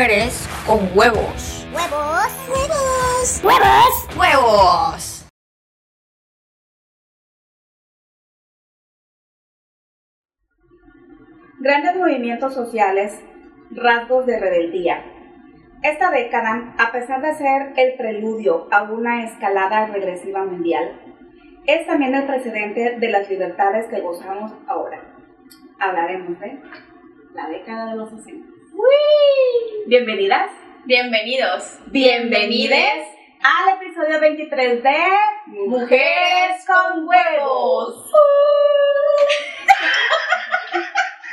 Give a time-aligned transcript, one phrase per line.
[0.00, 1.66] mujeres con huevos.
[1.74, 2.48] ¡Huevos!
[2.48, 3.44] ¡Huevos!
[3.44, 4.16] ¡Huevos!
[4.16, 5.26] ¡Huevos!
[11.58, 13.20] Grandes movimientos sociales,
[13.72, 15.04] rasgos de rebeldía.
[15.82, 20.98] Esta década, a pesar de ser el preludio a una escalada regresiva mundial,
[21.66, 24.98] es también el precedente de las libertades que gozamos ahora.
[25.78, 26.58] Hablaremos de
[27.34, 28.49] la década de los 60.
[29.86, 30.50] Bienvenidas,
[30.84, 31.78] Bienvenidos.
[31.86, 33.06] bienvenides
[33.42, 34.96] al episodio 23 de
[35.46, 38.12] Mujeres con Huevos.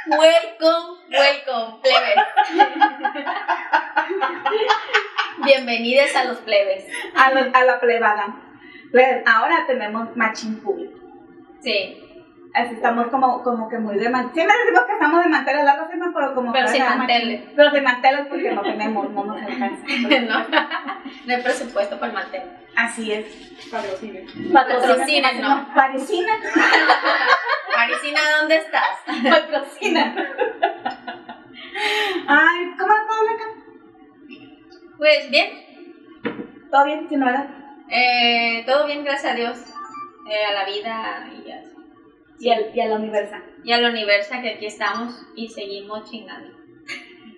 [0.09, 2.15] Welcome, welcome, plebes.
[5.43, 6.85] Bienvenidos a los plebes.
[7.15, 8.41] A, la- a la plebada.
[8.91, 10.97] Pues, ahora tenemos matching público.
[11.61, 12.01] Sí,
[12.57, 14.33] Así estamos como, como que muy de manteles.
[14.33, 17.43] Siempre decimos que estamos de manteles largos, pero como Pero sin manteles.
[17.55, 19.85] Pero sin manteles porque no tenemos, no nos alcanza.
[20.21, 20.39] no,
[21.25, 22.43] no hay presupuesto para el mantel.
[22.75, 23.25] Así es.
[23.71, 24.19] Patrocina.
[24.53, 25.73] Patrocina, no.
[25.75, 26.33] Patrocina.
[27.77, 28.97] Marisina, ¿dónde estás?
[29.05, 30.15] Patrocina.
[32.27, 33.45] Ay, ¿cómo está todo Blanca?
[34.97, 35.49] Pues bien,
[36.71, 37.07] ¿Todo bien?
[37.07, 37.47] ¿Sin novedad?
[37.89, 39.59] eh, todo bien, gracias a Dios.
[40.29, 41.76] Eh, a la vida y a,
[42.39, 42.99] Y, al, y a la
[43.63, 46.55] y al universo que aquí estamos y seguimos chingando.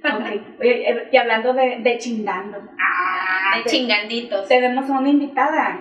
[0.04, 0.60] Ok.
[0.60, 2.58] Oye, eh, y hablando de, de chingando.
[2.80, 4.48] Ah, De te- chinganditos.
[4.48, 5.80] Tenemos a una invitada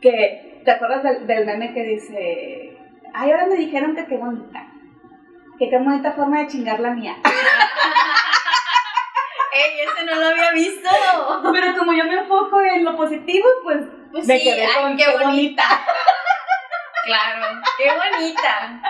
[0.00, 2.76] que, ¿te acuerdas del, del meme que dice,
[3.12, 4.66] ay, ahora me dijeron que qué bonita,
[5.58, 7.16] que qué bonita forma de chingar la mía?
[9.52, 10.88] ¡Ey, ese no lo había visto!
[11.52, 13.78] Pero como yo me enfoco en lo positivo, pues,
[14.12, 15.62] Pues me sí, quedé ay, con qué qué bonita.
[17.04, 18.82] Claro, qué bonita.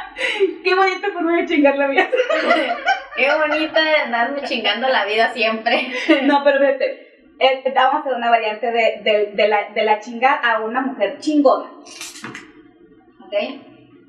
[0.65, 2.11] Qué bonita forma de chingar la mía.
[3.17, 5.93] Qué bonita de andarme chingando la vida siempre.
[6.23, 10.01] No, pero vete, eh, vamos a hacer una variante de, de, de la, de la
[10.01, 11.71] chingar a una mujer chingona.
[13.21, 13.33] ¿Ok?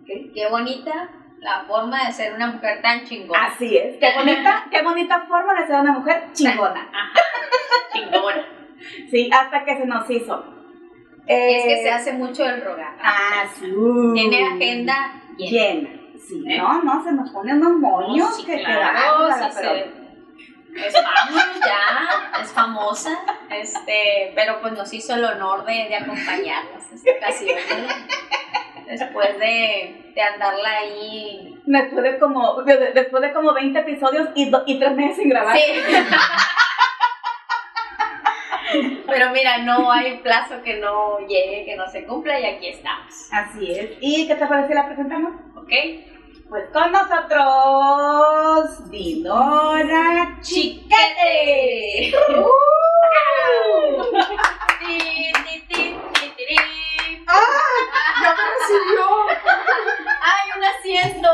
[0.05, 3.45] Qué bonita la forma de ser una mujer tan chingona.
[3.45, 6.89] Así es, qué bonita, qué bonita forma de ser una mujer chingona.
[6.93, 7.19] Ajá.
[7.91, 8.45] Chingona.
[9.09, 10.60] Sí, hasta que se nos hizo.
[11.27, 12.95] Es que Eh, se hace mucho el rogar.
[13.01, 13.71] Ah, sí.
[14.13, 15.51] Tiene agenda llena.
[15.89, 15.89] llena.
[16.27, 16.57] Sí, ¿Eh?
[16.57, 19.51] no, no, se nos ponen unos moños sí, que claro, quedan.
[19.51, 20.01] sí se-
[20.87, 26.83] Es famosa ya, es famosa, este, pero pues nos hizo el honor de, de acompañarnos
[26.93, 27.57] esta ocasión.
[27.87, 28.85] ¿no?
[28.87, 31.57] Después de, de andarla ahí.
[31.65, 35.17] Después de como, de- de- después de como 20 episodios y, do- y 3 meses
[35.17, 35.57] sin grabar.
[35.57, 35.63] Sí.
[39.07, 43.29] Pero mira, no hay plazo que no llegue, que no se cumpla y aquí estamos.
[43.31, 43.91] Así es.
[43.99, 45.33] ¿Y qué te parece si la presentamos?
[45.55, 45.71] ¿Ok?
[46.49, 47.29] Pues con nosotros,
[48.89, 52.13] Dinora Chiquete.
[54.79, 55.31] Ti,
[55.69, 55.97] ti.
[58.21, 59.05] ¡Ya me recibió!
[60.21, 61.29] ¡Ay, un asiento!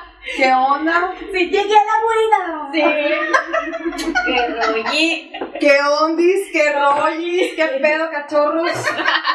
[0.36, 1.12] ¿Qué onda?
[1.32, 2.70] Sí, llegué a la buena.
[2.72, 4.14] Sí.
[4.26, 5.32] ¡Qué rolli!
[5.60, 6.48] ¿Qué ondis?
[6.52, 7.52] ¿Qué rollis?
[7.54, 8.70] ¿Qué pedo, cachorros?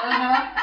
[0.04, 0.54] Ajá.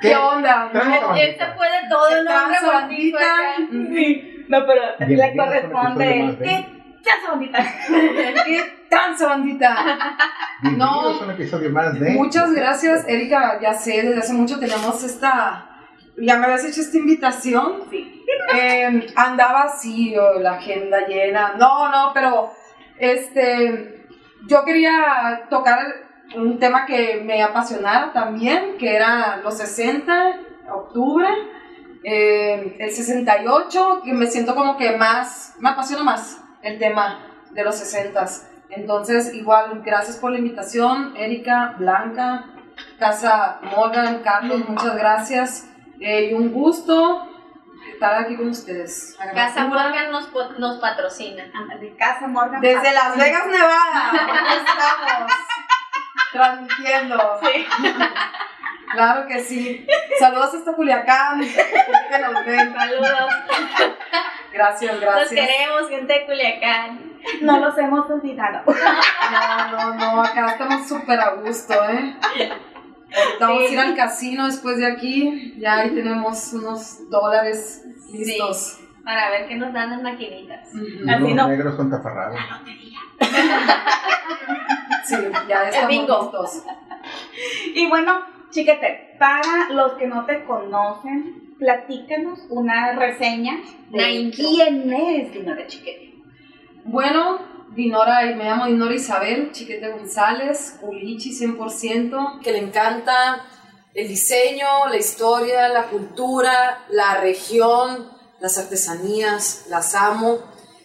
[0.00, 0.68] ¿Qué onda?
[0.70, 1.16] Tranza.
[1.18, 3.18] Este fue de todo el nombre bonito bandita.
[3.18, 3.56] acá.
[3.70, 4.44] Sí.
[4.48, 6.66] No, pero le a un corresponde ¿Qué?
[7.04, 7.64] Ya bonita.
[8.44, 9.76] ¿Qué tranza, bandita?
[10.62, 11.24] Bienvenidos No.
[11.26, 12.10] un episodio más de.
[12.10, 13.58] Muchas gracias, Erika.
[13.60, 15.66] Ya sé, desde hace mucho tenemos esta.
[16.16, 17.84] Ya me habías hecho esta invitación.
[17.90, 18.24] Sí.
[18.54, 21.54] Eh, andaba así, o la agenda llena.
[21.58, 22.52] No, no, pero
[22.98, 24.06] este,
[24.46, 25.78] yo quería tocar
[26.36, 30.40] un tema que me apasionara también, que era los 60,
[30.72, 31.28] octubre,
[32.02, 37.20] eh, el 68, que me siento como que más, me apasiona más el tema
[37.50, 38.26] de los 60.
[38.70, 42.46] Entonces, igual, gracias por la invitación, Erika, Blanca,
[42.98, 45.68] Casa Morgan, Carlos, muchas gracias.
[46.00, 47.28] Eh, y un gusto
[47.92, 49.16] estar aquí con ustedes.
[49.34, 51.44] Casa Morgan nos, patrocina.
[51.80, 52.60] De casa Morgan.
[52.60, 54.12] Desde Las Vegas, Nevada.
[54.56, 55.32] estamos.
[56.32, 57.40] Transmitiendo.
[58.92, 59.86] Claro que sí.
[60.18, 61.40] Saludos hasta Culiacán.
[61.40, 62.74] Que nos ven.
[62.74, 63.34] Saludos.
[64.52, 65.30] Gracias, Los gracias.
[65.30, 67.14] queremos, gente de Culiacán.
[67.40, 68.62] No los hemos olvidado.
[68.66, 70.22] No, no, no.
[70.22, 72.16] Acá estamos súper a gusto, ¿eh?
[73.40, 75.54] Vamos a ir al casino después de aquí.
[75.58, 78.80] Ya ahí tenemos unos dólares listos.
[79.04, 80.68] Para ver qué nos dan las maquinitas.
[80.68, 81.48] Así no.
[81.48, 82.38] negros con taparrabos.
[85.04, 85.16] Sí,
[85.48, 86.22] ya estamos bingo.
[86.22, 86.64] listos.
[87.74, 88.20] Y bueno,
[88.50, 93.60] chiquete, para los que no te conocen, platícanos una reseña
[93.90, 96.14] de quién es Dinora Chiquete.
[96.84, 97.38] Bueno,
[97.74, 103.44] Dinora, me llamo Dinora Isabel, Chiquete González, Culichi 100%, que le encanta
[103.94, 108.10] el diseño, la historia, la cultura, la región,
[108.40, 110.38] las artesanías, las amo.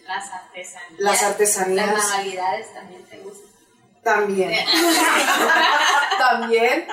[0.06, 1.00] Las artesanías.
[1.00, 1.92] Las artesanías.
[1.92, 3.19] Las manualidades también te.
[4.02, 4.52] También.
[6.18, 6.86] También.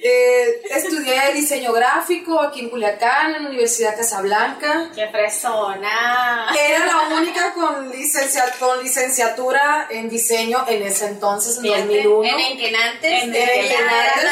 [0.00, 4.90] Eh, estudié diseño gráfico aquí en Culiacán, en la Universidad Casablanca.
[4.94, 6.54] ¡Qué fresona!
[6.56, 12.28] Era la única con, licencia, con licenciatura en diseño en ese entonces, en Fíjate, 2001.
[12.28, 13.22] En Enquenantes.
[13.24, 14.30] En Enquenantes.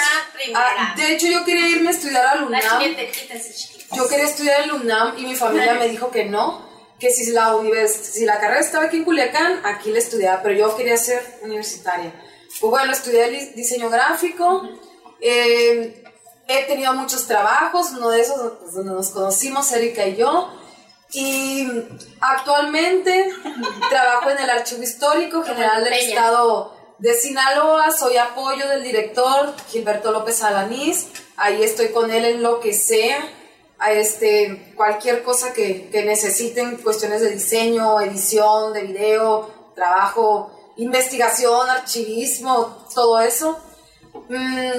[0.54, 2.82] Ah, de hecho, yo quería irme a estudiar al UNAM.
[3.92, 6.65] Yo quería estudiar en UNAM y mi familia me dijo que no,
[6.98, 7.54] que si la,
[7.88, 12.12] si la carrera estaba aquí en Culiacán, aquí la estudiaba, pero yo quería ser universitaria.
[12.60, 14.62] Pues bueno, estudié diseño gráfico,
[15.20, 16.02] eh,
[16.48, 20.50] he tenido muchos trabajos, uno de esos pues, donde nos conocimos, Erika y yo,
[21.12, 21.68] y
[22.20, 23.30] actualmente
[23.90, 26.08] trabajo en el Archivo Histórico General del Peña.
[26.08, 32.42] Estado de Sinaloa, soy apoyo del director Gilberto López Alanís, ahí estoy con él en
[32.42, 33.18] lo que sea,
[33.78, 41.68] a este, cualquier cosa que, que necesiten, cuestiones de diseño, edición, de video, trabajo, investigación,
[41.68, 43.58] archivismo, todo eso.
[44.28, 44.70] Mm,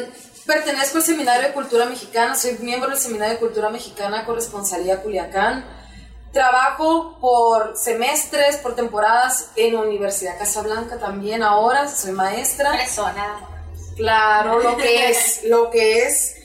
[0.45, 5.65] pertenezco al Seminario de Cultura Mexicana, soy miembro del Seminario de Cultura Mexicana, corresponsalía Culiacán.
[6.33, 12.73] Trabajo por semestres, por temporadas en Universidad Casablanca también ahora, soy maestra.
[12.73, 13.39] Fresona.
[13.95, 16.36] Claro, lo que es, lo que es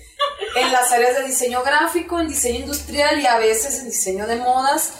[0.57, 4.37] en las áreas de diseño gráfico, en diseño industrial y a veces en diseño de
[4.37, 4.93] modas.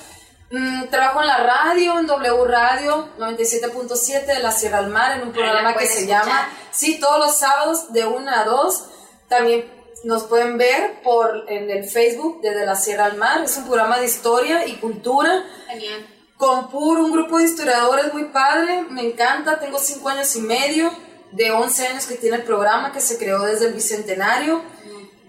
[0.51, 5.29] Mm, trabajo en la radio, en W Radio 97.7 de la Sierra al Mar, en
[5.29, 6.27] un programa que se escuchar.
[6.27, 8.85] llama, sí, todos los sábados de 1 a 2.
[9.29, 9.65] También
[10.05, 13.43] nos pueden ver por en el Facebook de De la Sierra al Mar.
[13.45, 16.07] Es un programa de historia y cultura Genial.
[16.37, 20.93] con PUR, un grupo de historiadores muy padre, me encanta, tengo cinco años y medio,
[21.31, 24.61] de 11 años que tiene el programa, que se creó desde el Bicentenario.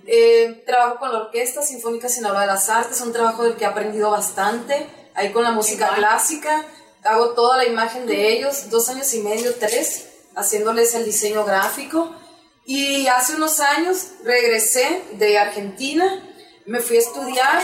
[0.06, 3.68] Eh, trabajo con la Orquesta Sinfónica Sinaloa de las Artes, un trabajo del que he
[3.68, 4.86] aprendido bastante,
[5.16, 6.00] ahí con la música Igual.
[6.00, 6.66] clásica,
[7.04, 12.14] hago toda la imagen de ellos, dos años y medio, tres, haciéndoles el diseño gráfico.
[12.66, 16.22] Y hace unos años regresé de Argentina,
[16.66, 17.62] me fui a estudiar,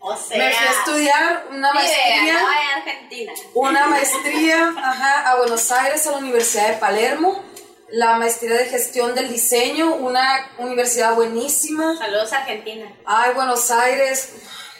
[0.00, 0.38] O sea.
[0.38, 3.32] me fui a estudiar una idea, maestría no hay Argentina.
[3.54, 7.42] una maestría ajá, a Buenos Aires, a la Universidad de Palermo,
[7.90, 11.96] la maestría de gestión del diseño, una universidad buenísima.
[11.96, 12.92] Saludos a Argentina.
[13.06, 14.30] Ay, Buenos Aires,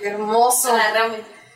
[0.02, 0.72] hermoso.
[0.72, 1.10] A la.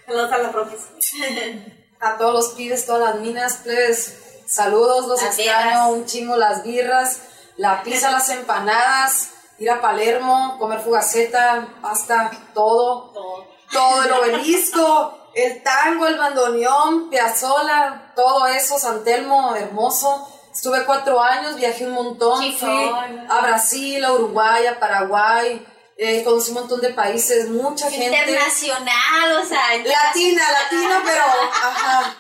[0.07, 0.81] Saludos a los Roques.
[2.01, 5.89] A todos los pibes, todas las minas, plebes, saludos, los Las extraño birras.
[5.91, 7.21] un chingo, las birras,
[7.57, 9.29] la pizza, las empanadas,
[9.61, 13.13] ir a Palermo, comer fugaceta, pasta, todo.
[13.13, 13.47] Todo.
[13.71, 20.29] todo el obelisco, el tango, el bandoneón, Piazzola, todo eso, San Telmo, hermoso.
[20.53, 22.59] Estuve cuatro años, viajé un montón, Chingón.
[22.59, 25.67] fui a Brasil, a Uruguay, a Paraguay,
[25.97, 28.07] eh, conocí un montón de países, mucha gente.
[28.07, 29.63] Internacional, o sea.
[29.79, 32.17] Latina, latina, pero, ajá.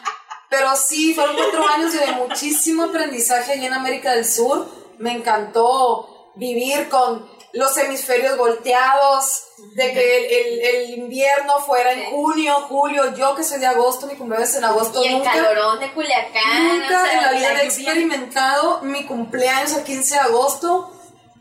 [0.49, 4.69] Pero sí, fueron cuatro años de muchísimo aprendizaje allí en América del Sur.
[4.99, 9.45] Me encantó vivir con los hemisferios volteados,
[9.75, 10.25] de que el,
[10.61, 12.07] el- el invierno fuera en Sí.
[12.11, 13.15] junio, julio.
[13.15, 15.33] Yo que soy de agosto, mi cumpleaños es en agosto, Y el nunca.
[15.33, 16.79] calorón de Culiacán.
[16.81, 20.93] Nunca o sea, en la vida he experimentado mi cumpleaños el 15 de agosto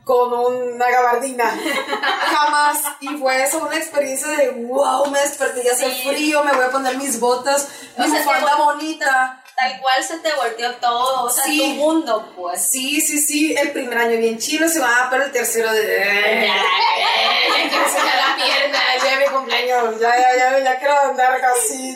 [0.03, 1.45] con una gabardina.
[2.35, 2.79] Jamás.
[3.00, 6.09] Y fue eso una experiencia de wow, me desperté, ya hace Sí.
[6.09, 9.40] frío, me voy a poner mis botas, mi O sea, bufanda te- bonita.
[9.61, 11.59] Tal cual se te volteó todo, o sea, Sí.
[11.59, 12.63] tu mundo, pues.
[12.65, 16.47] Sí, sí, sí, el primer año bien chido, se va, pero el tercero de...
[16.47, 18.79] Ya, ya quiero sacar la pierna.
[19.03, 21.39] Ya mi cumpleaños, ya, ya, ya, ya quiero andar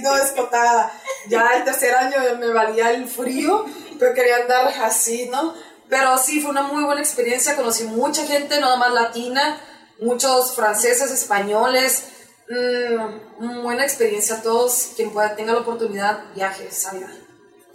[0.02, 0.92] no descotada.
[1.28, 3.66] Ya el tercer año me valía el frío,
[3.98, 5.56] pero quería andar así, ¿no?
[5.90, 9.60] Pero sí, fue una muy buena experiencia, conocí mucha gente, no más latina,
[10.00, 12.04] muchos franceses, españoles,
[12.48, 17.10] mm, buena experiencia a todos, quien pueda, tenga la oportunidad, viaje, salga,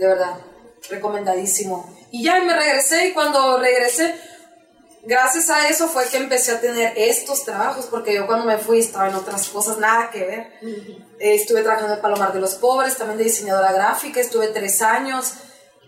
[0.00, 0.34] de verdad,
[0.88, 1.94] recomendadísimo.
[2.10, 4.14] Y ya me regresé y cuando regresé,
[5.02, 8.78] gracias a eso fue que empecé a tener estos trabajos, porque yo cuando me fui
[8.78, 10.52] estaba en otras cosas, nada que ver.
[11.18, 15.34] Eh, estuve trabajando en Palomar de los Pobres, también de diseñadora gráfica, estuve tres años,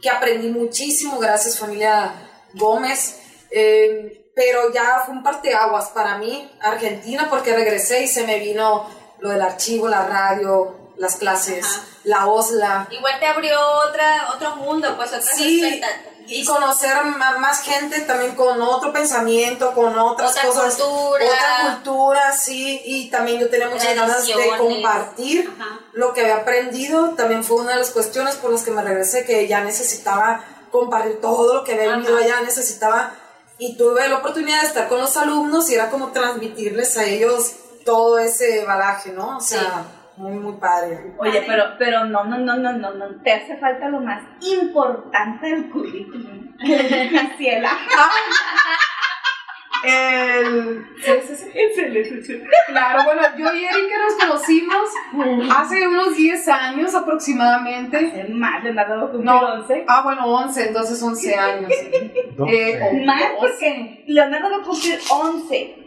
[0.02, 2.12] que aprendí muchísimo, gracias familia
[2.52, 3.16] Gómez.
[3.50, 8.88] Eh, pero ya fue un parteaguas para mí, Argentina, porque regresé y se me vino
[9.20, 11.82] lo del archivo, la radio, las clases, Ajá.
[12.04, 12.86] la OSLA.
[12.92, 15.80] Igual te abrió otra, otro mundo, pues otras Sí,
[16.28, 21.24] y conocer a más gente también con otro pensamiento, con otras Otra cosas, cultura.
[21.24, 25.80] otra cultura, sí, y también yo tenía muchas ganas de compartir Ajá.
[25.92, 27.10] lo que había aprendido.
[27.16, 31.20] También fue una de las cuestiones por las que me regresé, que ya necesitaba compartir
[31.20, 33.12] todo lo que había vivido allá, necesitaba,
[33.58, 37.50] y tuve la oportunidad de estar con los alumnos y era como transmitirles a ellos
[37.84, 39.38] todo ese balaje, ¿no?
[39.38, 39.84] O sea,
[40.16, 41.14] muy, muy padre.
[41.18, 45.46] Oye, pero, pero no, no, no, no, no, no, te hace falta lo más importante
[45.46, 46.54] del currículum.
[47.38, 47.70] Ciela.
[49.84, 50.86] El...
[50.96, 51.12] sí,
[51.74, 52.42] sí, sí.
[52.68, 54.88] Claro, bueno, yo y Erika nos conocimos
[55.56, 58.20] hace unos 10 años aproximadamente.
[58.20, 59.84] Es más, Leonardo va a cumplir No, 11.
[59.88, 61.72] ah, bueno, 11, entonces 11 años.
[62.48, 63.36] Eh, Más 12.
[63.40, 65.78] porque Leonardo va a cumplir 11.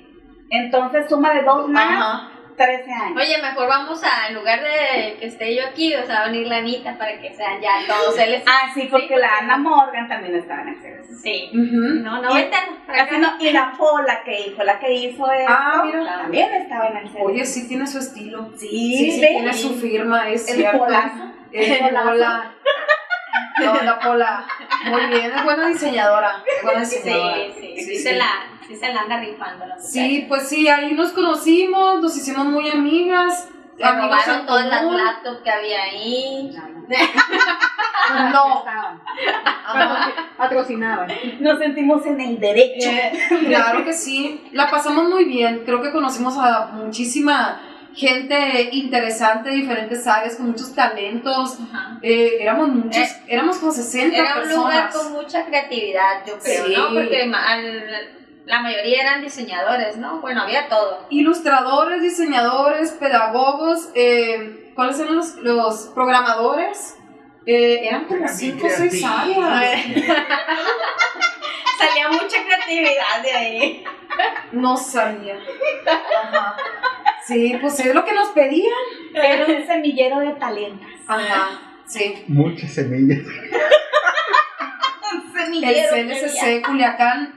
[0.49, 2.31] Entonces suma de dos más, Ajá.
[2.55, 3.17] 13 años.
[3.21, 6.27] Oye, mejor vamos a, en lugar de que esté yo aquí, o sea, va a
[6.27, 10.07] venir la Anita para que sean ya todos él Ah, sí, porque la Ana Morgan
[10.07, 10.95] también estaba en ese.
[11.21, 11.49] Sí.
[11.53, 13.17] No, no, Y- vete Ana, para Así acá.
[13.19, 16.05] no, y la Pola que hizo, la que hizo esto, Ah, mira.
[16.21, 17.09] también estaba en el.
[17.21, 18.51] Oye, sí tiene su estilo.
[18.57, 20.79] sí, Sí, sí, tiene su firma, es El cierto.
[20.79, 21.23] polazo.
[21.51, 22.49] El El polazo.
[23.63, 24.45] No, la pola.
[24.85, 26.43] Muy bien, es buena diseñadora.
[26.63, 27.35] Buena Sí, diseñadora.
[27.59, 28.27] sí, sí, se la,
[28.67, 32.69] sí se la anda rifando la Sí, pues sí, ahí nos conocimos, nos hicimos muy
[32.69, 33.49] amigas.
[33.81, 36.55] Amigas robaron todas las laptops que había ahí.
[38.31, 38.63] No.
[39.67, 40.11] Ajá.
[40.37, 41.11] Patrocinaban.
[41.39, 42.89] Nos sentimos en el derecho.
[43.47, 45.63] Claro que sí, la pasamos muy bien.
[45.65, 47.59] Creo que conocimos a muchísima
[47.95, 51.57] gente interesante de diferentes áreas, con muchos talentos.
[52.01, 54.95] Eh, éramos muchos, Eh, éramos como 60 Era un lugar personas.
[54.95, 56.73] con mucha creatividad, yo creo, Sí.
[56.75, 56.89] ¿no?
[56.93, 58.09] Porque al-
[58.45, 60.19] la mayoría eran diseñadores, ¿no?
[60.21, 61.07] Bueno, había todo.
[61.09, 66.95] Ilustradores, diseñadores, pedagogos, eh, ¿cuáles eran los, los programadores?
[67.47, 69.81] Eh, eran como 5 o 6 áreas.
[71.77, 73.83] Salía mucha creatividad de ahí.
[74.51, 75.37] No sabía.
[76.23, 76.55] Ajá.
[77.27, 78.71] Sí, pues es lo que nos pedían.
[79.13, 80.87] Era un semillero de talentos.
[81.07, 82.23] Ajá, sí.
[82.27, 83.19] Muchas semillas.
[83.19, 83.25] Un
[85.33, 85.89] El semillero.
[85.93, 87.33] CLSC Culiacán,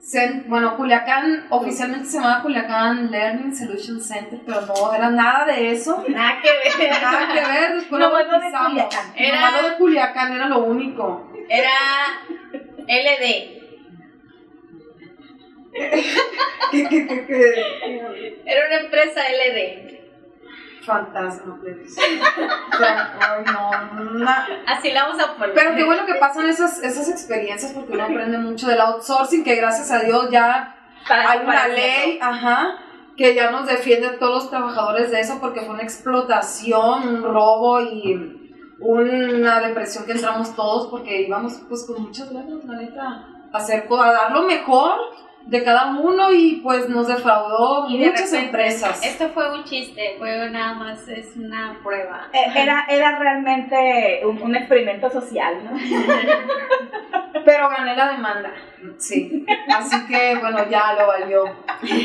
[0.00, 5.70] Cen- bueno, Culiacán oficialmente se llamaba Culiacán Learning Solution Center, pero no era nada de
[5.72, 6.04] eso.
[6.08, 6.90] Nada que ver.
[7.02, 8.68] Nada que ver, después No, lo bautizamos.
[8.70, 9.12] Culiacán.
[9.16, 11.30] Era- lo de Culiacán era lo único.
[11.48, 11.70] Era
[12.88, 13.61] LD.
[18.44, 19.92] Era una empresa LD.
[20.84, 21.60] Fantasma.
[21.62, 23.70] O sea, ay, no,
[24.24, 25.54] na- Así la vamos a poner.
[25.54, 29.54] Pero qué bueno que pasan esas, esas experiencias porque uno aprende mucho del outsourcing, que
[29.54, 30.74] gracias a Dios ya
[31.08, 32.78] Para- hay una ley, ajá,
[33.16, 37.22] que ya nos defiende a todos los trabajadores de eso porque fue una explotación, un
[37.22, 38.40] robo y
[38.80, 43.02] una depresión que entramos todos porque íbamos pues con muchas ganas, la neta,
[43.52, 44.98] a hacer a dar lo mejor
[45.46, 49.04] de cada uno y pues nos defraudó Y de muchas repente, empresas.
[49.04, 52.28] Esto fue un chiste, fue nada más, es una prueba.
[52.32, 55.72] Eh, Era, era realmente un, un experimento social, ¿no?
[57.44, 58.52] Pero gané la demanda,
[58.98, 59.44] sí.
[59.74, 61.44] Así que bueno, ya lo valió.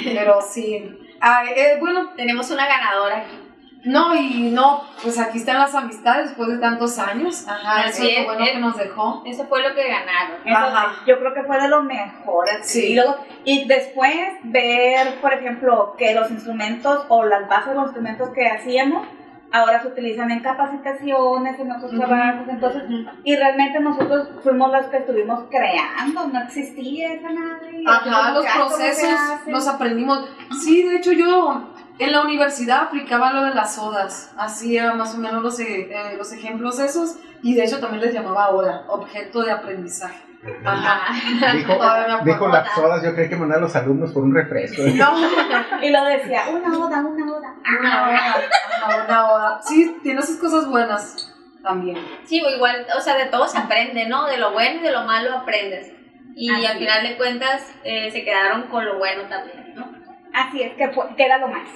[0.04, 0.98] Pero sí.
[1.22, 3.47] Ah, eh, bueno, Tenemos una ganadora aquí.
[3.88, 7.46] No, y no, pues aquí están las amistades después de tantos años.
[7.48, 9.24] Ajá, eso es lo bueno es- que nos dejó.
[9.26, 10.38] Eso fue lo que ganaron.
[10.46, 10.96] Eso, Ajá.
[11.08, 12.46] Yo creo que fue de lo mejor.
[12.62, 12.92] Sí.
[12.92, 14.14] Y, luego- y después
[14.44, 19.08] ver, por ejemplo, que los instrumentos o las bases de los instrumentos que hacíamos
[19.50, 22.48] ahora se utilizan en capacitaciones, en otros trabajos.
[22.50, 22.84] Entonces,
[23.24, 27.82] y realmente nosotros fuimos los que estuvimos creando, no existía esa madre.
[27.88, 30.30] Ajá, los Ya, ¿cómo se procesos los aprendimos.
[30.62, 34.34] Sí, de hecho yo en la universidad aplicaba lo de las sodas.
[34.38, 37.16] Hacía más o menos los, e- eh, los ejemplos esos.
[37.44, 40.20] Y de hecho también les llamaba ODA, objeto de aprendizaje.
[40.66, 41.14] Ajá.
[42.24, 44.82] Dijo, las sodas, yo creí que mandar a los alumnos por un refresco.
[44.96, 45.14] No,
[45.82, 47.56] Y lo decía, una oda, una oda.
[47.80, 48.16] una ODA.
[48.16, 49.62] Ajá, una ODA.
[49.62, 51.98] Sí, tiene sus cosas buenas también.
[52.26, 54.26] Sí, o igual, o sea, de todo se aprende, ¿no?
[54.28, 55.92] De lo bueno y de lo malo aprendes.
[56.36, 59.97] Y Así al final de cuentas eh, se quedaron con lo bueno también, ¿no?
[60.40, 61.68] Así es, que, fue, que era lo más.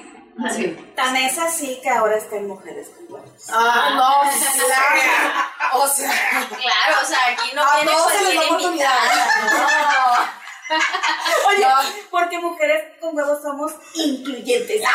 [0.56, 0.66] Sí.
[0.96, 3.50] Tan es así que ahora está en Mujeres con Huevos.
[3.52, 4.32] Ah, no,
[4.66, 5.84] claro.
[5.84, 6.12] O sea,
[6.50, 8.72] Claro, o sea, aquí no a tiene todos se les da oportunidad.
[8.72, 10.34] invitada.
[11.50, 11.76] Oye, No.
[12.10, 14.82] porque Mujeres con Huevos somos incluyentes.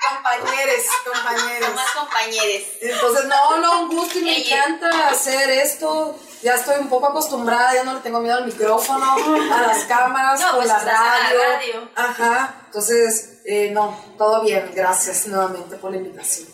[0.00, 1.68] Compañeros, compañeros.
[1.68, 2.68] Somos compañeros.
[2.80, 4.64] Entonces, no, no, un gusto y me Ella.
[4.64, 6.18] encanta hacer esto.
[6.42, 9.12] Ya estoy un poco acostumbrada, ya no le tengo miedo al micrófono,
[9.54, 11.38] a las cámaras, No, con pues la radio.
[11.42, 11.90] radio.
[11.94, 14.70] Ajá, entonces, eh, no, todo bien.
[14.74, 16.48] Gracias nuevamente por la invitación.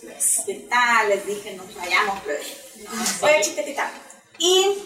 [0.45, 1.09] ¿Qué tal?
[1.09, 2.39] Les dije, nos vayamos, pero...
[3.23, 3.91] Oye, chiquitita.
[4.39, 4.77] Y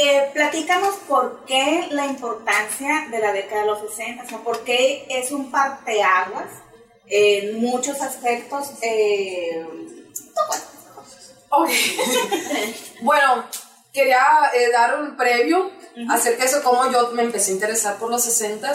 [0.00, 4.62] Eh, platícanos por qué la importancia de la década de los 60, o sea, por
[4.62, 6.46] qué es un parteaguas
[7.08, 8.74] en muchos aspectos.
[8.80, 9.66] Eh,
[13.02, 13.44] bueno,
[13.92, 14.22] quería
[14.54, 15.72] eh, dar un previo
[16.08, 18.72] acerca de eso, cómo yo me empecé a interesar por los 60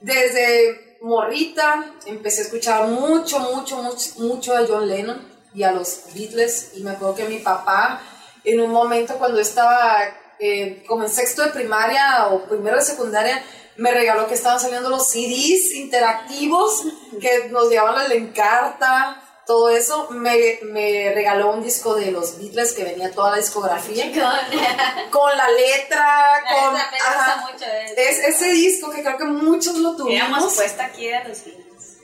[0.00, 6.04] Desde morrita empecé a escuchar mucho, mucho, mucho, mucho a John Lennon y a los
[6.14, 6.70] Beatles.
[6.74, 8.00] Y me acuerdo que mi papá,
[8.44, 13.42] en un momento cuando estaba eh, como en sexto de primaria o primero de secundaria,
[13.76, 16.82] me regaló que estaban saliendo los CDs interactivos
[17.20, 20.08] que nos llevaban la encarta, todo eso.
[20.10, 24.04] Me, me regaló un disco de los Beatles que venía toda la discografía
[25.10, 27.46] con la letra, con me gusta ajá.
[27.50, 30.54] mucho de es ese disco que creo que muchos lo tuvimos.
[30.54, 31.98] puesto aquí de los Beatles.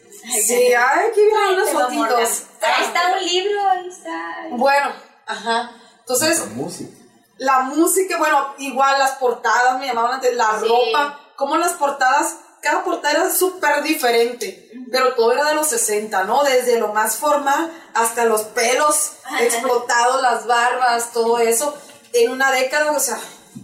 [0.46, 2.42] Sí, ay, aquí vienen unas fotitos.
[2.60, 4.46] Ahí está un libro, ahí está.
[4.50, 4.92] Bueno,
[5.26, 5.72] ajá.
[6.00, 6.97] Entonces, La música.
[7.38, 10.66] La música, bueno, igual las portadas me llamaban antes, la Sí.
[10.68, 16.24] ropa, como las portadas, cada portada era súper diferente, pero todo era de los 60,
[16.24, 16.42] ¿no?
[16.42, 21.76] Desde lo más formal hasta los pelos explotados, las barbas, todo eso,
[22.12, 23.18] en una década, o sea,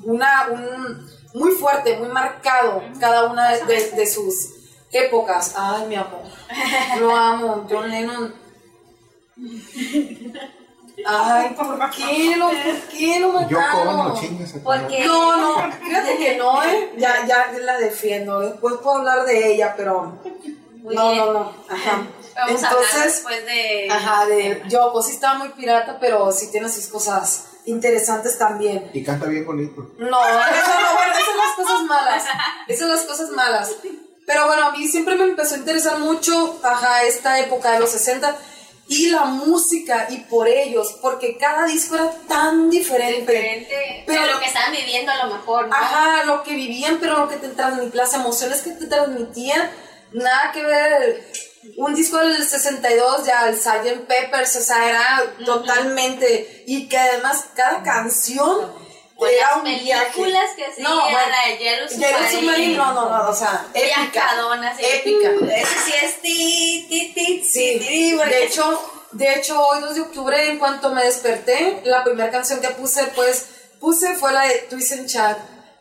[0.04, 4.34] una, un, muy fuerte, muy marcado cada una de, de- de sus
[4.92, 5.54] épocas.
[5.56, 6.22] Ay, mi amor,
[7.00, 8.34] lo amo, John Lennon.
[11.06, 13.86] Ay, ¿por qué lo, por qué lo Yo mataron?
[13.96, 14.54] como chingas.
[14.62, 16.92] Porque- No, no, fíjate que no, ¿eh?
[16.96, 18.40] Ya, ya la defiendo.
[18.40, 20.18] Después puedo hablar de ella, pero.
[20.76, 21.24] Muy no, bien.
[21.26, 21.52] no, no.
[21.68, 22.02] Ajá.
[22.36, 23.88] Vamos a hablar Entonces, después de.
[23.90, 28.90] ajá, de Yoko sí estaba muy pirata, pero sí tiene sus cosas interesantes también.
[28.92, 29.92] Y canta bien bonito.
[29.98, 32.24] No, eso no, bueno, esas son las cosas malas.
[32.68, 33.72] Esas son las cosas malas.
[34.26, 37.90] Pero bueno, a mí siempre me empezó a interesar mucho, ajá, esta época de los
[37.90, 38.36] 60
[38.86, 43.20] y la música y por ellos, porque cada disco era tan diferente.
[43.32, 45.74] diferente Pero- lo que estaban viviendo a lo mejor, ¿no?
[45.74, 49.70] Ajá, lo que vivían, pero lo que te transmitía, las emociones que te transmitían,
[50.12, 51.24] nada que ver.
[51.78, 54.06] Un disco del 62, ya el Sgt.
[54.06, 56.64] Peppers, o sea, era totalmente.
[56.66, 58.70] Y que además cada canción
[59.20, 60.10] era las un viaje.
[60.12, 61.16] películas que hacían, No, bueno.
[62.30, 64.30] Submarine, no, no, no, o sea, épica.
[64.78, 65.30] Épica.
[65.56, 67.78] ese sí es ti, ti, ti, Sí,
[68.16, 72.60] de hecho, de hecho, hoy 2 de octubre, en cuanto me desperté, la primera canción
[72.60, 73.46] que puse, pues,
[73.80, 75.38] puse fue la de Twist and Chat.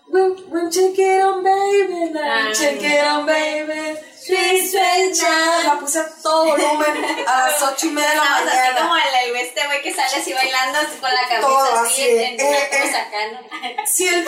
[0.08, 3.98] When, when check it on, baby, now, Ah, check it on, baby.
[4.26, 5.66] Twist and Chat.
[5.66, 8.80] La puse a todo volumen a las 8 y media de la Estabas así mañana.
[8.80, 12.40] como el, este güey que sale así bailando así con la Todo así, así, en,
[12.40, 13.76] eh, eh.
[13.86, 14.26] Si el,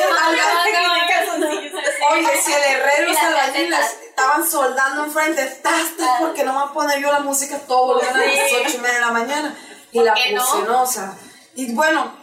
[2.12, 6.70] Oye, si el herrero y albañiles estaban soldando enfrente, tas, tas, porque no me voy
[6.70, 9.56] a poner yo la música todo volumen a las ocho y media de la mañana.
[9.92, 10.82] Y ¿Por la puse, no?
[10.84, 11.14] O sea,
[11.56, 12.14] y bueno,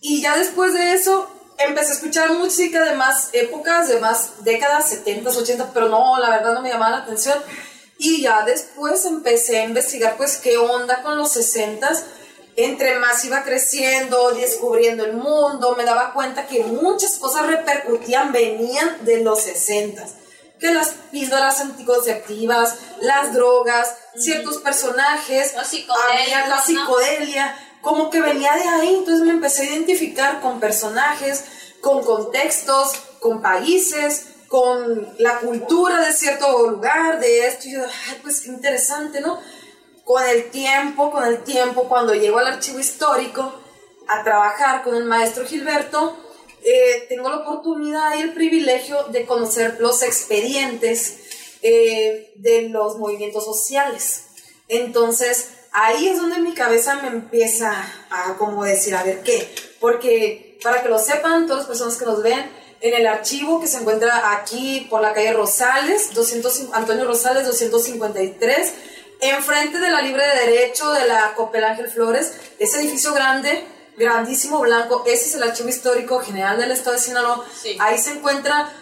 [0.00, 4.88] y ya después de eso empecé a escuchar música de más épocas, de más décadas,
[4.88, 7.38] 70, 80, pero no, la verdad no me llamaba la atención.
[7.98, 12.02] Y ya después empecé a investigar, pues, qué onda con los 60s.
[12.56, 19.04] Entre más iba creciendo, descubriendo el mundo, me daba cuenta que muchas cosas repercutían, venían
[19.04, 20.10] de los 60s.
[20.58, 28.62] Que las píldoras anticonceptivas, las drogas, ciertos personajes, había la psicodelia, como que venía de
[28.62, 28.94] ahí.
[28.94, 31.44] Entonces me empecé a identificar con personajes,
[31.82, 37.68] con contextos, con países, con la cultura de cierto lugar, de esto.
[37.68, 39.38] Y yo, ay, pues qué interesante, ¿no?
[40.04, 43.52] Con el tiempo, con el tiempo, cuando llego al archivo histórico
[44.08, 46.16] a trabajar con el maestro Gilberto,
[46.64, 51.18] eh, tengo la oportunidad y el privilegio de conocer los expedientes
[51.62, 54.26] eh, de los movimientos sociales.
[54.68, 57.72] Entonces, ahí es donde mi cabeza me empieza
[58.10, 62.04] a como decir, a ver qué, porque para que lo sepan todas las personas que
[62.04, 67.04] nos ven, en el archivo que se encuentra aquí por la calle Rosales, 205 Antonio
[67.04, 68.72] Rosales 253,
[69.20, 73.64] enfrente de la Libre de Derecho de la Copel Ángel Flores, ese edificio grande,
[73.96, 77.46] grandísimo, blanco, ese es el Archivo Histórico General del Estado de Sinaloa.
[77.62, 77.76] Sí.
[77.78, 78.72] Ahí se encuentra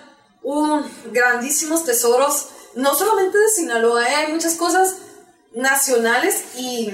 [0.43, 4.15] un grandísimos tesoros, no solamente de Sinaloa, ¿eh?
[4.15, 4.97] hay muchas cosas
[5.53, 6.93] nacionales y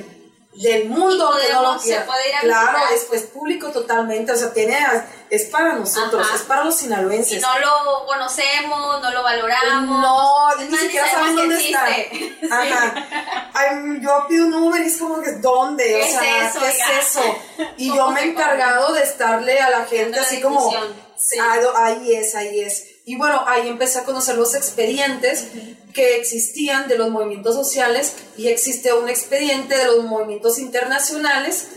[0.55, 2.07] del mundo Y que no lo podemos- se quiera.
[2.07, 4.79] puede ir a Claro, es pues público totalmente, o sea, tiene,
[5.29, 6.37] es para nosotros, Ajá.
[6.37, 7.37] es para los sinaloenses.
[7.37, 10.01] Y no lo conocemos, no lo valoramos.
[10.01, 11.91] No, Es ni siquiera sabemos dónde está.
[11.91, 12.49] existe.
[12.51, 13.51] Ajá.
[13.53, 15.85] Ay, yo pido un Uber y es como que, ¿dónde?
[15.85, 16.85] ¿Qué o es sea, eso, ¿qué oiga?
[17.01, 17.39] es eso?
[17.77, 20.73] Y ¿Cómo yo me he encargado de estarle a la gente la así como.
[21.19, 21.39] Sí.
[21.39, 22.83] "Ah, ahí es, ahí es.
[23.07, 25.47] Y bueno, ahí empecé a conocer los expedientes
[25.95, 31.69] que existían de los movimientos sociales y existe un expediente de los movimientos internacionales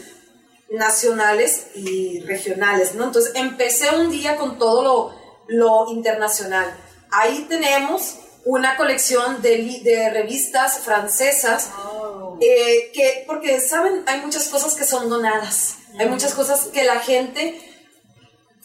[0.71, 3.05] nacionales y regionales, ¿no?
[3.05, 6.75] Entonces empecé un día con todo lo, lo internacional.
[7.11, 8.15] Ahí tenemos
[8.45, 11.69] una colección de, de revistas francesas,
[12.41, 14.03] eh, que, porque, ¿saben?
[14.07, 17.59] Hay muchas cosas que son donadas, hay muchas cosas que la gente,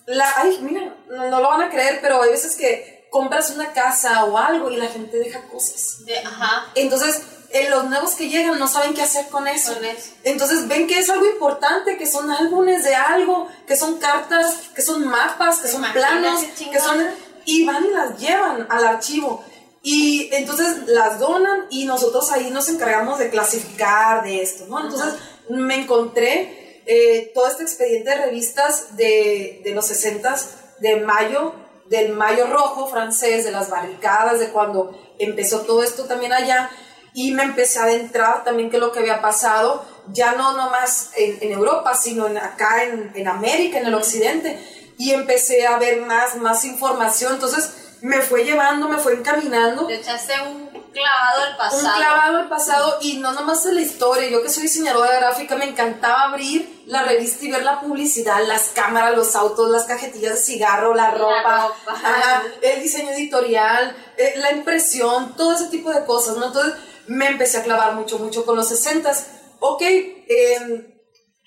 [0.06, 3.72] la, ay, mira, no, no lo van a creer, pero hay veces que compras una
[3.72, 6.04] casa o algo y la gente deja cosas.
[6.04, 6.66] De- ajá.
[6.74, 9.74] Entonces, eh, los nuevos que llegan no saben qué hacer con eso.
[9.74, 10.10] Con eso.
[10.24, 14.82] Entonces ven que es algo importante, que son álbumes de algo, que son cartas, que
[14.82, 17.06] son mapas, que son planos, que son
[17.44, 19.44] y van y las llevan al archivo.
[19.82, 24.80] Y entonces las donan y nosotros ahí nos encargamos de clasificar de esto, ¿no?
[24.82, 25.14] Entonces
[25.48, 30.36] me encontré eh, todo este expediente de revistas de, de los 60
[30.80, 31.54] de mayo,
[31.86, 36.70] del mayo rojo francés, de las barricadas, de cuando empezó todo esto también allá.
[37.12, 41.10] Y me empecé a adentrar también qué es lo que había pasado, ya no nomás
[41.16, 44.58] en, en Europa, sino en, acá en, en América, en el occidente.
[44.98, 47.34] Y empecé a ver más, más información.
[47.34, 51.84] Entonces me fue llevando, me fue encaminando Te echaste un clavado al pasado.
[51.84, 54.30] un clavado al pasado y no nomás en la historia.
[54.30, 58.68] Yo que soy diseñadora gráfica me encantaba abrir la revista y ver la publicidad, las
[58.68, 61.76] cámaras, los autos, las cajetillas de cigarro, la ropa, ropa.
[61.92, 66.46] ajá, el diseño editorial, eh, la impresión, todo ese tipo de cosas, ¿no?
[66.46, 66.74] Entonces
[67.06, 69.12] me empecé a clavar mucho, mucho con los 60
[69.60, 70.86] Ok, em,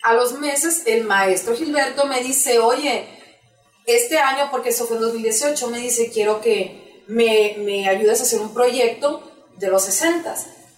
[0.03, 3.07] a los meses el maestro Gilberto me dice, oye,
[3.86, 8.23] este año, porque eso fue en 2018, me dice, quiero que me, me ayudes a
[8.23, 10.33] hacer un proyecto de los 60.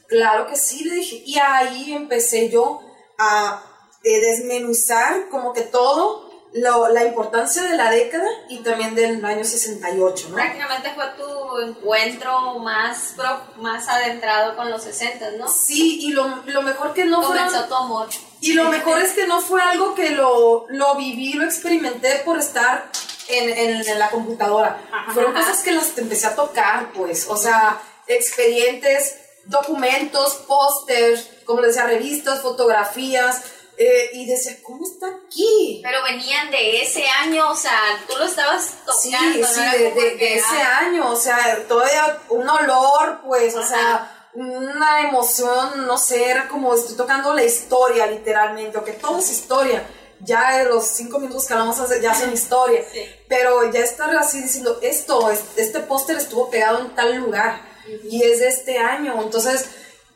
[0.07, 1.21] Claro que sí, le dije.
[1.25, 2.81] Y ahí empecé yo
[3.17, 3.63] a
[4.03, 9.43] eh, desmenuzar como que todo, lo- la importancia de la década y también del año
[9.43, 10.35] 68, ¿no?
[10.35, 15.47] Prácticamente fue tu encuentro más, pro- más adentrado con los 60, ¿no?
[15.47, 17.37] Sí, y lo, lo mejor que no fue...
[17.37, 18.07] Comenzó tu amor.
[18.41, 22.39] Y lo mejor es que no fue algo que lo, lo viví, lo experimenté por
[22.39, 22.89] estar
[23.27, 24.81] en, en- en la computadora.
[25.13, 25.45] Fueron ajá.
[25.45, 27.27] cosas que las empecé a tocar, pues.
[27.29, 27.79] O sea,
[28.09, 33.41] expedientes, documentos, pósters, como les decía, revistas, fotografías.
[33.81, 35.79] eh, y decía, ¿cómo está aquí?
[35.81, 38.65] Pero venían de ese año, o sea, tú lo estabas
[39.01, 39.63] Sí, tocando, sí, ¿no?
[39.63, 43.69] Era de, de- de ese ah, año, o sea, todavía un olor, pues, o Ajá.
[43.69, 49.19] sea, una emoción, no sé, era como estoy tocando la historia, literalmente, o que todo
[49.19, 49.87] es historia.
[50.19, 52.83] Ya de los cinco minutos que vamos a hacer, ya hacen historia.
[52.91, 52.99] Sí.
[53.29, 57.61] Pero ya estar así diciendo, esto, es- este póster estuvo pegado en tal lugar
[58.09, 59.21] y es de este año.
[59.21, 59.69] Entonces,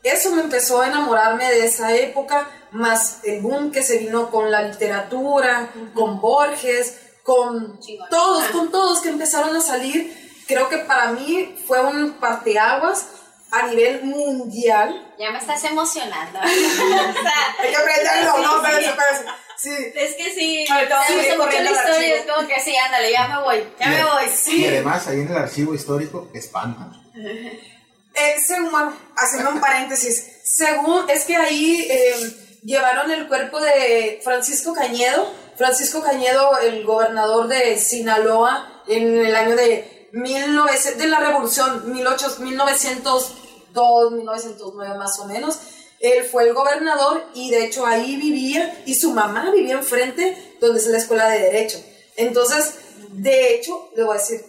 [0.04, 4.52] eso me empezó a enamorarme de esa época, más el boom que se vino con
[4.52, 8.10] la literatura, con Borges, con Chingón.
[8.10, 8.52] todos, Ajá.
[8.52, 10.44] con todos que empezaron a salir.
[10.48, 13.08] Creo que para mí fue un parteaguas
[13.52, 15.14] a nivel mundial.
[15.18, 16.40] Ya me estás emocionando.
[16.40, 19.26] o sea, Hay que aprenderlo, no, espérense, espérense.
[19.56, 19.70] Sí.
[19.96, 23.12] es que sí, Ahorita vamos me gusta mucho la historia, es como que sí, ándale,
[23.12, 24.24] ya me voy, ya me voy.
[24.48, 27.03] Y además, ahí en el archivo histórico espantan.
[27.16, 28.72] Eh, según,
[29.16, 36.02] haciendo un paréntesis, según, es que ahí eh, llevaron el cuerpo de Francisco Cañedo, Francisco
[36.02, 44.12] Cañedo, el gobernador de Sinaloa, en el año de, 1900, de la revolución, 1800, 1902,
[44.12, 45.60] 1909 más o menos.
[46.00, 50.80] Él fue el gobernador y de hecho ahí vivía y su mamá vivía enfrente donde
[50.80, 51.84] es la escuela de derecho.
[52.16, 52.76] Entonces,
[53.10, 54.42] de hecho, le voy a decir,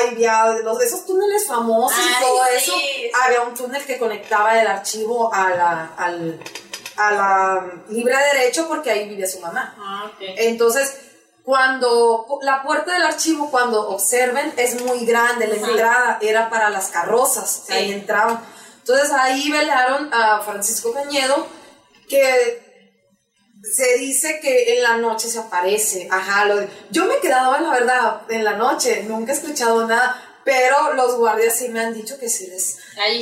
[0.00, 2.72] había los de esos túneles famosos y todo eso.
[2.72, 3.10] sí.
[3.24, 6.40] Había un túnel que conectaba el archivo a la, al,
[6.96, 9.74] a la libre derecho porque ahí vivía su mamá.
[9.78, 10.10] Ah.
[10.20, 10.96] Entonces,
[11.44, 16.88] cuando la puerta del archivo, cuando observen, es muy grande, la entrada era para las
[16.88, 17.72] carrozas, Sí.
[17.72, 18.40] ahí entraban.
[18.78, 21.46] Entonces ahí velaron a Francisco Cañedo,
[22.08, 22.71] que
[23.62, 26.08] se dice que en la noche se aparece.
[26.10, 29.86] Ajá, lo de- yo me he quedado, la verdad, en la noche, nunca he escuchado
[29.86, 32.76] nada, pero los guardias sí me han dicho que sí les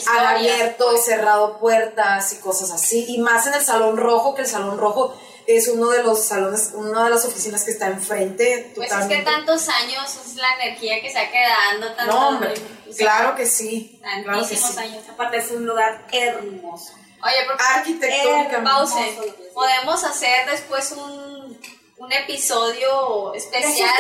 [0.09, 3.05] han abierto, cerrado puertas y cosas así.
[3.09, 5.15] Y más en el Salón Rojo, que el Salón Rojo
[5.47, 8.73] es uno de los salones, una de las oficinas que está enfrente.
[8.75, 12.55] Pues es que tantos años es la energía que se ha quedado, tanto, No, hombre,
[12.97, 13.99] claro que sí.
[14.01, 14.79] Claro que tantísimos sí.
[14.79, 15.05] años.
[15.11, 16.95] Aparte es un lugar hermoso.
[17.23, 18.71] Oye, porque Arquitectónicamente.
[18.71, 18.99] pause.
[19.01, 19.35] hermoso.
[19.55, 21.61] Podemos hacer después un,
[21.99, 23.91] un episodio especial.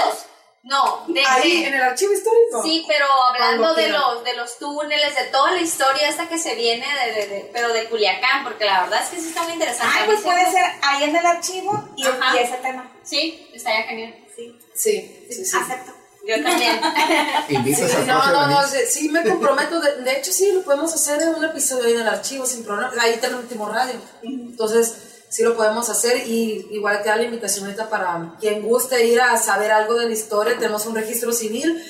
[0.62, 2.62] No, de, Ahí, de- en el archivo histórico.
[2.62, 6.54] Sí, pero hablando de los, de los túneles, de toda la historia esta que se
[6.54, 9.54] viene, de, de- de- pero de Culiacán, porque la verdad es que sí está muy
[9.54, 9.94] interesante.
[9.96, 12.36] Ay, A mí pues puede ser ahí en el archivo y, Ajá.
[12.36, 12.92] y ese tema.
[13.02, 14.14] Sí, estaría genial.
[14.36, 15.56] Sí, Sí, sí, sí.
[15.56, 15.92] acepto.
[16.26, 16.80] Yo también.
[17.48, 19.80] Invitas Sí, al no, no, no, sí, me comprometo.
[19.80, 22.64] De, de hecho, sí, lo podemos hacer en un episodio ahí en el archivo sin
[22.64, 22.92] problema.
[23.00, 23.94] Ahí está el último radio.
[24.22, 24.94] Entonces,
[25.30, 29.36] sí lo podemos hacer y igual queda la invitación ahorita para quien guste ir a
[29.38, 30.58] saber algo de la historia.
[30.58, 31.82] Tenemos un registro civil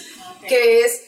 [0.47, 1.03] que es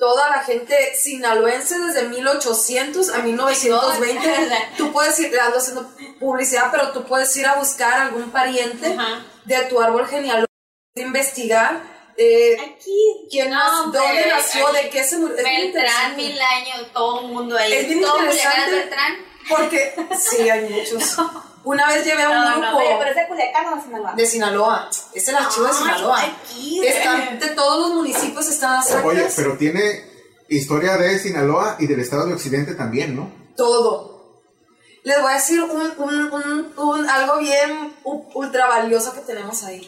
[0.00, 4.28] toda la gente sinaloense desde 1800 a 1920.
[4.76, 8.96] Tú puedes ir, ando haciendo publicidad, pero tú puedes ir a buscar algún pariente
[9.44, 10.52] de tu árbol genealógico,
[10.94, 11.99] investigar.
[12.22, 13.26] Eh, Aquí.
[13.30, 15.36] quién No, nació, hombre, dónde nació, de qué se murió.
[15.36, 17.72] Beltrán, mil años, todo el mundo ahí.
[17.72, 18.70] Es bien todo interesante.
[18.72, 19.12] Beltrán.
[19.48, 21.16] Porque, sí, hay muchos.
[21.64, 24.14] Una vez llevé a un No, grupo pero es de Culiacán o de Sinaloa.
[24.14, 24.90] de Sinaloa.
[25.14, 26.22] Es el archivo de Sinaloa.
[26.22, 29.04] aquí, Están, de todos los municipios están las actas.
[29.04, 30.04] Oye, pero tiene
[30.48, 33.30] historia de Sinaloa y del estado de Occidente también, ¿no?
[33.56, 34.08] todo.
[35.02, 37.94] Les voy a decir un, un- un- un- algo bien
[38.34, 39.80] ultra valioso que tenemos ahí.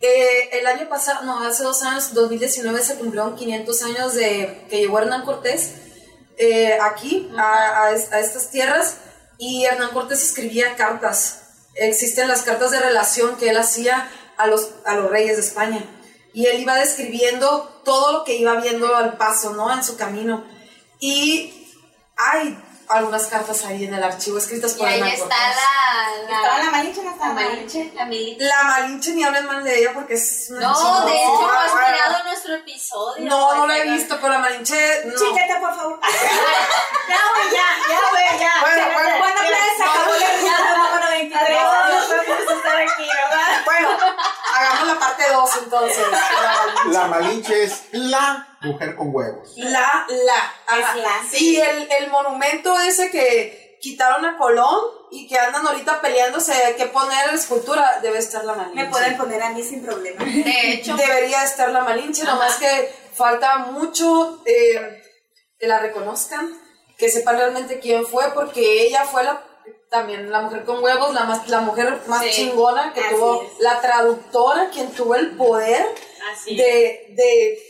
[0.00, 4.78] Eh, el año pasado, no, hace dos años, 2019, se cumplieron 500 años de que
[4.78, 5.72] llegó Hernán Cortés
[6.36, 8.98] eh, aquí, a, a es- a estas tierras,
[9.38, 11.40] y Hernán Cortés escribía cartas.
[11.74, 15.84] Existen las cartas de relación que él hacía a los, a los reyes de España.
[16.32, 19.72] Y él iba describiendo todo lo que iba viendo al paso, ¿no?
[19.72, 20.44] En su camino.
[21.00, 21.66] Y
[22.16, 22.56] hay
[22.88, 25.56] algunas cartas ahí en el archivo escritas Y por ahí Hernán está Cortés.
[26.28, 28.44] la, ¿Estaba la, la Malinche no la la Malinche, la Milita.
[28.44, 31.64] La Malinche ni hablen mal de ella porque es una No, de hecho no Ah,
[31.64, 33.24] has mirado nuestro episodio.
[33.28, 35.14] No, no la he Este, visto, pero la Malinche no.
[35.18, 36.00] Chiquete, por favor.
[36.02, 38.52] Ya, güey, ya, ya, güey, ya.
[38.60, 41.42] Bueno, bueno, pues, acabó la risa número 23.
[41.48, 43.64] Adiós, gracias por estar aquí, ¿verdad?
[43.64, 43.88] Bueno,
[44.58, 46.06] hagamos la parte 2 entonces.
[46.86, 47.64] La Malinche.
[47.64, 49.52] Es la mujer con huevos.
[49.56, 50.52] La, la.
[50.66, 50.96] ajá.
[50.96, 51.38] Es la.
[51.38, 56.86] Y el, el monumento ese que quitaron a Colón y que andan ahorita peleándose que
[56.86, 58.84] poner la escultura, debe estar la Malinche.
[58.84, 60.24] Me pueden poner a mí sin problema.
[60.24, 65.02] De hecho, Debería estar la Malinche, nomás que falta mucho eh,
[65.58, 66.52] que la reconozcan,
[66.96, 69.42] que sepan realmente quién fue, porque ella fue la
[69.90, 73.58] también la mujer con huevos, la más la mujer más Sí, chingona que tuvo, es.
[73.60, 75.86] la traductora, quien tuvo el poder
[76.32, 76.56] así.
[76.56, 77.62] de, de,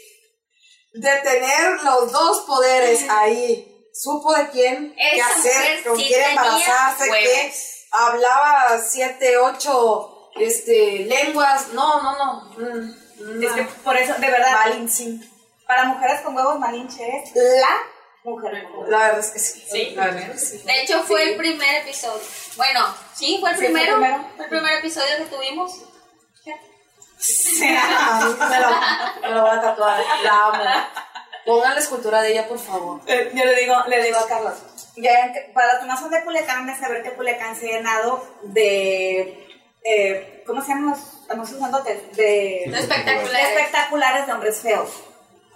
[0.94, 3.64] de tener los dos poderes ahí.
[3.92, 7.52] Supo de quién, qué hacer, con sí quién embarazarse, qué.
[7.90, 11.68] Hablaba siete, ocho este, lenguas.
[11.72, 12.50] No, no, no.
[12.59, 15.18] Mm, Es que por eso, de verdad, Malinche.
[15.66, 17.76] para mujeres con huevos, Malinche es la
[18.24, 18.66] mujer.
[18.88, 19.64] La verdad es que sí.
[19.70, 19.90] Sí.
[19.96, 20.66] La verdad es que sí.
[20.66, 22.20] De hecho, fue el primer episodio.
[22.57, 24.26] Bueno, sí, fue el Sí, fue el primero.
[24.37, 25.72] Fue el primer episodio que tuvimos.
[27.59, 27.74] Me,
[28.61, 28.68] lo,
[29.22, 30.00] me lo voy a tatuar.
[30.22, 30.62] La amo.
[31.44, 33.00] Pongan la escultura de ella, por favor.
[33.07, 34.54] Eh, Yo le digo, le digo a Carlos,
[34.96, 38.24] ya para los que no son de Culiacán, de saber que Culiacán se ha llenado
[38.42, 39.46] de,
[39.85, 42.16] eh, ¿cómo se llaman los anuncios grandotes?
[42.16, 43.40] De, Lo de espectacular.
[43.40, 44.90] espectaculares de hombres feos.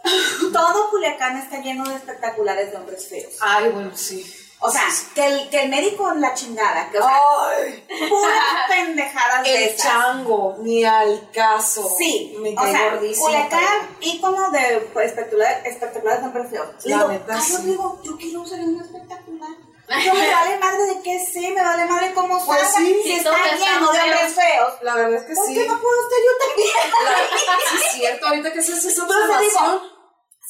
[0.52, 3.34] Todo Culiacán está lleno de espectaculares de hombres feos.
[3.40, 4.24] Ay, bueno, sí.
[4.64, 4.84] O sea,
[5.16, 7.16] que el, que el médico en la chingada, que o sea,
[7.58, 8.38] Ay, puras
[8.68, 9.82] pendejadas de el esas.
[9.82, 11.92] chango, ni al caso.
[11.98, 12.96] Sí, me o sea.
[13.18, 16.68] Culiacán, ícono de pues, espectacular, espectaculares de hombres feos.
[16.84, 17.56] La digo, neta, sí.
[17.64, 19.50] digo, yo quiero ser un espectacular.
[20.04, 22.78] Yo me vale madre de qué sé, me vale madre cómo Pues salga.
[22.78, 25.54] sí, si sí, está lleno de hombres feos, La verdad es que ¿por sí.
[25.54, 26.70] qué no puedo estar yo también?
[27.04, 28.26] La- sí, es cierto.
[28.28, 29.91] Ahorita que se hace esa observación.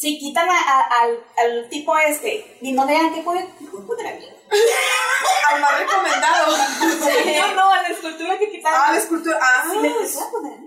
[0.03, 3.25] Si quitan a- a- al, al tipo este y no le dan a mí.
[5.51, 6.57] Al más recomendado.
[7.39, 8.81] No, no, a la escultura que quitaron.
[8.85, 9.39] Ah, la escultura.
[9.41, 10.59] Ah, Sí, le empezó a poner.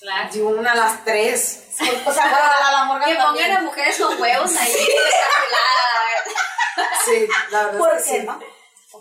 [0.00, 0.28] Claro.
[0.32, 1.68] Yo una a las tres.
[2.04, 3.46] O sea, la, la Morgan Que también.
[3.46, 4.72] pongan a mujeres con huevos ahí.
[7.04, 8.26] Sí, la verdad ¿por es que qué sí.
[8.26, 8.40] no?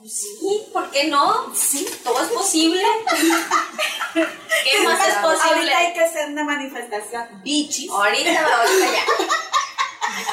[0.07, 1.53] Sí, ¿por qué no?
[1.55, 2.81] Sí, todo es posible.
[4.13, 5.73] ¿Qué más es Ahorita posible?
[5.73, 7.41] hay que hacer una manifestación.
[7.43, 7.89] Bichis.
[7.91, 9.05] Ahorita, ahorita ya.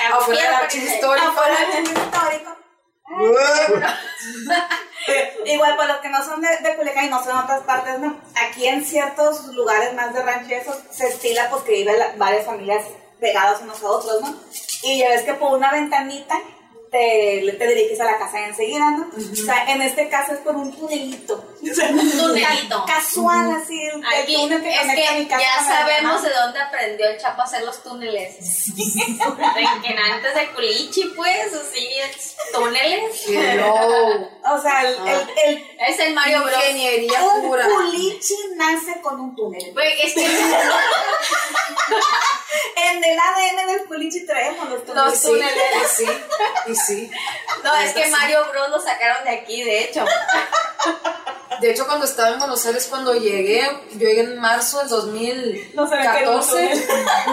[0.16, 1.28] Afuera Quiero archivo histórico.
[1.28, 2.56] Afuera del centro histórico.
[5.44, 7.98] Igual para los que no son de, de Culiacán y no son de otras partes,
[8.00, 8.20] no.
[8.34, 12.84] Aquí en ciertos lugares más de rancheros se estila porque viven varias familias
[13.20, 14.34] pegadas unos a otros, ¿no?
[14.82, 16.40] Y ya ves que por una ventanita
[16.90, 19.10] te, te diriges a la casa enseguida, ¿no?
[19.16, 21.34] O sea, en este caso es por un tunelito.
[21.62, 22.84] O sea, Un tunelito.
[22.86, 23.80] ca- Casual, así.
[23.86, 27.40] el Aquí túnel que es mi que casa ya sabemos de dónde aprendió el Chapo
[27.42, 28.36] a hacer los túneles.
[28.76, 33.22] De que antes de Culichi, pues, así, es túneles.
[33.28, 34.28] Hello.
[34.44, 36.54] O sea, el, el, el, Es el Mario Bros.
[36.56, 37.66] Ingeniería un pura.
[37.68, 39.72] culichi nace con un túnel.
[39.72, 40.26] Güey, es que
[42.76, 45.10] En el ADN del culichi traemos los túneles.
[45.10, 45.54] Los túneles.
[46.00, 46.06] Y sí,
[46.66, 47.10] y sí.
[47.64, 50.04] no, es que Mario Bros lo sacaron de aquí, de hecho.
[51.60, 56.86] De hecho, cuando estaba en Buenos Aires, cuando llegué, yo llegué en marzo del 2014.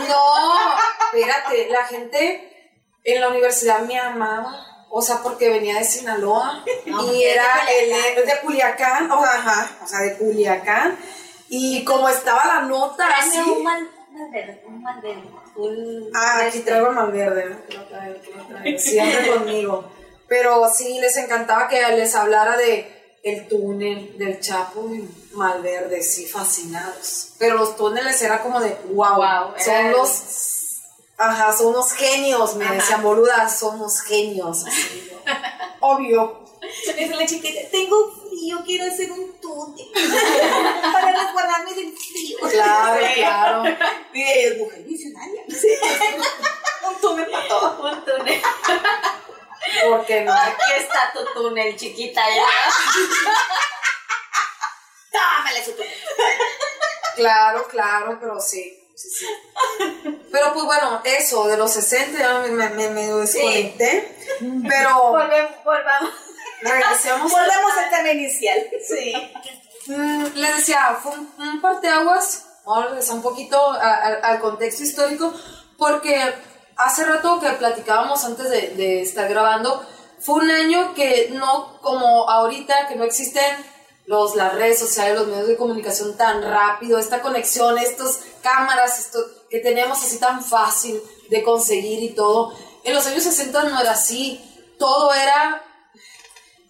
[0.07, 0.77] No
[1.13, 2.71] espérate, la gente
[3.03, 7.89] en la universidad me amaba o sea, porque venía de Sinaloa No, y era es
[7.89, 10.99] de el de Culiacán, o, ajá, o sea, de Culiacán.
[11.49, 13.39] Y como estaba la nota así.
[13.39, 13.89] Un mal,
[14.67, 17.65] un Malverde, un- Ah, aquí este, traigo el Malverde, ¿no?
[17.67, 19.91] Que lo traigo, que lo traigo, siempre conmigo.
[20.27, 22.91] Pero sí, les encantaba que les hablara de
[23.23, 24.89] el túnel del Chapo
[25.33, 27.33] Malverde, sí, fascinados.
[27.39, 30.81] Pero los túneles era como de, wow, Wow, son los,
[31.17, 32.73] ajá, son unos genios, me Ajá.
[32.75, 34.65] decían, boluda, son unos genios.
[34.65, 35.11] así,
[35.79, 36.43] Obvio.
[36.97, 39.32] Dice la chiquita, tengo frío, quiero hacer un
[40.93, 42.37] para resguardarme del frío.
[42.49, 43.13] Claro, Sí.
[43.15, 43.63] claro.
[44.13, 45.41] Es mujer visionaria.
[46.87, 47.91] un túnel para todo.
[47.91, 48.41] Un túnel.
[49.83, 50.33] ¿Por qué no?
[50.33, 52.45] Aquí está tu túnel, chiquita, ya.
[55.11, 55.93] Tómale su túnel.
[57.15, 58.77] Claro, claro, pero sí.
[58.95, 59.27] sí, sí.
[60.31, 64.17] Pero pues bueno, eso de los 60 ya me, me, me desconecté.
[64.67, 66.11] Pero Volvemos, volvamos.
[66.63, 67.31] Regresemos.
[67.31, 68.59] Volvemos al tema inicial.
[68.87, 69.13] Sí.
[69.87, 72.45] Mm, les decía, fue un, un parteaguas.
[72.65, 75.33] Vamos a regresar un poquito a- a- al contexto histórico,
[75.77, 76.33] porque
[76.77, 79.85] hace rato que platicábamos antes de, de estar grabando,
[80.19, 83.43] fue un año que no como ahorita, que no existen
[84.05, 89.19] los, las redes sociales, los medios de comunicación tan rápido, esta conexión, estas cámaras, esto
[89.49, 92.53] que tenemos así tan fácil de conseguir y todo.
[92.85, 94.41] En los años 60 no era así,
[94.79, 95.61] todo era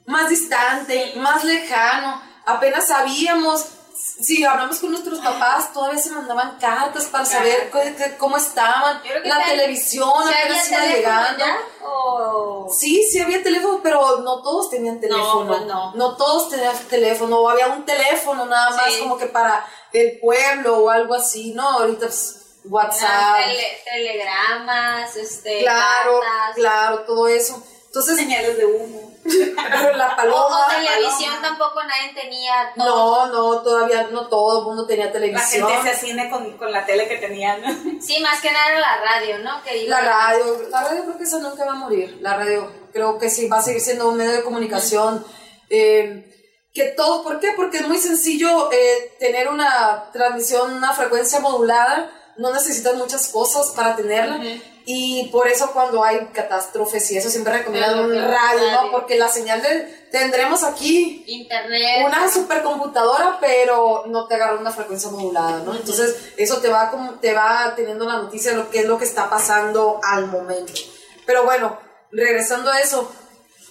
[0.06, 2.22] más distante, más lejano.
[2.46, 7.72] Apenas sabíamos, si hablamos con nuestros papás, todavía se mandaban cartas para saber
[8.18, 9.02] cómo estaban.
[9.24, 11.46] La televisión ¿Sí había apenas iba llegando.
[12.70, 15.48] Sí, sí había teléfono, pero no todos tenían teléfono.
[15.48, 15.62] pues
[15.96, 16.16] no.
[16.18, 19.00] todos tenían teléfono, o había un teléfono nada más Sí.
[19.00, 21.70] como que para el pueblo o algo así, ¿no?
[21.70, 23.38] Ahorita pues, WhatsApp.
[23.38, 26.56] Eran tele- telegramas, este, Claro, cartas.
[26.56, 27.62] claro, todo eso.
[27.94, 29.14] Entonces, Señales de humo.
[29.96, 30.66] la paloma.
[30.66, 31.42] o televisión paloma.
[31.48, 32.74] tampoco nadie tenía.
[32.76, 33.28] todo.
[33.28, 35.70] No, no, todavía no todo el mundo tenía La televisión.
[35.70, 37.62] gente se cine con, con la tele que tenían.
[38.02, 39.62] Sí, más que nada era la radio, ¿no?
[39.64, 42.18] Que La radio, la radio creo que esa nunca va a morir.
[42.20, 45.24] La radio creo que sí va a seguir siendo un medio de comunicación.
[45.70, 46.30] eh,
[46.74, 47.52] que todo, ¿por qué?
[47.56, 52.10] Porque es muy sencillo eh, tener una transmisión, una frecuencia modulada.
[52.38, 54.40] No necesitas muchas cosas para tenerla.
[54.86, 58.92] Y por eso cuando hay catástrofes y eso siempre recomiendan un radio, ¿no?
[58.92, 60.04] Porque la señal de...
[60.12, 62.06] Tendremos aquí Internet.
[62.06, 65.74] una supercomputadora, pero no te agarra una frecuencia modulada, ¿no?
[65.74, 69.00] Entonces, eso te va, como, te va teniendo la noticia de lo que es lo
[69.00, 70.74] que está pasando al momento.
[71.26, 71.80] Pero bueno,
[72.12, 73.10] regresando a eso,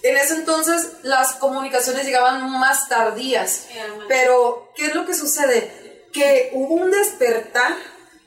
[0.01, 3.67] en ese entonces las comunicaciones llegaban más tardías,
[4.09, 6.09] pero ¿qué es lo que sucede?
[6.11, 7.73] Que hubo un despertar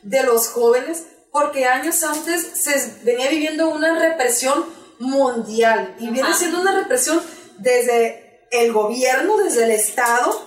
[0.09, 4.65] de los jóvenes porque años antes se venía viviendo una represión
[4.99, 6.39] mundial y viene Ajá.
[6.39, 7.21] siendo una represión
[7.59, 10.47] desde el gobierno, desde el Estado,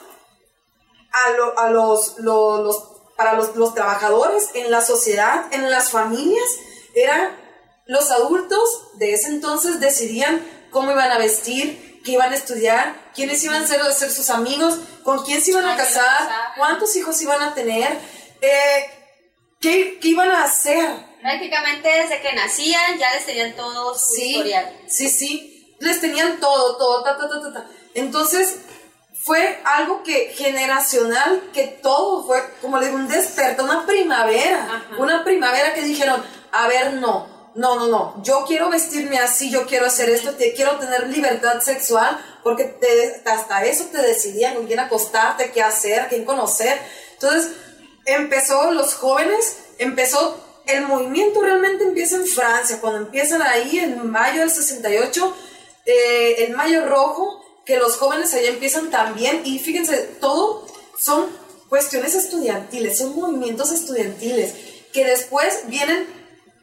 [1.12, 2.84] a, lo- a los, lo- los-
[3.18, 6.46] para los, los trabajadores, en la sociedad, en las familias.
[6.96, 7.30] Eran
[7.86, 10.42] los adultos de ese entonces decidían
[10.72, 14.30] cómo iban a vestir, qué iban a estudiar, quiénes iban a ser, a ser sus
[14.30, 16.30] amigos, con quién se iban a casar.
[16.58, 17.92] cuántos hijos iban a tener,
[18.42, 18.99] eh,
[19.60, 20.90] qué, qué iban a hacer.
[21.22, 24.78] Prácticamente desde que nacían ya les tenían todo su Sí, historial.
[24.88, 25.76] sí, sí.
[25.80, 27.68] Les tenían todo, todo, ta, ta, ta, ta, ta.
[27.94, 28.58] Entonces,
[29.22, 34.64] fue algo que generacional, que todo fue, como le digo, un despertar, una primavera.
[34.64, 34.98] Ajá.
[34.98, 38.24] Una primavera que dijeron, a ver, no, no, no, no.
[38.24, 43.22] Yo quiero vestirme así, yo quiero hacer esto, te, quiero tener libertad sexual, porque te-
[43.30, 46.80] hasta eso te decidían con quién acostarte, qué hacer, quién conocer.
[47.14, 47.52] Entonces,
[48.16, 54.42] empezó los jóvenes, empezó el movimiento realmente empieza en Francia, cuando empiezan ahí en mayo
[54.42, 55.36] del 68,
[55.86, 60.68] eh, el mayo rojo, que los jóvenes allá empiezan también, y fíjense, todo
[60.98, 61.28] son
[61.70, 64.54] cuestiones estudiantiles, son movimientos estudiantiles,
[64.94, 66.08] que después vienen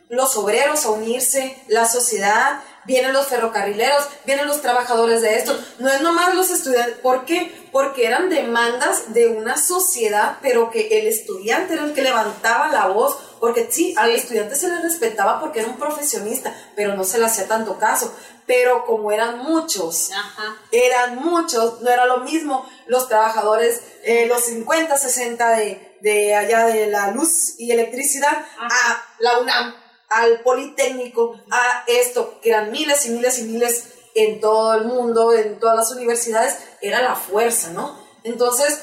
[0.09, 5.59] los obreros a unirse, la sociedad, vienen los ferrocarrileros, vienen los trabajadores de esto.
[5.79, 6.99] No es nomás los estudiantes.
[6.99, 7.69] ¿Por qué?
[7.73, 12.87] Porque eran demandas de una sociedad, pero que el estudiante era el que levantaba la
[12.87, 13.19] voz.
[13.41, 17.27] Porque sí, al estudiante se le respetaba porque era un profesionista, pero no se le
[17.27, 18.15] hacía tanto caso.
[18.47, 20.57] Pero como eran muchos, Ajá.
[20.71, 26.67] eran muchos, no era lo mismo los trabajadores, eh, los 50, 60 de, de allá
[26.67, 29.75] de la luz y electricidad, a la UNAM,
[30.09, 33.85] al Politécnico, a esto, que eran miles y miles y miles
[34.15, 37.99] en todo el mundo, en todas las universidades, era la fuerza, ¿no?
[38.25, 38.81] Entonces,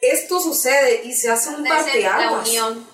[0.00, 2.48] esto sucede y se hace un es la parteaguas.
[2.48, 2.86] unión.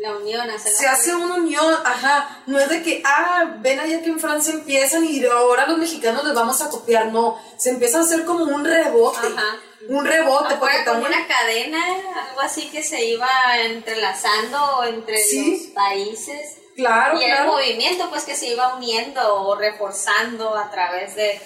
[0.00, 4.10] La unión, se hace una unión, ajá, no es de que, ah, ven allá que
[4.10, 8.02] en Francia empiezan y ahora los mexicanos les vamos a copiar, no, se empieza a
[8.02, 9.56] hacer como un rebote, Ajá.
[9.88, 11.84] un rebote, porque como también, una cadena,
[12.28, 13.28] algo así que se iba
[13.64, 15.50] entrelazando entre Sí.
[15.66, 16.58] los países.
[16.78, 21.14] Claro, y era el claro, movimiento pues que se iba uniendo o reforzando a través
[21.16, 21.40] de...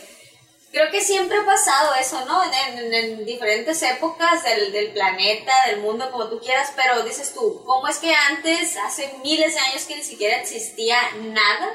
[0.70, 2.42] Creo que siempre ha pasado eso, ¿no?
[2.44, 7.34] En, en- en diferentes épocas del, del planeta, del mundo, como tú quieras, pero dices
[7.34, 11.74] tú, ¿cómo es que antes, hace miles de años que ni siquiera existía nada?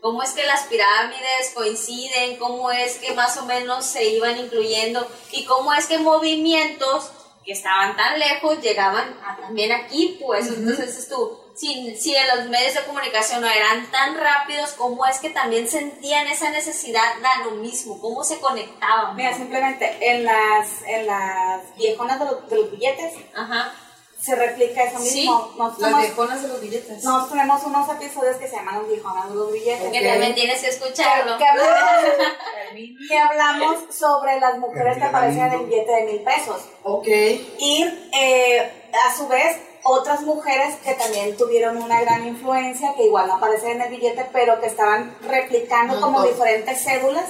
[0.00, 2.36] ¿Cómo es que las pirámides coinciden?
[2.38, 5.06] ¿Cómo es que más o menos se iban incluyendo?
[5.32, 7.10] ¿Y cómo es que movimientos
[7.44, 10.18] que estaban tan lejos llegaban a- también aquí?
[10.24, 14.72] Pues entonces dices tú, si, si en los medios de comunicación no eran tan rápidos,
[14.74, 18.00] ¿cómo es que también sentían esa necesidad de lo mismo?
[18.00, 19.16] ¿Cómo se conectaban?
[19.16, 23.72] Mira, simplemente en las, en las viejonas de los, de los billetes Ajá.
[24.20, 25.20] se replica eso Sí.
[25.22, 25.52] mismo.
[25.58, 27.02] Las nos- viejonas de los billetes.
[27.02, 29.90] nosotros tenemos unos episodios que se llaman los viejonas de los billetes.
[29.92, 31.38] Que también tienes que escucharlo.
[31.38, 32.04] que hablamos,
[33.08, 36.62] que hablamos sobre las mujeres que aparecen en el billete de mil pesos.
[36.84, 39.56] Ok, Y eh, a su vez,
[39.90, 44.26] otras mujeres que también tuvieron una gran influencia, que igual no aparecen en el billete,
[44.32, 46.28] pero que estaban replicando como Ajá.
[46.28, 47.24] diferentes cédulas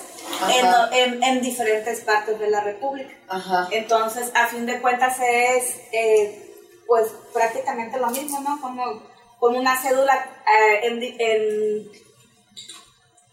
[0.59, 0.89] en, Ajá.
[0.93, 3.15] en- en diferentes partes de la República.
[3.29, 6.45] ajá, Entonces, a fin de cuentas es eh,
[6.87, 8.61] pues prácticamente lo mismo, ¿no?
[8.61, 9.03] Como
[9.39, 11.91] con una cédula eh, en,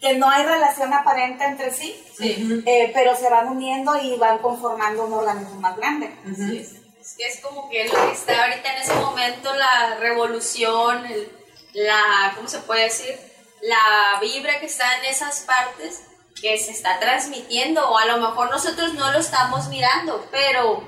[0.00, 2.62] que no hay relación aparente entre sí, Sí.
[2.66, 6.10] eh, pero se van uniendo y van conformando un organismo más grande.
[6.36, 6.75] Sí,
[7.06, 11.30] es, que es como que lo que está ahorita en ese momento, la revolución, el-
[11.74, 13.18] la, ¿cómo se puede decir?
[13.62, 16.02] La vibra que está en esas partes
[16.40, 20.82] que se está transmitiendo, o a lo mejor nosotros no lo estamos mirando, pero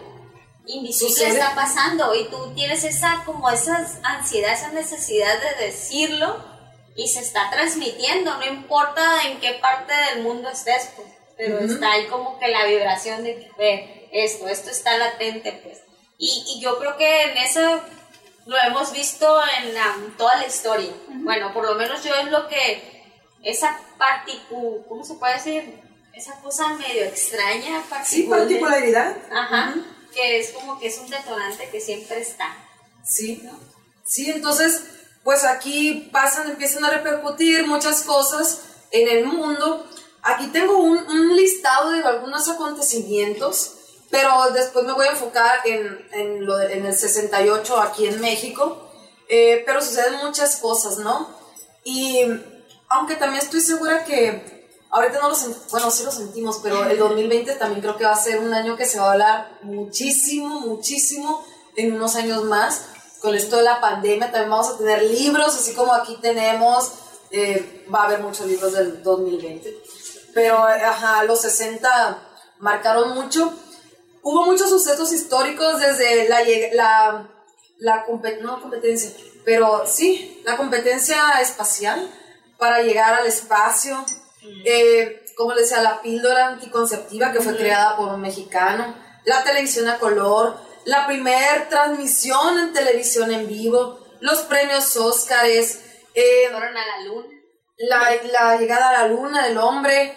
[0.67, 1.31] invisible Sucede.
[1.41, 6.45] está pasando y tú tienes esa, como esa ansiedad, esa necesidad de decirlo
[6.97, 11.09] y se está transmitiendo, no importa en qué parte del mundo estés, pues,
[11.39, 15.79] pero está ahí como que la vibración de que ve esto, esto está latente, pues.
[16.19, 17.81] Y, y yo creo que en eso
[18.47, 20.91] lo hemos visto en la- toda la historia.
[21.09, 22.83] Bueno, por lo menos yo es lo que,
[23.43, 25.81] esa particu, ¿cómo se puede decir?
[26.13, 28.39] Esa cosa medio extraña, sí, particular.
[28.41, 29.75] particularidad, Ajá,
[30.13, 32.57] que es como que es un detonante que siempre está.
[33.05, 33.43] Sí,
[34.05, 34.83] sí, entonces,
[35.23, 39.87] pues aquí pasan, empiezan a repercutir muchas cosas en el mundo.
[40.23, 43.75] Aquí tengo un, un listado de algunos acontecimientos,
[44.11, 48.21] pero después me voy a enfocar en, en, lo de- en el 68 aquí en
[48.21, 48.85] México.
[49.29, 51.29] Eh, pero suceden muchas cosas, ¿no?
[51.85, 52.21] Y
[52.89, 56.97] aunque también estoy segura que ahorita no lo sentimos, bueno, sí lo sentimos, pero el
[56.99, 60.61] 2020 también creo que va a ser un año que se va a hablar muchísimo,
[60.61, 61.45] muchísimo
[61.77, 62.83] en unos años más.
[63.21, 66.93] Con esto de la pandemia también vamos a tener libros, así como aquí tenemos,
[67.31, 69.77] eh, va a haber muchos libros del 2020.
[70.33, 72.19] Pero, ajá, los 60
[72.61, 73.53] marcaron mucho.
[74.23, 76.41] Hubo muchos sucesos históricos desde la,
[76.73, 77.31] la,
[77.79, 79.11] la compe- no competencia,
[79.45, 82.11] pero sí, la competencia espacial
[82.59, 84.05] para llegar al espacio.
[84.65, 88.95] Eh, como les decía, la píldora anticonceptiva que fue creada por un mexicano,
[89.25, 95.81] la televisión a color, la primer transmisión en televisión en vivo, los premios Óscares,
[96.15, 97.29] eh, Fueron a la luna.
[97.79, 100.17] la, la llegada a la luna del hombre,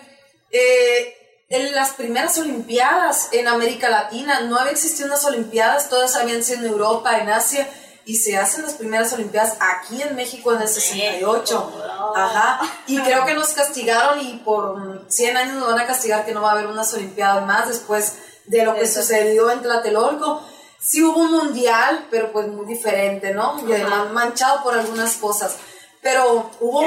[0.52, 1.21] eh,
[1.52, 6.60] en las primeras Olimpiadas en América Latina, no había existido unas Olimpiadas, todas habían sido
[6.60, 7.70] en Europa, en Asia,
[8.06, 11.84] y se hacen las primeras Olimpiadas aquí en México en el 68.
[12.16, 16.26] Ajá, y creo que nos castigaron y por mm, 100 años nos van a castigar
[16.26, 18.14] que no va a haber unas Olimpiadas más después
[18.46, 20.42] de lo que sucedió en Tlatelolco.
[20.80, 23.62] Sí hubo un mundial, pero pues muy diferente, ¿no?
[23.68, 25.58] Y además manchado por algunas cosas.
[26.02, 26.82] Pero hubo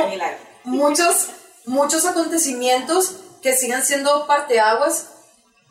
[0.64, 1.28] muchos,
[1.66, 5.10] muchos acontecimientos que siguen siendo parteaguas,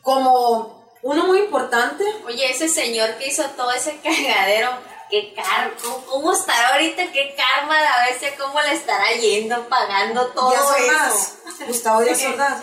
[0.04, 2.04] como uno muy importante.
[2.28, 4.70] Oye, ese señor que hizo todo ese cagadero,
[5.14, 5.72] qué car
[6.10, 7.04] ¿cómo, estará ahorita?
[7.12, 10.64] ¿Qué karma a veces cómo le estará yendo pagando todo Díaz
[11.12, 11.66] eso?
[11.68, 12.62] Gustavo Díaz Ordaz.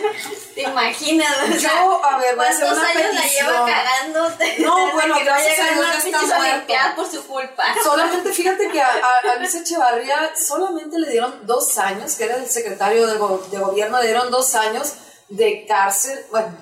[0.55, 1.31] ¿Te imaginas?
[1.49, 4.29] O sea, Yo, a ver, voy a hacer ¿Cuántos una años la lleva cagando?
[4.59, 7.65] No, bueno, gracias a Dios ya está por su culpa.
[7.85, 12.35] Solamente fíjate que a, a, a Luis Echevarría solamente le dieron dos años, que era
[12.37, 14.95] el secretario de, go- de gobierno, le dieron dos años
[15.29, 16.57] de cárcel, bueno,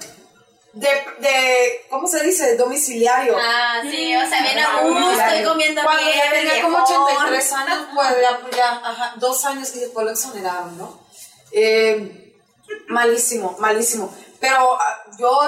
[0.72, 0.88] de,
[1.20, 2.56] de ¿cómo se dice?
[2.56, 3.36] Domiciliario.
[3.38, 7.02] Ah, sí, o sea, bien a gusto, estoy comiendo Cuando bien, ya tenía como viejón.
[7.04, 11.00] 83 años, pues ya, ya, ajá, dos años y después lo exoneraron, ¿no?
[11.52, 12.34] Eh,
[12.88, 14.14] malísimo, malísimo.
[14.40, 15.40] Pero ah, yo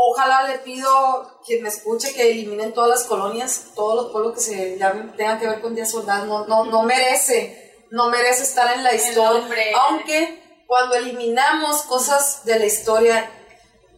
[0.00, 4.40] Ojalá le pido quien me escuche que eliminen todas las colonias, todos los pueblos que
[4.40, 6.24] se llamen, tengan que ver con Díaz Ordaz.
[6.24, 9.42] No, no, no merece, no merece estar en la historia.
[9.88, 13.28] Aunque cuando eliminamos cosas de la historia,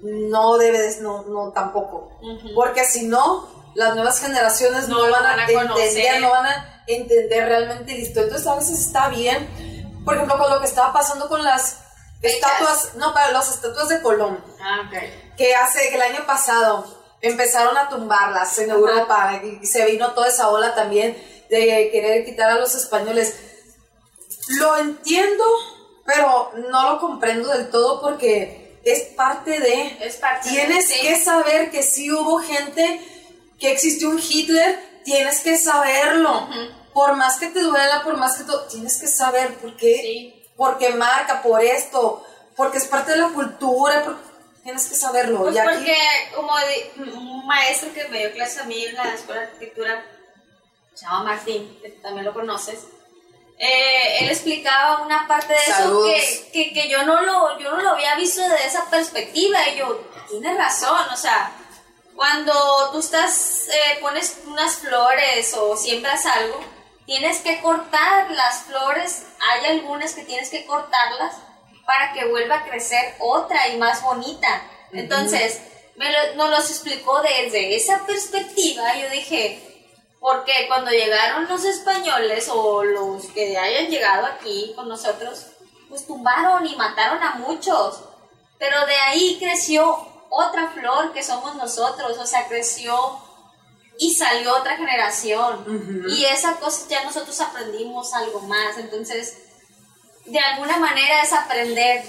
[0.02, 2.18] no debe, de- no, no tampoco.
[2.54, 7.46] Porque si no, las nuevas generaciones no, van, van a, entender, no van a entender
[7.48, 8.24] realmente la historia.
[8.24, 9.48] Entonces a veces está bien,
[10.04, 11.78] por ejemplo, con lo que estaba pasando con las
[12.20, 12.34] Fechas.
[12.50, 15.36] estatuas, no, para las estatuas de Colón, Ah, ok.
[15.36, 16.84] que hace que el año pasado
[17.22, 21.16] empezaron a tumbarlas en Europa y se vino toda esa ola también
[21.50, 23.34] de querer quitar a los españoles.
[24.58, 25.44] Lo entiendo,
[26.06, 29.96] pero no lo comprendo del todo porque es parte de...
[30.00, 31.00] Es parte de- Tienes sí.
[31.00, 33.00] que saber que sí hubo gente,
[33.58, 36.48] que existió un Hitler, tienes que saberlo.
[36.92, 39.98] Por más que te duela, por más que todo, tienes que saber por qué.
[40.02, 40.36] Sí.
[40.56, 42.24] Porque marca, por esto,
[42.56, 44.18] porque es parte de la cultura,
[44.62, 45.38] tienes que saberlo.
[45.38, 45.96] Pues y aquí, porque,
[46.34, 46.52] como
[47.18, 50.04] un maestro que me dio clase a mí en la escuela de arquitectura,
[50.94, 52.80] se llama Martín, que también lo conoces,
[53.62, 55.72] eh, él explicaba una parte de eso
[56.04, 59.68] que, que, que yo, no lo, yo no lo había visto de esa perspectiva.
[59.68, 60.00] Y yo,
[60.30, 61.52] tienes razón, o sea,
[62.16, 62.52] cuando
[62.92, 66.58] tú estás, eh, pones unas flores o siembras algo,
[67.06, 69.24] tienes que cortar las flores.
[69.40, 71.34] Hay algunas que tienes que cortarlas
[71.86, 74.62] para que vuelva a crecer otra y más bonita.
[74.92, 75.60] Entonces,
[75.96, 78.94] me lo- nos los explicó desde esa perspectiva.
[78.96, 79.69] Yo dije,
[80.20, 85.46] porque cuando llegaron los españoles o los que hayan llegado aquí con nosotros,
[85.88, 88.02] pues tumbaron y mataron a muchos.
[88.58, 93.18] Pero de ahí creció otra flor que somos nosotros, o sea, creció
[93.98, 96.04] y salió otra generación.
[96.10, 98.76] Y esa cosa ya nosotros aprendimos algo más.
[98.76, 99.38] Entonces,
[100.26, 102.04] de alguna manera es aprender.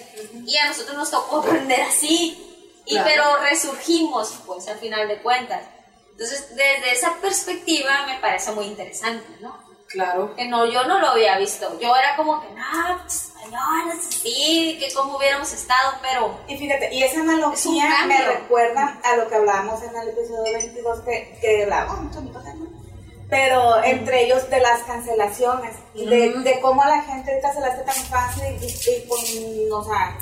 [0.45, 2.47] Y a nosotros nos tocó aprender así.
[2.85, 3.09] Y Claro.
[3.09, 5.63] pero resurgimos, pues, al final de cuentas.
[6.11, 9.57] Entonces, desde esa perspectiva me parece muy interesante, ¿no?
[9.87, 10.33] claro.
[10.35, 11.77] Que no, yo no lo había visto.
[11.79, 16.93] Yo era como que, no, pues, españoles, sí, que cómo hubiéramos estado, pero Y fíjate,
[16.93, 18.17] y esa Es analogía cambio.
[18.17, 22.31] me recuerda a lo que hablábamos en el episodio 22 que, que hablábamos mucho mi
[22.31, 22.67] cosa, ¿no?
[23.29, 27.67] Pero entre ellos de las cancelaciones y de, de cómo la gente ahorita se la
[27.67, 29.19] hace tan fácil y, y con,
[29.81, 30.17] o sea,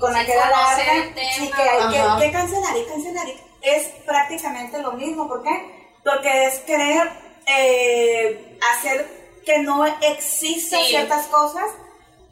[0.00, 1.04] con aquella conocer larga,
[1.36, 3.28] sí, que hay que, que cancelar y cancelar.
[3.28, 5.88] y- es prácticamente lo mismo, ¿por qué?
[6.04, 7.10] Porque es querer
[7.46, 10.86] eh, hacer que no existan Sí.
[10.90, 11.66] ciertas cosas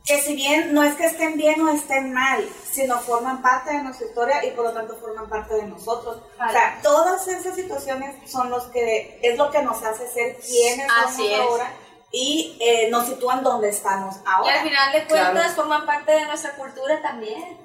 [0.05, 3.83] que si bien no es que estén bien o estén mal, sino forman parte de
[3.85, 6.17] nuestra historia y por lo tanto forman parte de nosotros.
[6.17, 10.89] O sea, todas esas situaciones son los que es lo que nos hace ser quienes
[11.05, 11.39] Así somos es.
[11.39, 11.73] ahora
[12.11, 14.55] y eh, nos sitúan donde estamos y ahora.
[14.61, 15.55] al final de cuentas Claro.
[15.55, 17.57] forman parte de nuestra cultura también.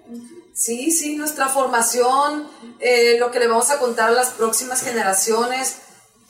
[0.58, 2.50] Sí, sí, nuestra formación,
[2.80, 5.78] eh, lo que le vamos a contar a las próximas generaciones.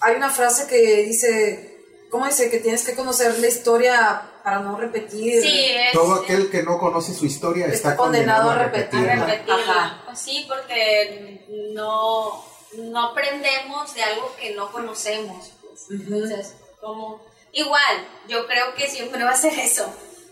[0.01, 1.79] Hay una frase que dice,
[2.11, 2.49] ¿cómo dice?
[2.49, 5.41] Que tienes que conocer la historia para no repetir.
[5.41, 9.15] Sí, es Todo aquel que no conoce su historia está, Está condenado a a repetirla.
[9.15, 9.25] repetirla.
[9.25, 9.83] repetirla.
[9.85, 10.01] Ajá.
[10.07, 15.51] Pues sí, porque no, no aprendemos de algo que no conocemos.
[15.61, 15.85] pues.
[16.01, 17.21] Entonces, como
[17.53, 19.85] igual, yo creo que siempre va a ser eso.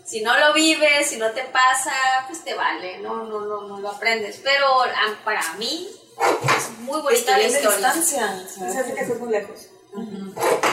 [0.06, 1.92] Si no lo vives, si no te pasa,
[2.28, 4.40] pues te vale, no, no, no, no lo aprendes.
[4.42, 4.66] Pero
[5.24, 5.88] para mí
[6.56, 7.92] es muy bonita la historia.
[7.92, 8.48] distancia.
[8.48, 9.66] Se hace que estás muy lejos.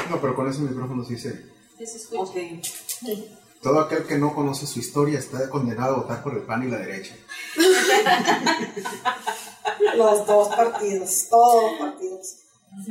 [0.10, 1.52] No, pero con ese micrófono sí se...
[1.78, 2.22] Que se escucha.
[2.22, 2.36] Ok.
[3.64, 6.70] Todo aquel que no conoce su historia está condenado a votar por el PAN y
[6.70, 7.16] la derecha.
[9.96, 12.36] Los dos partidos, todos partidos.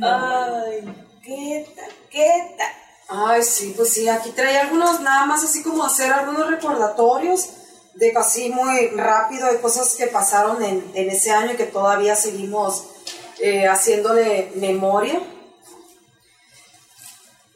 [0.01, 0.83] Ay,
[1.23, 1.91] ¿qué tal?
[2.09, 2.73] ¿Qué tal?
[3.07, 7.49] Ay, sí, pues sí, aquí traía algunos, nada más así como hacer algunos recordatorios
[7.95, 12.15] de así muy rápido de cosas que pasaron en, en ese año y que todavía
[12.15, 12.85] seguimos
[13.39, 15.21] eh, haciéndole memoria.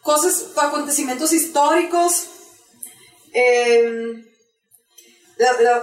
[0.02, 2.28] Cosas, acontecimientos históricos.
[3.34, 4.24] eh,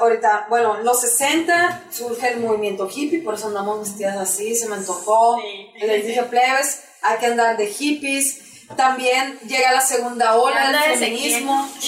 [0.00, 4.68] ahorita, bueno, en los 60 surge el movimiento hippie, por eso andamos vestidas así, se
[4.68, 5.38] me antojó.
[5.40, 5.86] Sí.
[5.86, 8.40] Les dije, plebes, hay que andar de hippies.
[8.76, 11.68] También llega la segunda ola del de feminismo.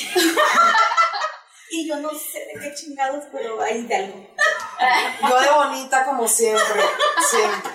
[1.68, 4.26] Y yo no sé de qué chingados, pero hay de algo.
[5.28, 6.82] Yo de bonita como siempre,
[7.28, 7.70] siempre.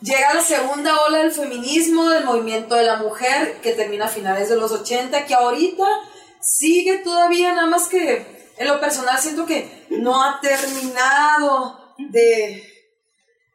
[0.00, 4.48] Llega la segunda ola del feminismo, del movimiento de la mujer, que termina a finales
[4.48, 5.84] de los 80, que ahorita
[6.40, 12.62] sigue todavía, nada más que en lo personal siento que no ha terminado de,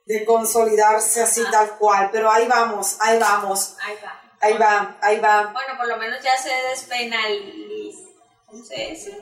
[0.06, 4.23] de consolidarse así tal cual, pero ahí vamos, ahí vamos, Ahí va.
[4.44, 5.52] Ahí va, ahí va.
[5.54, 8.10] Bueno, por lo menos ya se despenalizó.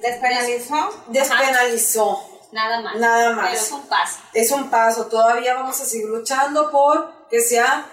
[0.01, 1.03] Despenalizó.
[1.07, 2.27] Despenalizó.
[2.51, 2.95] nada más.
[2.97, 3.49] Nada más.
[3.49, 4.19] Pero es un paso.
[4.33, 7.85] Es un paso, todavía vamos a seguir luchando por que sea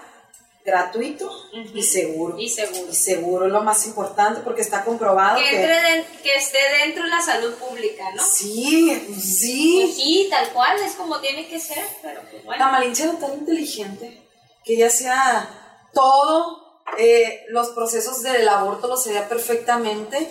[0.65, 1.31] gratuito
[1.73, 2.37] y seguro.
[2.37, 2.91] Y seguro.
[2.91, 5.55] Y seguro es lo más importante porque está comprobado Que, que...
[5.61, 8.23] entre den- que esté dentro de la salud pública, ¿no?
[8.23, 9.93] Sí, Pues sí.
[9.95, 12.65] sí, tal cual, es como tiene que ser, pero pues bueno.
[12.65, 14.27] La Malinche era tan inteligente
[14.65, 15.49] que ella hacía
[15.93, 20.29] todo, eh, los procesos del aborto lo sabía perfectamente,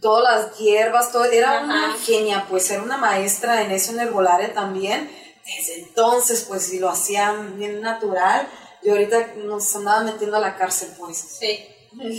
[0.00, 1.64] todas las hierbas, todo, era Ajá.
[1.64, 5.10] una genia, pues era una maestra en eso en herbolaria también.
[5.44, 8.48] Desde entonces, pues sí lo hacía bien natural.
[8.82, 11.16] Y ahorita nos andaba metiendo a la cárcel, pues.
[11.40, 11.66] Sí.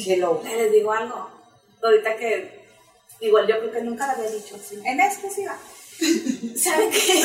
[0.05, 0.41] Hello.
[0.45, 1.29] Eh, Les digo algo.
[1.81, 2.65] Ahorita que
[3.21, 4.79] igual yo creo que nunca lo había dicho así.
[4.83, 5.55] En exclusiva.
[6.57, 7.23] ¿Saben qué?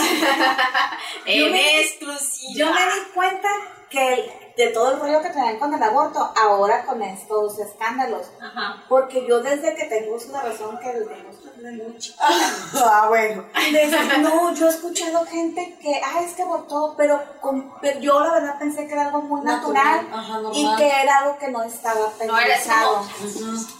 [1.38, 2.52] Yo En me- exclusiva.
[2.54, 3.48] Yo me di cuenta
[3.90, 8.26] que el- de todo el rollo que traían con el aborto, ahora con estos escándalos.
[8.40, 8.84] Ajá.
[8.88, 11.24] Porque yo desde que tengo uso de razón, que desde
[11.57, 12.24] desde muy chiquita,
[12.84, 13.44] Ah, bueno.
[13.72, 18.20] desde- no, yo he escuchado gente que, ah, es que abortó, pero, con- pero yo
[18.20, 21.62] la verdad pensé que era algo muy natural, Ajá, y que era algo que no
[21.62, 23.02] estaba pensado.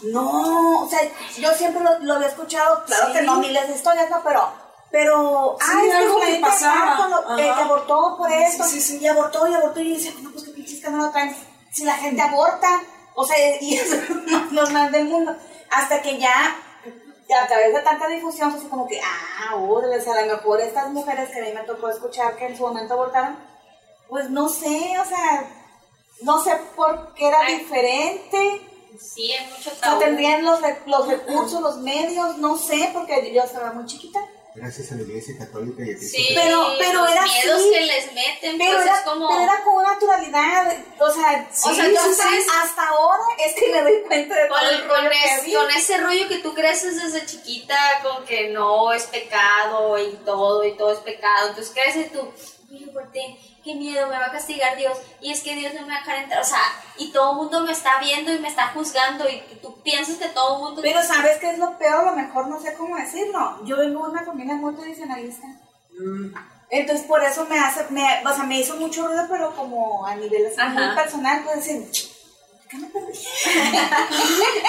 [0.03, 0.99] No, o sea,
[1.37, 3.13] yo siempre lo, lo había escuchado, claro Sí.
[3.13, 4.49] que no miles de historias, no, pero,
[4.91, 6.73] pero, Sí, ah, es que algo que de pasaba.
[6.97, 10.13] tal, cuando, eh, que abortó por esto, Sí, sí, y abortó, y abortó, y dice,
[10.21, 11.35] no, pues qué pinches que no lo traen,
[11.71, 12.81] si la gente aborta,
[13.13, 15.35] o sea, y es lo más normal del mundo,
[15.71, 16.55] hasta que ya,
[17.43, 20.89] a través de tanta difusión, como que, ah, órale, o sea, a lo mejor estas
[20.89, 23.37] mujeres que a mí me tocó escuchar que en su momento abortaron,
[24.09, 25.49] pues no sé, o sea,
[26.21, 27.59] no sé por qué era Ay.
[27.59, 28.61] diferente.
[28.99, 29.99] Sí, es mucho No tabú.
[29.99, 34.19] tendrían los, los recursos, los medios, no sé, porque yo estaba muy chiquita.
[34.55, 36.17] Gracias a la Iglesia Católica y a Cristo.
[36.17, 37.71] Sí, Pero- pero era miedos así.
[37.73, 39.27] que les meten, Pero, pues era, es como...
[39.27, 42.37] pero era con naturalidad, o sea, Sí, o sea, yo sí, hasta, sí.
[42.63, 45.39] hasta ahora es que me doy cuenta de todo Con, el rollo con que es-
[45.41, 45.59] había.
[45.59, 50.63] con ese rollo que tú creces desde chiquita, con que no es pecado y todo,
[50.63, 51.49] y todo es pecado.
[51.49, 52.31] Entonces creces tú,
[52.69, 55.87] mira, aborté, qué miedo, me va a castigar Dios, y es que Dios no me
[55.89, 56.41] va a dejar entrar.
[56.41, 56.61] O sea,
[56.97, 60.29] y todo el mundo me está viendo y me está juzgando, y tú piensas que
[60.29, 60.81] todo el mundo.
[60.81, 62.07] Pero ¿sabes qué es lo peor?
[62.07, 63.59] A lo mejor no sé cómo decirlo.
[63.65, 65.47] Yo vengo de una familia muy tradicionalista.
[65.99, 66.33] Mm.
[66.71, 70.15] Entonces por eso me hace, me, o sea, me hizo mucho ruido, pero como a
[70.15, 71.87] nivel así muy personal, pues decir,
[72.69, 73.13] ¿qué me perdí?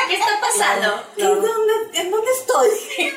[0.09, 1.03] ¿Qué está pasando?
[1.17, 2.69] ¿Qué- dónde, ¿En dónde estoy?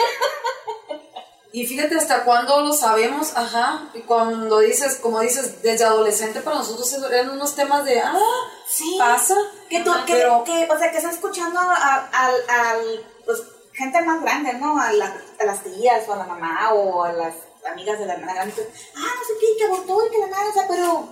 [1.51, 6.57] Y fíjate hasta cuándo lo sabemos, ajá, y cuando dices, como dices, desde adolescente para
[6.57, 8.15] nosotros eran unos temas de, ah,
[8.67, 8.95] Sí.
[8.99, 9.35] pasa,
[9.67, 13.41] Que tú, que, pero que, o sea, que estás escuchando a- al, pues,
[13.73, 14.79] gente más grande, ¿no?
[14.79, 17.33] A, la- a las tías o a la mamá o a las
[17.71, 18.71] amigas de la hermana grande.
[18.95, 21.09] ah, no sé qué, que abortó y que la madre, o sea, pero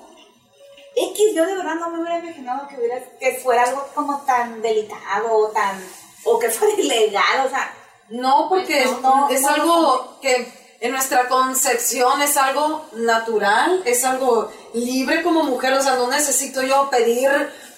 [0.95, 4.61] X, yo de verdad no me hubiera imaginado que, hubiera, que fuera algo como tan
[4.61, 5.79] delicado, tan,
[6.23, 7.71] o que fuera ilegal, o sea,
[8.09, 13.81] no, porque Pues no, no, es no, algo que en nuestra concepción es algo natural,
[13.85, 17.29] es algo libre como mujer, o sea, no necesito yo pedir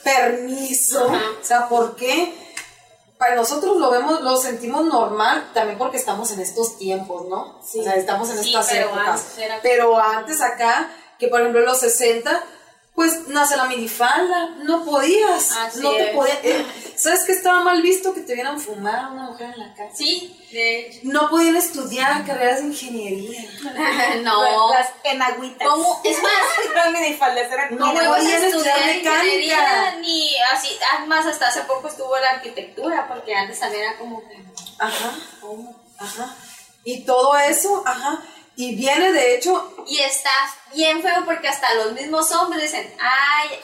[0.03, 1.21] permiso, Ajá.
[1.41, 2.33] o sea, ¿por qué?
[3.17, 7.59] Para nosotros lo vemos, lo sentimos normal, también porque estamos en estos tiempos, ¿no?
[7.65, 7.79] Sí.
[7.81, 9.07] O sea, estamos en Sí, estas pero épocas.
[9.09, 12.41] antes era- Pero antes acá, que por ejemplo en los 60,
[12.95, 16.37] pues nace la minifalda, no podías, Así no te podías.
[16.43, 16.65] eh,
[16.99, 19.95] ¿Sabes que estaba mal visto que te vieran fumar a una mujer en la calle?
[19.95, 20.99] Sí, de hecho.
[21.03, 23.41] No podían estudiar carreras de ingeniería.
[24.23, 24.69] no.
[24.69, 25.65] las enagüitas.
[25.65, 26.01] ¿Cómo?
[26.03, 29.15] Es más, no podían estudiar mecánica.
[29.15, 30.77] ingeniería ni así.
[30.97, 34.37] Además, hasta hace poco estuvo la arquitectura, porque antes también era como que.
[34.77, 35.13] Ajá,
[35.99, 36.35] ajá.
[36.83, 38.19] Y todo eso, ajá.
[38.59, 40.29] Y viene de hecho, Y está
[40.75, 43.57] bien feo porque hasta los mismos hombres dicen, ay,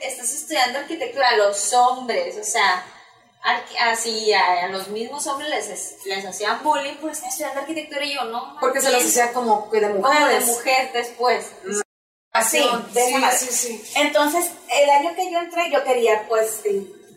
[0.00, 2.86] estás estudiando arquitectura, los hombres, o sea,
[3.80, 8.14] así a, a los mismos hombres les, les hacían bullying por estar estudiando arquitectura y
[8.14, 8.56] yo no.
[8.60, 10.46] porque se los hacía como que de como de mujeres.
[10.46, 11.46] mujer después.
[12.30, 13.32] Así, sí, manera.
[13.32, 13.82] sí, sí.
[13.96, 16.60] Entonces, el año que yo entré, yo quería, pues,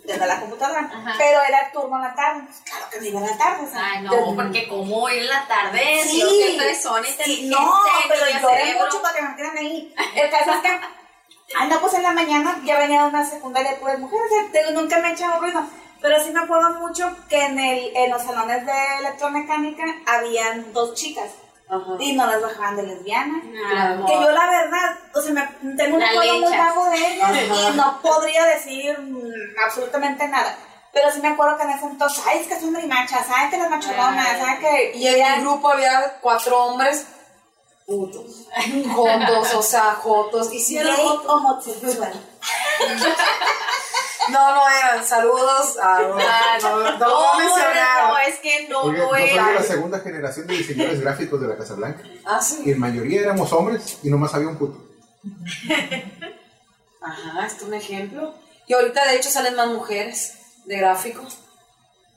[0.04, 1.14] desde la computadora, Ajá.
[1.18, 2.41] pero era turno en la tarde.
[2.45, 3.68] Pues, claro que me iba en la tarde.
[3.72, 7.82] sea, Ay, no, porque como ir en la tarde, Sí, yo qué persona sí, no,
[8.08, 9.95] pero lloré mucho para que me metieran ahí.
[10.16, 10.80] El caso es que,
[11.56, 15.14] anda, pues en la mañana ya venía una secundaria de mujeres, te- nunca me he
[15.14, 15.62] echado ruido.
[16.02, 20.95] Pero sí me acuerdo mucho que en, el, en los salones de electromecánica habían dos
[20.95, 21.28] chicas
[21.72, 21.95] Ajá.
[21.99, 23.43] y no las bajaban de lesbianas.
[23.74, 27.30] Ah, Que yo la verdad, o sea, me, tengo un recuerdo muy vago de ellas
[27.30, 27.69] Ajá.
[27.72, 30.57] y no podría decir mm, absolutamente nada.
[30.93, 33.57] Pero sí me acuerdo que en ese entonces, ay, es que son machas, ay, que
[33.57, 34.57] las machodonas, Ay.
[34.59, 34.97] que...
[34.97, 37.05] Y en mi grupo había cuatro hombres
[37.91, 38.47] putos,
[38.93, 40.53] jotos, o sea, jotos.
[40.53, 41.26] Y si jotos.
[41.28, 42.13] homosexual.
[44.30, 45.05] No, no eran.
[45.05, 46.01] Saludos a.
[46.01, 49.53] No, no, no, No, no, es que no, Porque no yo soy de era.
[49.53, 52.03] la segunda generación de diseñadores gráficos de la Casa Blanca.
[52.26, 52.61] Ah, sí.
[52.65, 54.78] Y en mayoría éramos hombres y nomás había un puto.
[57.01, 58.36] Ajá, este es un ejemplo.
[58.67, 60.34] Y ahorita de hecho salen más mujeres
[60.65, 61.24] de gráfico.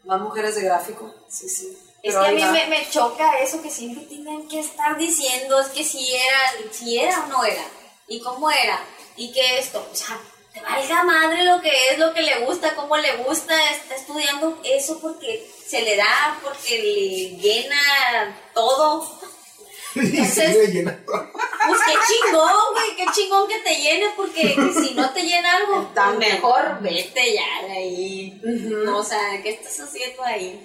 [0.05, 1.15] Más mujeres de gráfico.
[1.29, 1.77] Sí, sí.
[2.03, 5.83] Es que a mí me choca eso que siempre tienen que estar diciendo, es que
[5.83, 7.63] si era, si era o no era,
[8.07, 8.79] y cómo era,
[9.17, 10.21] y que esto, o sea,
[10.55, 14.59] te valga madre lo que es, lo que le gusta, cómo le gusta, está estudiando
[14.65, 19.21] eso porque se le da, porque le llena todo.
[19.97, 21.31] Entonces- me llena todo.
[21.67, 25.91] Pues qué chingón, güey, qué chingón que te llene, porque si no te llena algo,
[25.95, 28.41] pues mejor vete ya de ahí.
[28.43, 30.61] No, o sea, ¿qué estás haciendo ahí?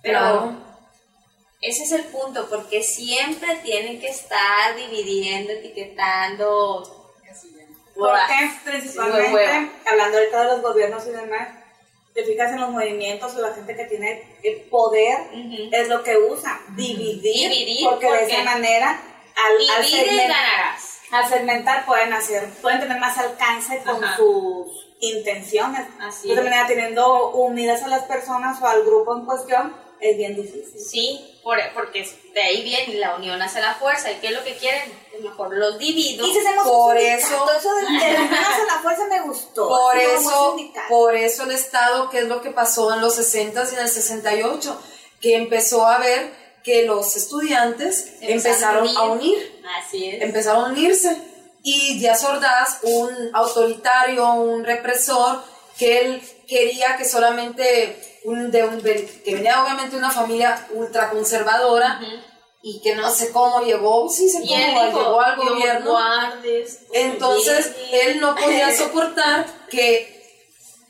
[0.00, 0.56] Pero Claro.
[1.60, 7.03] ese es el punto, porque siempre tienen que estar dividiendo, etiquetando.
[7.94, 9.68] Porque principalmente, hueva.
[9.86, 11.48] hablando ahorita de los gobiernos y demás,
[12.12, 15.18] te fijas en los movimientos o la gente que tiene el poder,
[15.72, 19.00] es lo que usa, dividir, Dividir, porque de esa manera,
[19.36, 20.98] al, al, Divide y segmen- ganarás.
[21.10, 24.16] al segmentar pueden hacer, pueden tener más alcance con Ajá.
[24.16, 24.66] sus
[25.00, 25.86] intenciones.
[26.00, 30.34] Así de manera, teniendo unidas a las personas o al grupo en cuestión, es bien
[30.36, 30.78] difícil.
[30.80, 34.10] Sí, por- porque de ahí viene la unión hace la fuerza.
[34.12, 34.92] ¿Y qué es lo que quieren?
[35.10, 36.26] Pues mejor los divido.
[36.26, 36.34] Y
[36.64, 39.68] Por eso- eso de, de las manos a la fuerza me gustó.
[39.68, 40.56] Por eso,
[40.88, 43.88] por eso el Estado, que es lo que pasó en los 60 y en el
[43.88, 44.80] 68,
[45.20, 50.22] que empezó a ver que los estudiantes Empezaron empezaron a a unir, Así es.
[50.22, 51.16] empezaron a unirse.
[51.62, 55.42] Y Díaz Ordaz, un autoritario, un represor,
[55.78, 62.00] que él quería que solamente un, de un, que venía obviamente de una familia ultraconservadora
[62.02, 62.12] Ujú.
[62.62, 65.90] y que no sé cómo llegó, sí sé cómo él dijo, llegó al "Dios gobierno.
[65.90, 68.10] guardes, Entonces, oye".
[68.10, 70.12] él no podía soportar que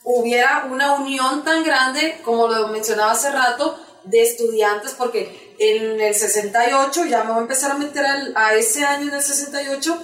[0.05, 6.15] hubiera una unión tan grande, como lo mencionaba hace rato, de estudiantes, porque en el
[6.15, 9.99] 68, ya me voy a empezar a meter al- a ese año, en el 68,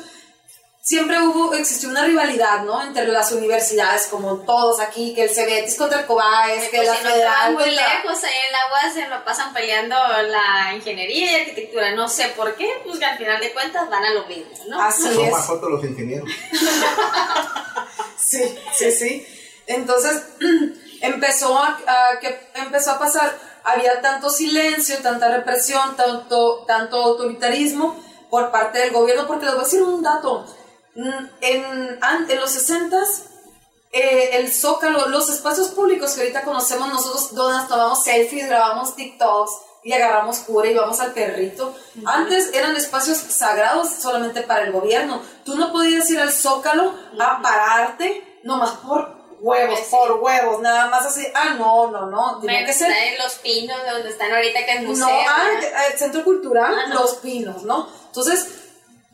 [0.91, 2.83] siempre hubo, existió una rivalidad, ¿no?
[2.83, 6.97] Entre las universidades, como todos aquí, que el Cebetis contra el Cobaes, que Pues la
[6.97, 9.95] si no Federal muy contra- lejos, ahí en la UAS se lo pasan peleando
[10.29, 11.95] la ingeniería y arquitectura.
[11.95, 14.83] No sé por qué, pues que al final de cuentas van a lo mismo, ¿no?
[14.83, 15.31] Así Son es.
[15.31, 16.29] más fotos los ingenieros.
[18.17, 18.43] Sí,
[18.79, 19.27] sí, sí.
[19.67, 20.23] Entonces
[21.01, 27.97] empezó a, a- que empezó a pasar, había tanto silencio, tanta represión, tanto, tanto autoritarismo
[28.29, 30.47] por parte del gobierno, porque les voy a decir un dato.
[30.95, 32.97] Mm, En, en los 60
[33.93, 39.51] el Zócalo, los espacios públicos que ahorita conocemos nosotros, donde nos tomamos selfies, grabamos TikToks
[39.83, 41.75] y agarramos cura y vamos al perrito.
[42.05, 45.23] Antes eran espacios sagrados solamente para el gobierno.
[45.45, 49.87] Tú no podías ir al Zócalo a pararte nomás por huevos, sí.
[49.91, 51.27] por huevos, nada más así.
[51.35, 54.73] Ah, no, no, no, Menos que ser en Los Pinos, de donde están ahorita, que
[54.73, 55.07] es museo.
[55.07, 56.75] no, ah, el Centro Cultural.
[56.91, 57.89] Los Pinos, ¿no?
[58.07, 58.47] Entonces,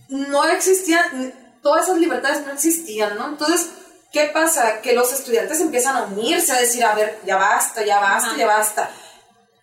[0.09, 1.33] no existían,
[1.67, 3.27] todas esas libertades no existían, ¿no?
[3.27, 3.71] Entonces,
[4.13, 4.81] ¿qué pasa?
[4.83, 8.39] Que los estudiantes empiezan a unirse, a decir, a ver, ya basta, ya basta, Ajá.
[8.39, 8.91] ya basta.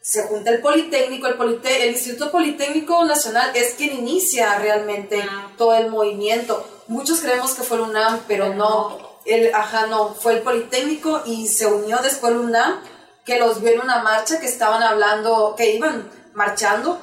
[0.02, 5.52] Se junta el Politécnico, el, Polite- el Instituto Politécnico Nacional es quien inicia realmente Ah.
[5.58, 6.68] todo el movimiento.
[6.90, 9.14] Muchos creemos que fue el UNAM, pero Pero no.
[9.26, 12.82] El, ajá, no, fue el Politécnico y se unió después el UNAM,
[13.24, 17.00] que los vio en una marcha que estaban hablando, que iban marchando.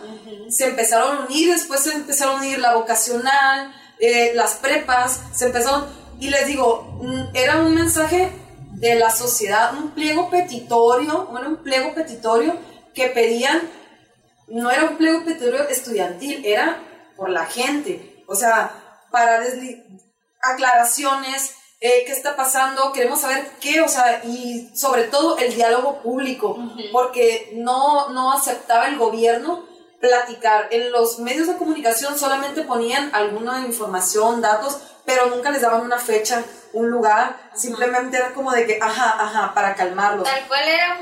[0.51, 5.46] Se empezaron a unir, después se empezaron a unir la vocacional, eh, las prepas, se
[5.46, 5.86] empezaron,
[6.18, 8.30] y les digo, mm, era un mensaje
[8.72, 12.57] de la sociedad, un pliego petitorio, era un pliego petitorio
[12.94, 13.61] que pedían,
[14.48, 16.82] no era un pliego petitorio estudiantil, era
[17.16, 18.72] por la gente, o sea,
[19.11, 19.42] para
[20.42, 26.03] aclaraciones, eh, qué está pasando, queremos saber qué, o sea, y sobre todo el diálogo
[26.03, 26.59] público,
[26.92, 29.69] porque no, no aceptaba el gobierno
[30.01, 30.68] platicar.
[30.70, 35.98] En los medios de comunicación solamente ponían alguna información, datos, pero nunca les daban una
[35.98, 36.42] fecha,
[36.72, 40.24] un lugar, simplemente era como de que, ajá, ajá, para calmarlos.
[40.24, 41.01] Tal cual era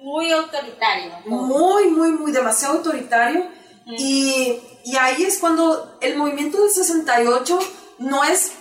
[0.00, 1.12] muy autoritario.
[1.26, 3.46] Muy, muy, muy, demasiado autoritario.
[3.86, 7.58] y, y ahí es cuando el movimiento del 68
[7.98, 8.52] no es,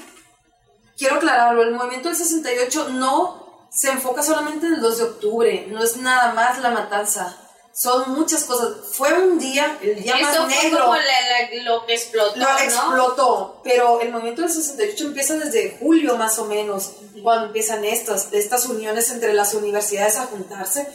[0.97, 5.67] quiero aclararlo, el movimiento del 68 no se enfoca solamente en el 2 de octubre,
[5.69, 7.37] no es nada más la matanza.
[7.79, 8.69] Son muchas cosas.
[8.93, 10.79] Fue un día, el día Eso más fue negro.
[10.85, 12.57] como la- la- lo que explotó, Lo ¿no?
[12.59, 18.33] explotó, pero el movimiento del 68 empieza desde julio más o menos, cuando empiezan estas,
[18.33, 20.87] estas uniones entre las universidades a juntarse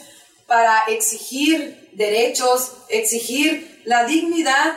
[0.48, 4.74] para exigir derechos, exigir la dignidad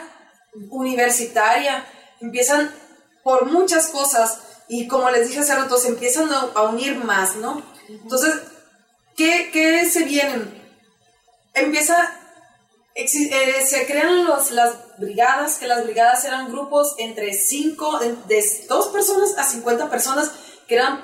[0.70, 1.84] universitaria.
[2.20, 2.72] Empiezan
[3.24, 4.38] por muchas cosas
[4.68, 7.62] y como les dije hace rato, se empiezan a a unir más, ¿no?
[7.88, 8.34] Entonces,
[9.16, 10.55] ¿qué, qué se vienen?
[11.56, 12.12] Empieza,
[12.94, 13.08] eh,
[13.66, 18.88] se crean los, las brigadas, que las brigadas eran grupos entre 5, de, de 2
[18.88, 20.30] personas a 50 personas,
[20.68, 21.02] que eran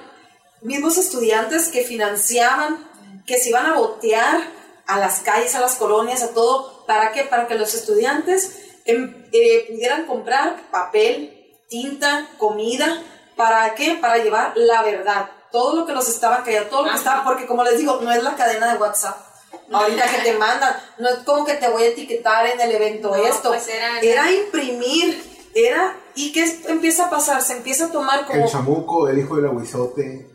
[0.60, 2.86] mismos estudiantes que financiaban,
[3.26, 4.42] que se iban a botear
[4.86, 6.84] a las calles, a las colonias, a todo.
[6.86, 7.24] ¿Para qué?
[7.24, 13.02] Para que los estudiantes em, eh, pudieran comprar papel, tinta, comida.
[13.36, 13.96] ¿Para qué?
[14.00, 15.30] Para llevar la verdad.
[15.50, 18.12] Todo lo que los estaba callando, todo lo que estaba, porque como les digo, no
[18.12, 19.31] es la cadena de WhatsApp.
[19.72, 23.08] Ahorita que te mandan, no es como que te voy a etiquetar en el evento
[23.08, 23.48] No, esto.
[23.50, 25.22] pues era- era imprimir,
[25.54, 27.42] era, ¿y qué es- empieza a pasar?
[27.42, 30.26] Se empieza a tomar como El chamuco, el hijo del aguizote.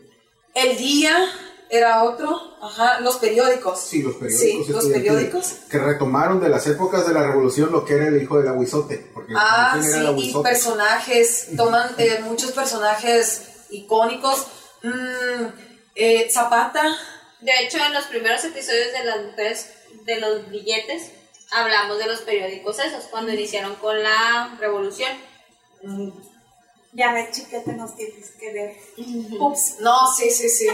[0.54, 1.14] el día
[1.70, 3.78] era otro, ajá, los periódicos.
[3.80, 4.66] Sí, los periódicos.
[4.66, 5.52] Sí, los periódicos.
[5.70, 9.10] Que retomaron de las épocas de la revolución lo que era el hijo del aguizote.
[9.12, 14.46] Porque Ah, ¿quién sí, era el y personajes, toman eh, muchos personajes icónicos.
[14.82, 15.44] Mm,
[15.94, 16.82] eh, Zapata,
[17.40, 19.72] De hecho, en los primeros episodios de las mujeres
[20.04, 21.12] de los billetes,
[21.52, 25.12] hablamos de los periódicos esos, cuando iniciaron con la revolución.
[25.82, 26.10] mm,
[26.92, 28.76] Ya ves, chiquete, nos tienes que ver.
[29.38, 30.66] ups, no, sí, sí, sí.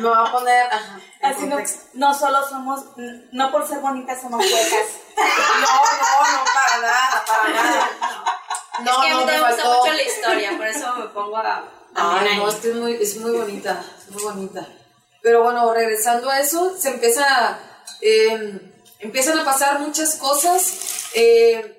[0.00, 1.80] Me va a poner, ajá, en Así no, contexto.
[1.94, 2.84] no solo somos,
[3.32, 4.86] no por ser bonitas somos huecas.
[5.20, 7.90] No, no, no, para nada, para nada.
[8.78, 11.36] No, es que a mí no, me, gusta mucho la historia, por eso me pongo
[11.36, 11.68] a...
[11.94, 14.66] Ay, no, es que es muy, es muy bonita, es muy bonita.
[15.22, 17.58] Pero bueno, regresando a eso, se empieza,
[18.00, 18.60] eh,
[19.00, 20.72] empiezan a pasar muchas cosas.
[21.14, 21.76] eh,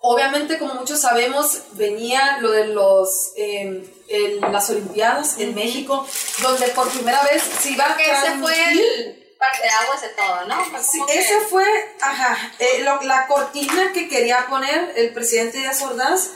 [0.00, 6.06] obviamente, como muchos sabemos, venía lo de los, eh, el- las Olimpiadas en México,
[6.40, 9.62] donde por primera vez se iba a ese fue el parte
[10.06, 10.64] de todo, ¿no?
[10.82, 11.64] Sí, ese fue,
[12.00, 16.30] ajá, eh, lo- la cortina que quería poner el presidente Díaz Ordaz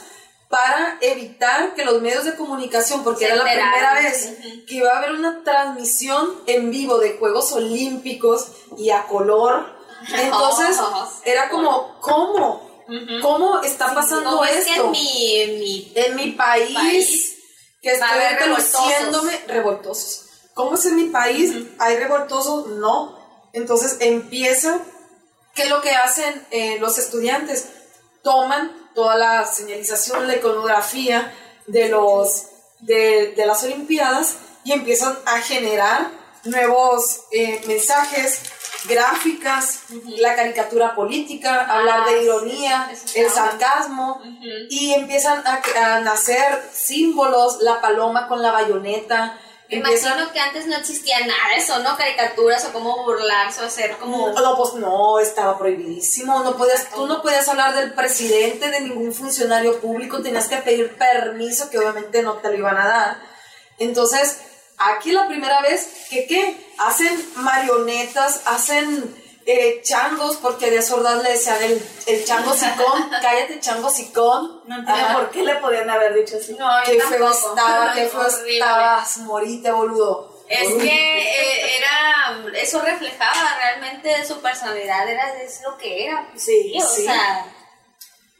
[0.53, 4.65] para evitar que los medios de comunicación, porque Se era la primera vez Ujú.
[4.67, 9.65] que iba a haber una transmisión en vivo de Juegos Olímpicos y a color.
[10.15, 12.83] Entonces, Oh, era como, ¿cómo?
[12.87, 13.21] Ujú.
[13.23, 14.85] ¿Cómo está pasando es que esto?
[14.85, 17.35] en mi, en mi en mi país, país
[17.81, 19.47] que estoy revoltosos.
[19.47, 20.25] revoltosos.
[20.53, 21.51] ¿Cómo es en mi país?
[21.79, 22.67] ¿Hay revoltosos?
[22.67, 23.17] No.
[23.53, 24.79] Entonces empieza,
[25.55, 27.69] ¿qué es lo que hacen eh, los estudiantes?
[28.21, 31.33] Toman toda la señalización, la iconografía
[31.67, 32.47] de, los,
[32.79, 36.09] de, de las Olimpiadas y empiezan a generar
[36.45, 38.41] nuevos eh, mensajes,
[38.85, 39.83] gráficas,
[40.17, 44.21] la caricatura política, hablar de sí, ironía, sí, el sarcasmo,
[44.69, 49.39] y empiezan a, a nacer símbolos, la paloma con la bayoneta.
[49.69, 51.97] Me empiezan- imagino que antes no existía nada de eso, ¿no?
[51.97, 54.29] Caricaturas o cómo burlarse o hacer como...
[54.29, 56.43] No, pues no, estaba prohibidísimo.
[56.43, 60.95] No podías, tú no podías hablar del presidente, de ningún funcionario público, tenías que pedir
[60.97, 63.21] permiso, que obviamente no te lo iban a dar.
[63.79, 64.37] Entonces,
[64.77, 66.55] aquí la primera vez que, ¿qué?
[66.77, 73.59] Hacen marionetas, hacen eh, changos, porque de sordas le decían el, el chango sicón, cállate
[73.59, 74.61] chango sicón.
[74.65, 75.13] No entiendo Ajá.
[75.15, 76.53] por qué le podían haber dicho así.
[76.53, 80.31] No, yo Qué feo estaba, qué feo estabas, morite, boludo.
[80.47, 80.85] Es que
[81.19, 86.27] eh, era, eso reflejaba realmente su personalidad, era es lo que era.
[86.29, 87.05] pues, Sí, o sí.
[87.05, 87.45] sea,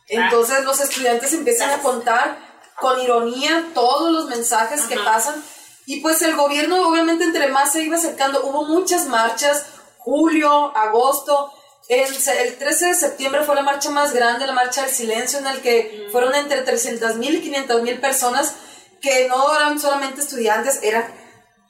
[0.07, 2.37] Entonces los estudiantes empiezan a contar
[2.79, 5.41] con ironía todos los mensajes que pasan
[5.85, 9.65] y pues el gobierno obviamente entre más se iba acercando, hubo muchas marchas,
[10.03, 11.51] julio, agosto,
[11.89, 15.39] el, se- el 13 de septiembre fue la marcha más grande, la marcha del silencio,
[15.39, 18.55] en el que fueron entre 300 mil y 500 mil personas
[19.01, 21.05] que no eran solamente estudiantes, eran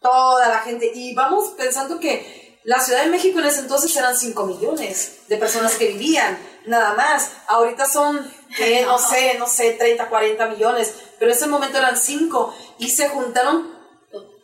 [0.01, 0.91] toda la gente.
[0.93, 5.37] Y vamos pensando que la Ciudad de México en ese entonces eran 5 millones de
[5.37, 7.31] personas que vivían, nada más.
[7.47, 11.97] Ahorita son, que no sé, no sé, 30, 40 millones, pero en ese momento eran
[11.97, 13.73] 5 y se juntaron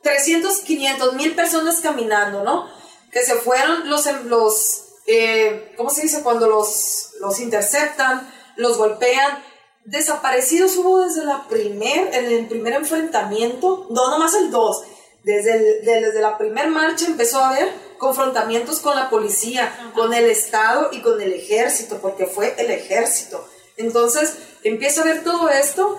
[0.01, 2.67] 300, 500 mil personas caminando, ¿no?
[3.11, 6.21] Que se fueron los, em- los eh, ¿cómo se dice?
[6.21, 9.43] Cuando los, los interceptan, los golpean.
[9.85, 14.83] Desaparecidos hubo desde la primer, en el primer enfrentamiento, no nomás el 2,
[15.23, 20.13] desde, el- de- desde la primer marcha empezó a haber confrontamientos con la policía, con
[20.13, 23.43] el Estado y con el ejército, porque fue el ejército.
[23.77, 24.33] Entonces
[24.63, 25.97] empieza a ver todo esto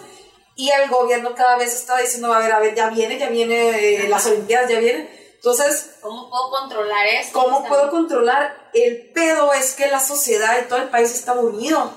[0.55, 4.05] y el gobierno cada vez estaba diciendo, a ver, a ver, ya viene, ya viene,
[4.05, 5.09] eh, las Olimpiadas ya vienen.
[5.43, 7.41] Entonces, ¿cómo puedo controlar esto?
[7.41, 8.71] ¿cómo puedo controlar?
[8.75, 11.95] El pedo es que la sociedad y todo el país está unido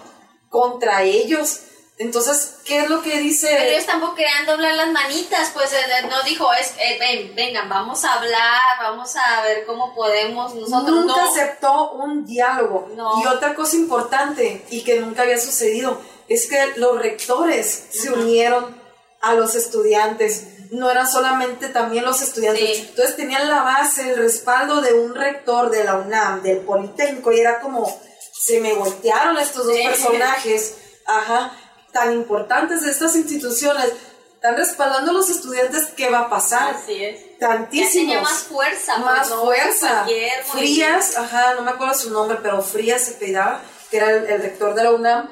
[0.47, 1.59] contra ellos.
[1.97, 3.49] Entonces, ¿qué es lo que dice?
[3.51, 7.35] Pero ellos tampoco querían doblar las manitas, pues eh, eh, no dijo, es, eh, ven,
[7.35, 10.89] vengan, vamos a hablar, vamos a ver cómo podemos nosotros.
[10.89, 11.29] nunca no.
[11.29, 12.87] aceptó un diálogo.
[12.95, 13.21] No.
[13.21, 18.81] Y otra cosa importante y que nunca había sucedido es que los rectores se unieron
[19.19, 20.52] a los estudiantes.
[20.73, 22.77] No eran solamente también los estudiantes.
[22.77, 22.85] Sí.
[22.89, 27.39] Entonces tenían la base, el respaldo de un rector de la UNAM, del Politécnico, y
[27.39, 27.99] era como,
[28.33, 29.83] se me voltearon estos dos Sí.
[29.83, 31.51] personajes, ajá,
[31.91, 33.91] tan importantes de estas instituciones,
[34.35, 36.75] están respaldando a los estudiantes, ¿qué va a pasar?
[36.75, 37.21] Así es.
[37.39, 37.91] Ya Tantísimos.
[37.93, 38.93] tenía más fuerza.
[38.95, 40.05] pues, Más no fuerza.
[40.51, 44.41] Frías, ajá, no me acuerdo su nombre, pero Frías se pedaba, que era el, el
[44.41, 45.29] rector de la UNAM,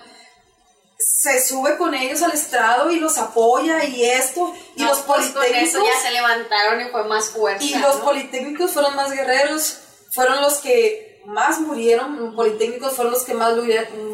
[1.22, 5.28] se sube con ellos al estrado y los apoya y esto, y No, los pues,
[5.28, 5.70] con politécnicos...
[5.70, 7.64] eso ya se levantaron y fue más fuerza.
[7.64, 8.06] Y los ¿no?
[8.06, 9.78] politécnicos fueron más guerreros,
[10.10, 13.54] fueron los que más murieron, los politécnicos fueron los que más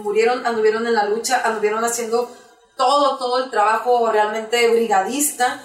[0.04, 2.30] murieron, anduvieron en la lucha, anduvieron haciendo
[2.76, 5.64] todo, todo el trabajo realmente brigadista.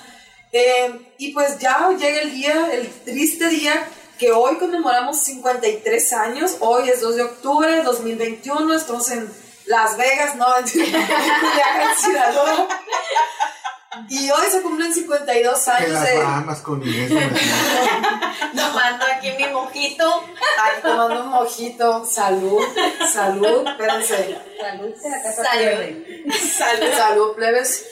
[0.53, 3.84] Eh, y pues ya llega el día, el triste día,
[4.16, 9.43] que hoy conmemoramos 53 años, hoy es 2 de octubre de 2021, estamos en
[9.73, 12.68] Las Vegas, no, en Culiacán, Sinaloa.
[14.07, 16.18] Y hoy se cumplen 52 Que años las de...
[16.18, 17.20] Bahamas con Inés de.
[18.55, 20.25] Tomando aquí mi mojito.
[20.59, 22.05] Aquí tomando un mojito.
[22.05, 22.61] Salud,
[23.11, 24.39] salud, espérense.
[24.61, 25.95] Salud de Salud.
[26.59, 27.87] Salud, salud, plebes.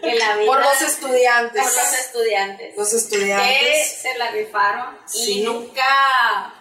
[0.00, 0.46] Que la vida.
[0.46, 1.62] Por los estudiantes.
[1.64, 2.76] por los estudiantes.
[2.76, 4.00] Los que estudiantes.
[4.02, 5.40] se la rifaron Sí.
[5.40, 6.52] y nunca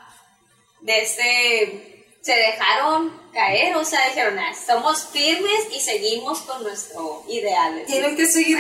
[0.82, 1.97] de este
[2.28, 7.84] se dejaron caer, o sea, dijeron, "Ah, somos firmes y seguimos con nuestro ideal.
[7.88, 8.60] Tienen que seguir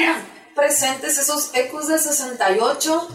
[0.56, 3.10] presentes esos ecos del 68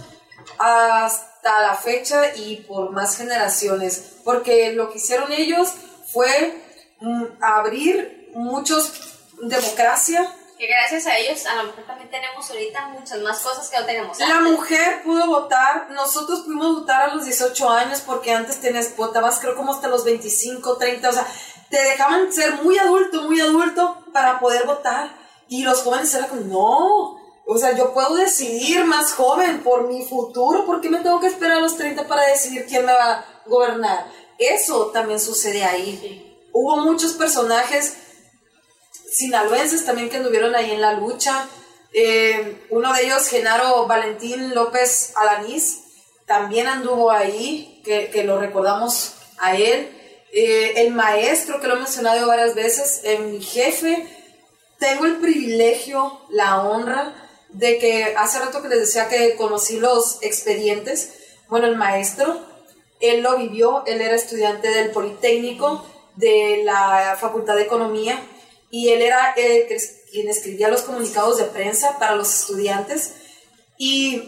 [0.58, 4.16] hasta la fecha y por más generaciones.
[4.24, 5.72] Porque lo que hicieron ellos
[6.12, 6.54] fue
[7.00, 8.92] mm, abrir muchos
[9.40, 10.30] democracia,
[10.62, 13.84] Que gracias a ellos a lo mejor también tenemos ahorita muchas más cosas que no
[13.84, 18.94] tenemos La mujer pudo votar, nosotros pudimos votar a los 18 años porque antes tenías,
[18.96, 21.26] votabas creo como hasta los 25, 30, o sea,
[21.68, 25.10] te dejaban ser muy adulto, muy adulto para poder votar.
[25.48, 30.06] Y los jóvenes eran como, no, o sea, yo puedo decidir más joven por mi
[30.06, 33.14] futuro, ¿por qué me tengo que esperar a los 30 para decidir quién me va
[33.14, 34.06] a gobernar?
[34.38, 36.38] Eso también sucede ahí.
[36.52, 37.96] Hubo muchos personajes
[39.12, 41.48] sinaloenses también que anduvieron ahí en la lucha.
[41.92, 45.80] Eh, uno de ellos, Genaro Valentín López Alanís,
[46.26, 49.90] también anduvo ahí, que, lo recordamos a él.
[50.32, 54.06] Eh, el maestro, que lo he mencionado varias veces, eh, mi jefe,
[54.78, 57.14] tengo el privilegio, la honra
[57.50, 61.12] de que hace rato que les decía que conocí los expedientes.
[61.48, 62.40] Bueno, el maestro,
[63.00, 65.84] él lo vivió, él era estudiante del Politécnico,
[66.16, 68.18] de la Facultad de Economía,
[68.72, 69.68] y él era que
[70.10, 73.12] quien escribía los comunicados de prensa para los estudiantes.
[73.76, 74.22] Y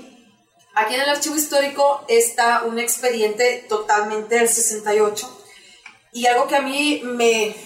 [0.74, 5.26] aquí en el archivo histórico está un expediente totalmente del 68.
[6.12, 7.57] Y algo que a mí me,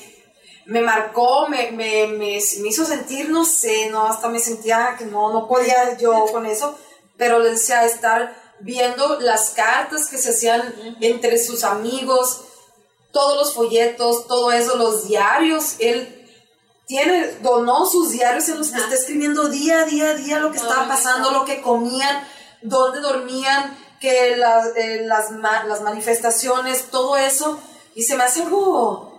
[0.66, 5.04] me marcó, me, me, me, me hizo sentir, no sé, no, hasta me sentía que
[5.04, 6.78] no, no podía yo con eso,
[7.16, 12.42] pero les decía estar viendo las cartas que se hacían entre sus amigos,
[13.10, 16.17] todos los folletos, todo eso, los diarios, él
[16.88, 20.56] tiene, donó sus diarios en los que está escribiendo día a día día lo que
[20.56, 22.26] estaba pasando, lo que comían,
[22.62, 25.30] dónde dormían, que las, eh, las,
[25.66, 27.60] las manifestaciones, todo eso,
[27.94, 29.12] y se me hace algo,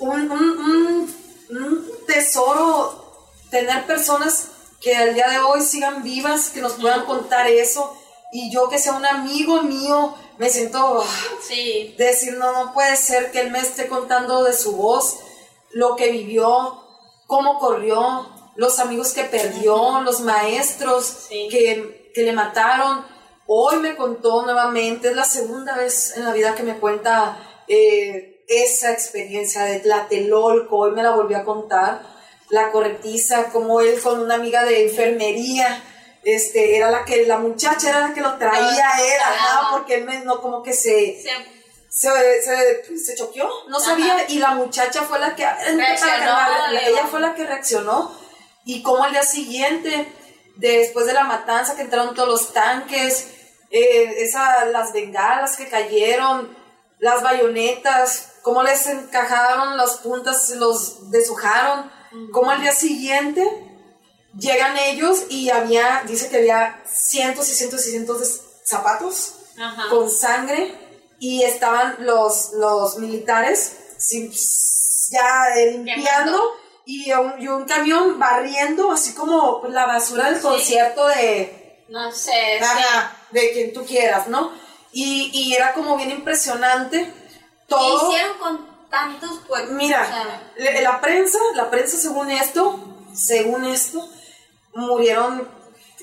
[0.00, 1.16] un, un- un-
[1.50, 4.48] un tesoro tener personas
[4.80, 7.96] que al día de hoy sigan vivas, que nos puedan contar eso,
[8.32, 11.04] y yo que sea un amigo mío, me siento...
[11.46, 15.16] Sí, decir, no, no puede ser que él me esté contando de su voz
[15.72, 16.82] lo que vivió,
[17.28, 18.26] cómo corrió,
[18.56, 21.46] los amigos que perdió, los maestros Sí.
[21.50, 23.04] que, que le mataron.
[23.46, 28.44] Hoy me contó nuevamente, es la segunda vez en la vida que me cuenta eh,
[28.48, 32.02] esa experiencia de Tlatelolco, hoy me la volvió a contar,
[32.48, 35.82] la corretiza, como él con una amiga de enfermería,
[36.24, 38.66] este, era la que, la muchacha era la que lo traía
[39.00, 39.68] él, ajá, Ajá.
[39.72, 41.57] porque él me, no, como que se, se-
[41.90, 42.08] se,
[42.42, 43.86] se, se choqueó, no Ajá.
[43.86, 48.14] sabía, y la muchacha fue la que, Reaccionó, la- le ella fue la que reaccionó,
[48.64, 50.12] y como al día siguiente,
[50.56, 53.28] después de la matanza que entraron todos los tanques,
[53.70, 56.56] eh, esa, las bengalas que cayeron,
[56.98, 61.90] las bayonetas, cómo les encajaron las puntas, los deshojaron,
[62.32, 63.46] como al día siguiente
[64.38, 68.26] llegan ellos y había, dice que había cientos y cientos y cientos de
[68.64, 69.88] zapatos Ajá.
[69.90, 70.74] con sangre
[71.20, 74.32] y estaban los, los militares sin-
[75.10, 76.40] ya eh, limpiando
[76.84, 80.42] y un, y un camión barriendo así como la basura del Sí.
[80.42, 84.52] concierto de, No sé, Ajá, de quien tú quieras, ¿no?
[84.92, 87.12] Y, y era como bien impresionante sí.
[87.12, 88.10] ¿Qué todo.
[88.10, 89.72] hicieron con tantos cuerpos?
[89.72, 92.78] Mira, O sea, le- la prensa, la prensa según esto,
[93.14, 94.06] según esto,
[94.74, 95.48] murieron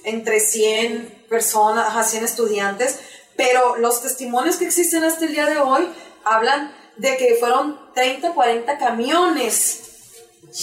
[0.04, 3.00] entre 100 personas, ajá, 100 estudiantes,
[3.38, 5.88] pero los testimonios que existen hasta el día de hoy
[6.24, 9.82] hablan de que fueron 30, 40 camiones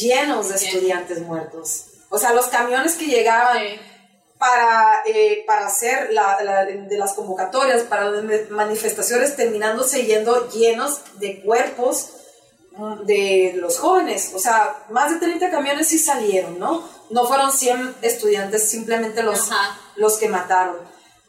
[0.01, 1.85] llenos de estudiantes muertos.
[2.09, 3.59] O sea, los camiones que llegaban
[4.39, 11.01] para, eh, para hacer la, la- de las convocatorias, para las manifestaciones, terminándose yendo llenos
[11.21, 12.09] de cuerpos
[12.73, 14.33] mm, de los jóvenes.
[14.35, 16.89] O sea, más de 30 camiones sí salieron, ¿no?
[17.11, 19.79] No fueron 100 estudiantes, simplemente los, Ajá.
[19.97, 20.79] los que mataron.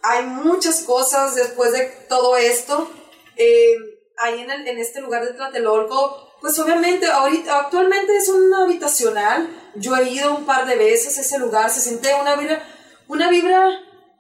[0.04, 2.90] Hay muchas cosas después de todo esto.
[3.36, 3.74] Eh,
[4.18, 9.50] ahí en, el- en este lugar de Tlatelolco, pues obviamente ahorita, actualmente es un habitacional.
[9.76, 12.62] Yo he ido un par de veces a ese lugar, se siente una vibra,
[13.08, 13.70] una vibra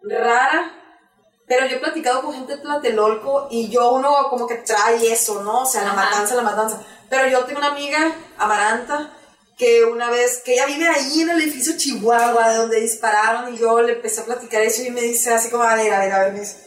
[0.01, 0.71] rara,
[1.47, 5.43] pero yo he platicado con gente de Tlatelolco y yo uno como que trae eso,
[5.43, 5.63] ¿no?
[5.63, 6.05] O sea, la Ajá.
[6.05, 6.81] matanza, la matanza.
[7.09, 9.11] Pero yo tengo una amiga, Amaranta,
[9.57, 13.57] que una vez, que ella vive ahí en el edificio Chihuahua, de donde dispararon, y
[13.57, 16.11] yo le empecé a platicar eso y me dice así como, a ver, a ver,
[16.11, 16.57] a ver, me dice,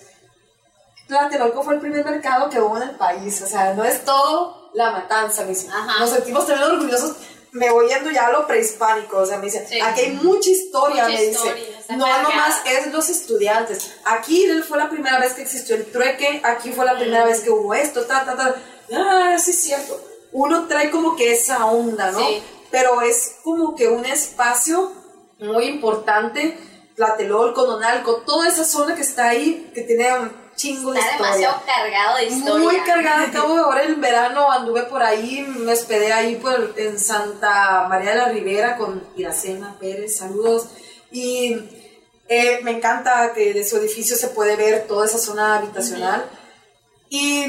[1.09, 4.71] Tlatelolco fue el primer mercado que hubo en el país, o sea, no es todo
[4.75, 5.69] la matanza, me dice.
[5.69, 6.01] Ajá.
[6.01, 7.17] Nos sentimos también orgullosos,
[7.53, 9.81] me voy yendo ya a lo prehispánico, o sea, me dice, Sí.
[9.81, 11.97] aquí hay mucha historia, Mucha me historia, dice.
[11.97, 13.93] No nomás es los estudiantes.
[14.05, 17.51] Aquí fue la primera vez que existió el trueque, aquí fue la primera vez que
[17.51, 18.55] hubo esto, ta, ta, ta.
[18.93, 20.01] Ah, sí es cierto.
[20.33, 22.19] Uno trae como que esa onda, ¿no?
[22.19, 22.43] Sí.
[22.71, 24.93] Pero es como que un espacio
[25.39, 26.59] muy importante,
[26.97, 31.33] Tlatelolco, Nonalco, toda esa zona que está ahí, que tiene un chingo de Está historia.
[31.33, 32.65] demasiado cargado de historia.
[32.65, 36.99] Muy cargada, acabo de ahora en verano anduve por ahí, me hospedé ahí por, en
[36.99, 40.69] Santa María de la Ribera con Iracema Pérez, saludos.
[41.11, 41.57] Y
[42.29, 46.25] eh, me encanta que de su edificio se puede ver toda esa zona habitacional.
[47.11, 47.47] Y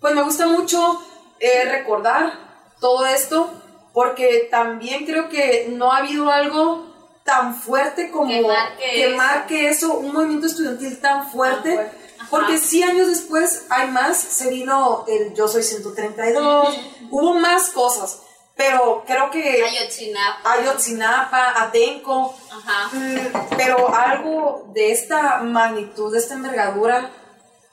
[0.00, 1.00] pues me gusta mucho
[1.40, 2.32] eh, recordar
[2.80, 3.50] todo esto
[3.92, 6.86] porque también creo que no ha habido algo
[7.24, 9.16] tan fuerte como Que marque eso.
[9.16, 11.90] marque eso, un movimiento estudiantil tan fuerte.
[12.28, 16.78] Porque sí, años después hay más, se vino el Yo Soy 132,
[17.10, 18.20] hubo más cosas,
[18.54, 20.52] pero creo que Ayotzinapa.
[20.52, 22.88] Ayotzinapa, Atenco, Ajá.
[22.94, 27.10] Mm, pero algo de esta magnitud, de esta envergadura,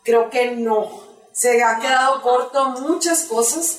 [0.04, 0.90] creo que no.
[1.34, 3.78] Se ha quedado corto muchas cosas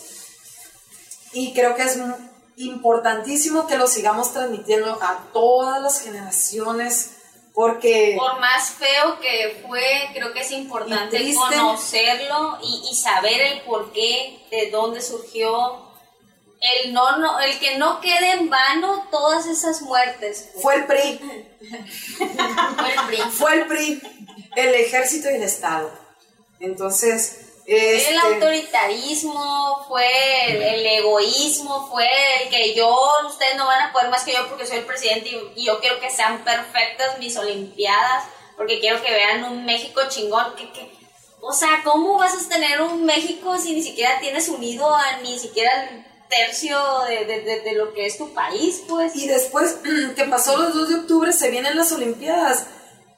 [1.32, 1.98] y creo que es
[2.58, 7.12] importantísimo que lo sigamos transmitiendo a todas las generaciones
[7.58, 9.82] porque Por más feo que fue,
[10.14, 15.88] creo que es importante Y conocerlo y, y saber el por qué, de dónde surgió.
[16.60, 20.50] El, no, no, el que no quede en vano todas esas muertes.
[20.62, 21.18] fue el PRI,
[22.78, 23.16] Fue el PRI.
[23.32, 24.02] fue el PRI,
[24.54, 25.90] el ejército y el Estado.
[26.60, 30.06] Entonces, este, el autoritarismo, fue
[30.48, 32.06] el, el egoísmo, fue
[32.42, 32.96] el que yo,
[33.28, 35.78] ustedes no van a poder más que yo porque soy el presidente y, y yo
[35.80, 38.24] quiero que sean perfectas mis Olimpiadas,
[38.56, 40.54] porque quiero que vean un México chingón.
[40.56, 40.90] Que, que-
[41.40, 45.38] o sea, ¿cómo vas a tener un México si ni siquiera tienes unido a ni
[45.38, 46.76] siquiera el tercio
[47.08, 49.14] de, de- de- de lo que es tu país, pues?
[49.14, 49.76] Y después
[50.16, 52.66] que pasó los 2 de octubre, se vienen las Olimpiadas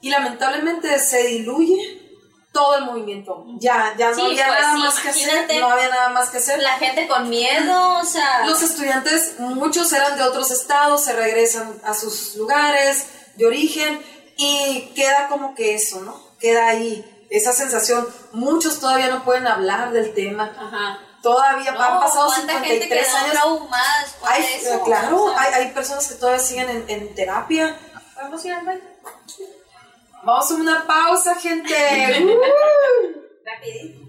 [0.01, 2.00] y lamentablemente se diluye
[2.51, 3.45] todo el movimiento.
[3.59, 6.29] Ya, ya no Sí, había pues, nada sí, más que hacer, no había nada más
[6.29, 6.61] que hacer.
[6.61, 8.45] La gente con miedo, o sea...
[8.45, 14.03] Los estudiantes, muchos eran de otros estados, se regresan a sus lugares de origen
[14.37, 16.21] y queda como que eso, ¿no?
[16.39, 18.07] Queda ahí esa sensación.
[18.33, 20.51] Muchos todavía no pueden hablar del tema.
[20.57, 20.99] Ajá.
[21.21, 23.69] Todavía No, han pasado ¿cuánta gente 53 quedó años.
[24.03, 24.81] después Hay, eso?
[24.83, 27.77] claro, O sea, hay, hay personas que todavía siguen en, en terapia.
[28.15, 28.81] ¿Podemos ir al baño?
[30.23, 31.73] Vamos a una pausa, gente.
[33.45, 34.01] Rapidito.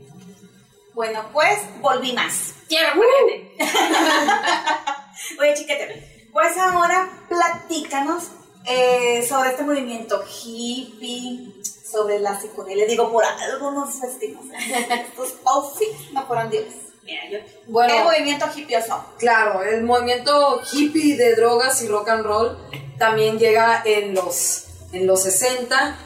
[0.95, 2.55] Bueno, pues volví más.
[2.69, 3.57] Quiero ponerte.
[5.41, 8.25] Oye, chiquete, pues ahora platícanos
[8.67, 12.87] eh, sobre este movimiento hippie, sobre la psicodelia.
[12.87, 14.45] Digo, por algunos vestimos.
[14.55, 16.67] Estos outfits no fueron dios.
[17.03, 17.39] Mira, yo...
[17.67, 19.05] Bueno, El movimiento hippioso.
[19.19, 22.59] Claro, el movimiento hippie de drogas y rock and roll
[22.99, 25.97] también llega en los, en los 60.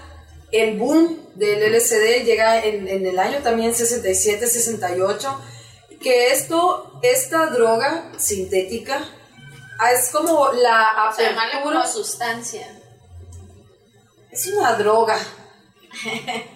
[0.60, 5.40] El boom del LSD llega en, en el año también 67, 68.
[6.00, 9.02] Que esto, esta droga sintética
[9.78, 12.66] ah, es como la O sea, como sustancia.
[14.30, 15.18] Es una droga.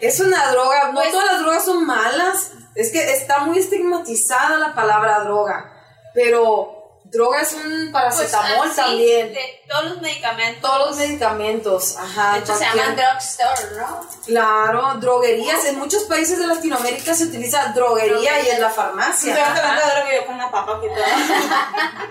[0.00, 0.88] Es una droga.
[0.88, 2.52] No Pues- todas las drogas son malas.
[2.74, 5.72] Es que está muy estigmatizada la palabra droga.
[6.14, 6.79] Pero
[7.10, 9.32] droga es un paracetamol Pues, ah, sí, también.
[9.32, 10.62] de todos los medicamentos.
[10.70, 11.96] Todos los medicamentos.
[11.96, 12.34] Ajá.
[12.34, 14.08] De hecho, se llaman drugstore, ¿no?
[14.26, 15.64] Claro, droguerías.
[15.66, 19.36] En muchos países de Latinoamérica se utiliza droguería y en la farmacia.
[20.18, 22.10] yo con una papa aquí toda.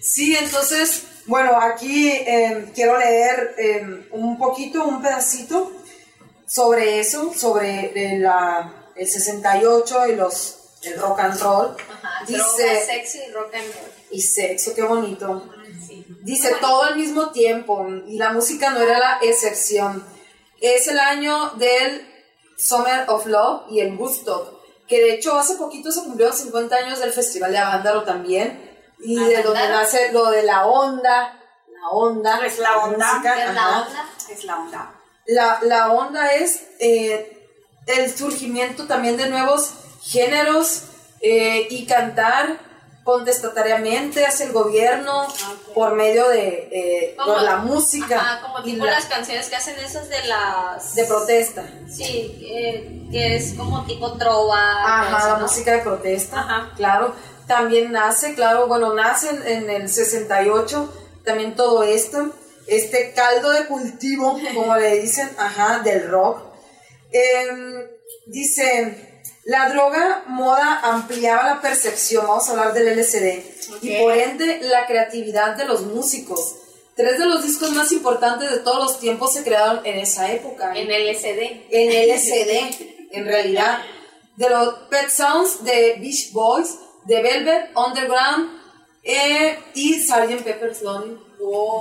[0.00, 5.70] Sí, entonces Bueno, aquí eh, quiero leer eh, un poquito, un pedacito
[6.46, 11.76] sobre eso, sobre eh, la, el 68 y los, el rock and roll.
[12.02, 13.91] Ajá, Dice- droga, sexo y rock and roll.
[14.12, 15.42] Y sexo, qué bonito.
[16.20, 20.04] Dice todo al mismo tiempo y la música no era la excepción.
[20.60, 22.06] Es el año del
[22.56, 27.00] Summer of Love y el Woodstock, que de hecho hace poquito se cumplieron 50 años
[27.00, 28.70] del Festival de Avándaro también
[29.00, 33.42] y de donde nace lo de la onda, la onda, Es la onda, música, ¿Qué
[33.42, 34.10] es la onda?
[34.30, 34.94] Es la onda.
[35.26, 37.48] La, la onda es eh,
[37.86, 39.72] el surgimiento también de nuevos
[40.02, 40.84] géneros
[41.20, 42.71] eh, y cantar
[43.04, 45.26] contestatariamente hacia el gobierno
[45.74, 49.56] por medio de eh, Como- por la música Ajá, como tipo la- las canciones que
[49.56, 50.94] hacen esas de las...
[50.94, 51.64] de protesta.
[51.90, 55.00] Sí, eh, que es como tipo trova.
[55.00, 55.40] Ajá, eso, la ¿no?
[55.42, 56.72] música de protesta, Ajá.
[56.76, 57.14] claro.
[57.46, 60.92] También nace, claro, bueno, nace en, en el 68,
[61.24, 62.30] también todo esto,
[62.68, 66.40] este caldo de cultivo, como le dicen, ajá, del rock.
[67.10, 67.82] Em,
[68.26, 69.11] dice,
[69.44, 73.42] la droga moda ampliaba la percepción, vamos a hablar del LSD,
[73.82, 76.56] y por ende la creatividad de los músicos.
[76.94, 80.72] Tres de los discos más importantes de todos los tiempos se crearon en esa época.
[80.76, 81.66] En el SD.
[81.70, 83.78] en LSD, en realidad.
[84.36, 88.50] De los Pet Sounds, de Beach Boys, de Velvet Underground
[89.02, 90.42] eh, y Sgt.
[90.44, 91.18] Pepper's Lonely.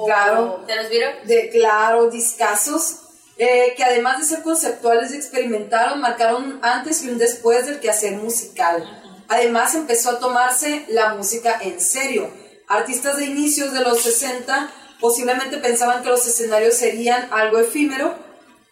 [0.05, 1.13] Claro, ¿Te los vieron?
[1.25, 2.95] de, claro, discasos,
[3.37, 7.79] eh, que además de ser conceptuales y experimentaron, marcaron un antes y un después del
[7.79, 8.85] quehacer musical.
[9.27, 12.29] Además empezó a tomarse la música en serio.
[12.67, 18.15] Artistas de inicios de los 60 posiblemente pensaban que los escenarios serían algo efímero,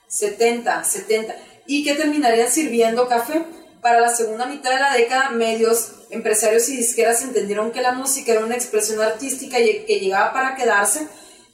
[0.07, 3.45] 70, 70, y que terminarían sirviendo café.
[3.81, 8.33] Para la segunda mitad de la década, medios, empresarios y disqueras entendieron que la música
[8.33, 11.07] era una expresión artística que llegaba para quedarse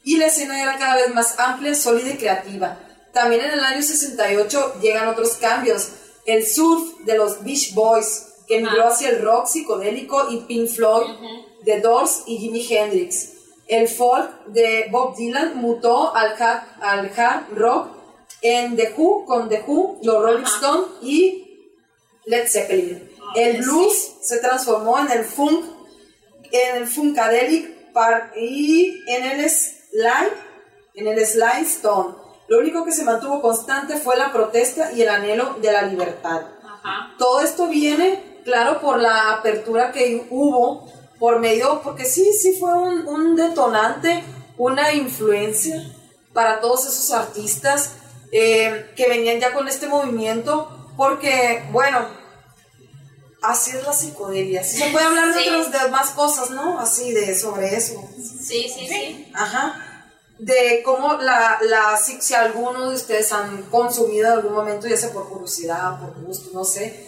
[0.03, 2.79] y la escena era cada vez más amplia, sólida y creativa.
[3.15, 5.87] También en el año 68 llegan otros cambios.
[6.25, 11.07] El surf de los Beach Boys, que migró hacia el rock psicodélico y Pink Floyd,
[11.63, 13.29] The Doors y Jimi Hendrix.
[13.67, 17.87] El folk de Bob Dylan mutó al hard, al hard rock
[18.41, 21.43] en The Who, con The Who, los Rolling Stones y
[22.25, 23.09] Led Zeppelin.
[23.35, 25.65] El blues se transformó en el funk,
[26.51, 30.33] en el funkadelic par- y en el slide,
[30.95, 32.24] en el slide stone.
[32.47, 36.41] Lo único que se mantuvo constante fue la protesta y el anhelo de la libertad.
[36.63, 37.15] Ajá.
[37.17, 42.73] Todo esto viene, claro, por la apertura que hubo, por medio, porque sí, sí fue
[42.73, 44.23] un, un detonante,
[44.57, 45.75] una influencia
[46.33, 47.91] para todos esos artistas
[48.31, 52.05] eh, que venían ya con este movimiento, porque, bueno,
[53.41, 54.63] así es la psicodelia.
[54.63, 55.49] Sí se puede hablar de Sí.
[55.49, 56.79] otras demás cosas, ¿no?
[56.79, 58.01] Así de sobre eso.
[58.17, 59.31] Sí, sí, sí.
[59.33, 59.94] Ajá.
[60.37, 62.33] De cómo la, la si, si
[62.89, 67.07] de ustedes han consumido en algún momento, ya sea por curiosidad, por gusto, no sé.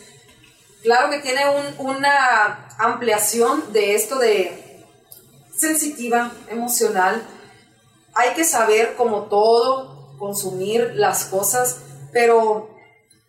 [0.81, 4.85] Claro que tiene un- una ampliación de esto de
[5.55, 7.21] sensitiva, emocional.
[8.13, 11.77] Hay que saber como todo, consumir las cosas,
[12.13, 12.69] pero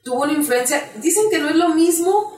[0.04, 0.90] tuvo una influencia.
[0.96, 2.37] Dicen que no es lo mismo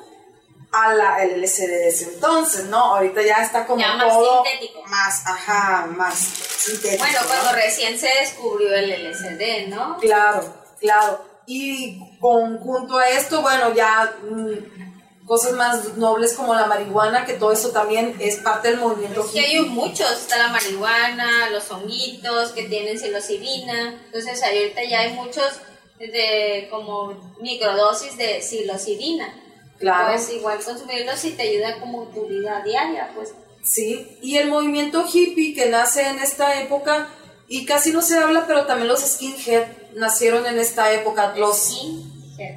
[0.72, 2.78] a la el LSD de ese entonces, ¿no?
[2.78, 4.82] Ahorita ya está como Ya más todo sintético.
[4.86, 7.04] más, ajá, más sintético.
[7.04, 7.26] Bueno, ¿no?
[7.28, 9.98] cuando recién se descubrió el LSD, ¿no?
[9.98, 11.24] Claro, claro.
[11.46, 17.52] Y conjunto a esto, bueno, ya mm, cosas más nobles como la marihuana, que todo
[17.52, 22.64] eso también es parte del movimiento Que hay muchos, está la marihuana, los honguitos que
[22.64, 25.60] tienen psilocibina, entonces ahorita ya hay muchos
[25.98, 29.34] de como microdosis de psilocibina.
[29.80, 30.12] Claro.
[30.12, 33.32] Pues igual consumirlos y te ayuda como tu vida diaria, pues.
[33.64, 37.08] Sí, y el movimiento hippie que nace en esta época,
[37.48, 39.66] y casi no se habla, pero también los skinhead
[39.96, 41.56] nacieron en esta época, los...
[41.58, 42.06] Sí.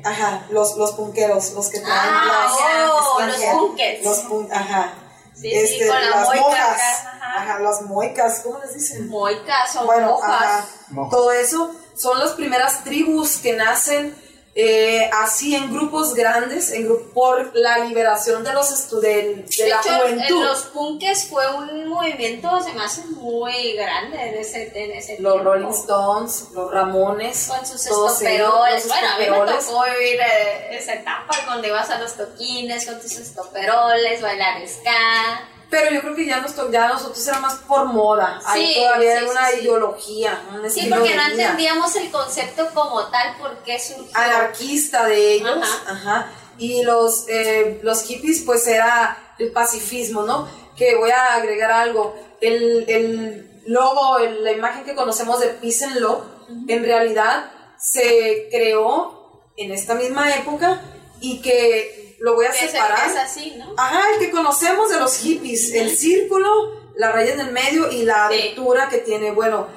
[0.06, 4.04] Ajá, los, los punqueros, los que traen Ah, las- oh, los skinhead, punkers.
[4.06, 4.94] Los pun- ajá.
[5.36, 7.42] Sí, sí, con la las moica mojas, ajá.
[7.42, 9.08] ajá, las moicas, ¿cómo les dicen?
[9.10, 10.30] Moicas o bueno, mojas.
[10.32, 11.12] ajá, Mojas.
[11.12, 14.16] todo eso son las primeras tribus que nacen
[14.56, 19.64] eh, así en grupos grandes, en gru- por la liberación de los estu- del- de,
[19.64, 20.38] De la hecho, juventud.
[20.42, 25.18] en los punkes fue un movimiento, se me hace muy grande en ese, en ese
[25.20, 25.50] Los tiempo.
[25.52, 28.88] Rolling Stones, los Ramones, Con sus estoperoles.
[28.88, 33.02] Bueno, a mí me tocó vivir eh, esa etapa donde ibas a los toquines con
[33.02, 35.50] tus estoperoles, bailar ska.
[35.74, 38.40] Pero yo creo que ya, nos ya nosotros era más por moda.
[38.46, 39.60] Ahí Sí, todavía sí, era una sí.
[39.62, 44.06] ideología, un Sí, porque no entendíamos el concepto como tal, por qué surgió.
[44.16, 45.92] anarquista de ellos, Ajá.
[45.92, 46.32] ajá.
[46.60, 50.48] Y los, eh, los hippies, pues era el pacifismo, ¿no?
[50.78, 52.16] Que voy a agregar algo.
[52.40, 56.24] El, el logo, el- la imagen que conocemos de Peace and Love,
[56.68, 60.82] en realidad se creó en esta misma época
[61.20, 63.10] y que lo voy a separar.
[63.10, 63.74] es así, ¿no?
[63.78, 66.50] Ajá, el que conocemos de los hippies, el círculo,
[66.96, 68.40] la raya en el medio y la Sí.
[68.40, 69.32] abertura que tiene.
[69.32, 69.68] Bueno,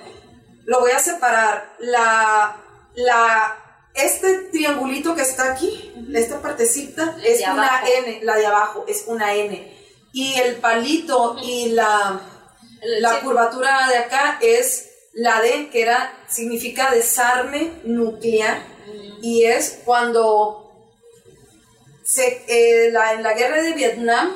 [0.65, 1.75] lo voy a separar.
[1.81, 2.57] La,
[2.95, 3.57] la,
[3.95, 7.87] este triangulito que está aquí, esta partecita, es una abajo.
[8.05, 9.77] N, la de abajo es una N.
[10.13, 12.21] Y el palito y la,
[13.01, 13.17] la sí.
[13.25, 18.63] curvatura de acá es la D, que era, significa desarme nuclear.
[19.21, 20.66] Y es cuando
[22.07, 24.33] se, eh, la- en la guerra de Vietnam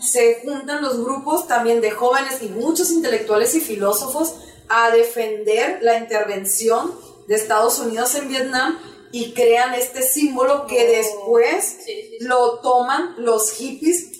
[0.00, 4.34] se juntan los grupos también de jóvenes y muchos intelectuales y filósofos
[4.68, 6.94] a defender la intervención
[7.28, 8.78] de Estados Unidos en Vietnam
[9.12, 10.90] y crean este símbolo que Oh.
[10.92, 11.76] después
[12.20, 14.13] lo toman los hippies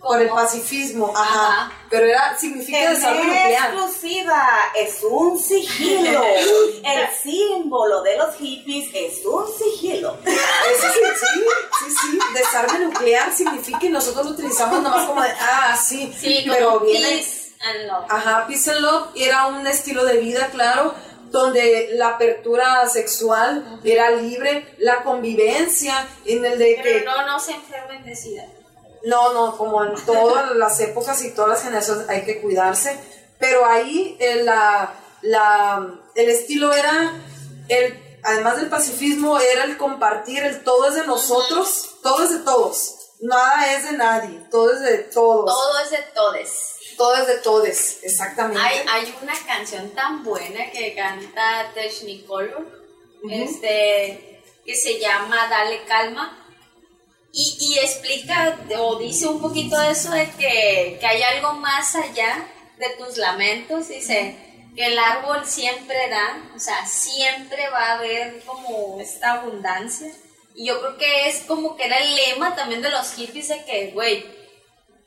[0.00, 1.72] por el pacifismo, ajá, Ajá.
[1.90, 3.72] pero era significa desarme nuclear.
[3.74, 6.22] exclusiva, es un sigilo.
[6.84, 10.16] El símbolo de los hippies es un sigilo.
[10.24, 11.40] Eso sí, sí,
[11.80, 16.44] sí, sí, desarme nuclear significa y nosotros lo utilizamos nomás como de, ah, sí, Sí,
[16.48, 18.04] pero viene, peace and love.
[18.08, 20.94] ajá, peace and love era un estilo de vida, claro,
[21.30, 27.40] donde la apertura sexual era libre, la convivencia, en el de que, Pero no, no
[27.40, 28.44] se enfermen de sida.
[29.06, 32.98] No, no, como en todas las épocas y todas las generaciones hay que cuidarse,
[33.38, 37.14] pero ahí eh, la, la, el estilo era,
[37.68, 42.38] el, además del pacifismo, era el compartir, el todo es de nosotros, todo es de
[42.40, 46.74] todos, nada es de nadie, todo es de todos, Todo es de todes.
[46.96, 48.60] todo es de todes, exactamente.
[48.60, 52.66] Hay, hay una canción tan buena que canta Technicolor,
[53.30, 56.42] este, que se llama Dale Calma.
[57.38, 62.48] Y, explica o dice un poquito eso de que, que hay algo más allá
[62.78, 63.88] de tus lamentos.
[63.88, 64.38] Dice
[64.74, 70.10] que el árbol siempre da, o sea, siempre va a haber como esta abundancia.
[70.54, 73.62] Y yo creo que es como que era el lema también de los hippies de
[73.66, 74.24] que, güey,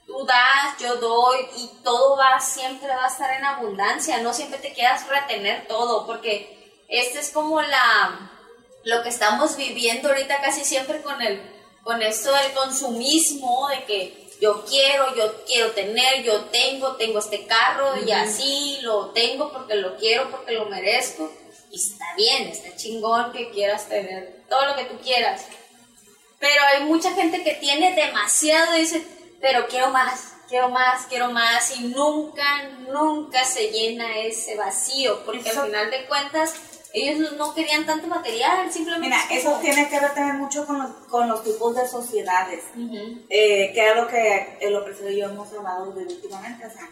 [0.05, 4.59] tú das, yo doy y todo va, siempre va a estar en abundancia, no siempre
[4.59, 8.31] te quieras retener todo, porque este es como la,
[8.83, 11.58] lo que estamos viviendo ahorita casi siempre con el,
[11.89, 17.47] con esto del consumismo, de que yo quiero, yo quiero tener, yo tengo, tengo este
[17.47, 21.31] carro y así lo tengo porque lo quiero, porque lo merezco.
[21.71, 25.45] Y está bien, está chingón que quieras tener todo lo que tú quieras.
[26.37, 29.03] Pero hay mucha gente que tiene demasiado y dice,
[29.41, 31.75] pero quiero más, quiero más, quiero más.
[31.75, 35.25] Y nunca, nunca se llena ese vacío.
[35.25, 36.53] Porque Eso- al final de cuentas,
[36.93, 39.07] ellos no querían tanto material, simplemente.
[39.15, 41.87] Mira, es eso como- tiene que ver también mucho con los, con los tipos de
[41.87, 42.63] sociedades.
[42.75, 43.21] Ujú.
[43.29, 46.89] eh, que es lo que el opresor y yo hemos hablado de últimamente, o sea,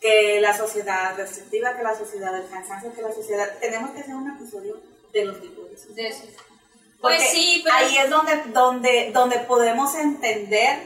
[0.00, 3.48] que la sociedad restrictiva, que la sociedad del cansancio, que la sociedad...
[3.60, 4.80] Tenemos que hacer un episodio
[5.12, 6.10] de los tipos de sociedad.
[6.10, 6.36] De.
[7.00, 7.76] Pues sí, pero.
[7.76, 10.78] ahí es donde, donde, donde podemos entender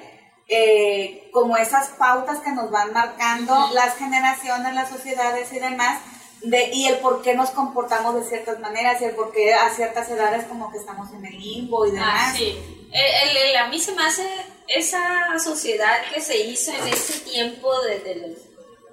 [0.49, 6.01] eh, como esas pautas que nos van marcando las generaciones, las sociedades y demás,
[6.43, 9.69] de, y el por qué nos comportamos de ciertas maneras y el por qué a
[9.75, 12.33] ciertas edades como que estamos en el limbo y demás.
[12.33, 12.89] Ah, sí.
[12.93, 14.27] El, el- el- a mí se me hace
[14.67, 18.39] esa sociedad que se hizo en ese tiempo de, de los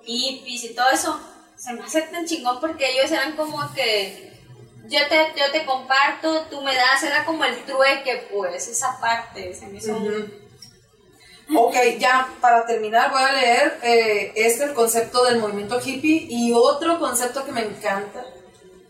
[0.03, 1.19] hippies y todo eso,
[1.55, 4.31] se me hace tan chingón porque ellos eran como que
[4.89, 9.53] yo te, yo te comparto, tú me das, era como el trueque, pues, esa parte,
[9.53, 9.93] se me hizo.
[11.55, 16.51] Ok, ya para terminar voy a leer eh, este el concepto del movimiento hippie y
[16.53, 18.25] otro concepto que me encanta,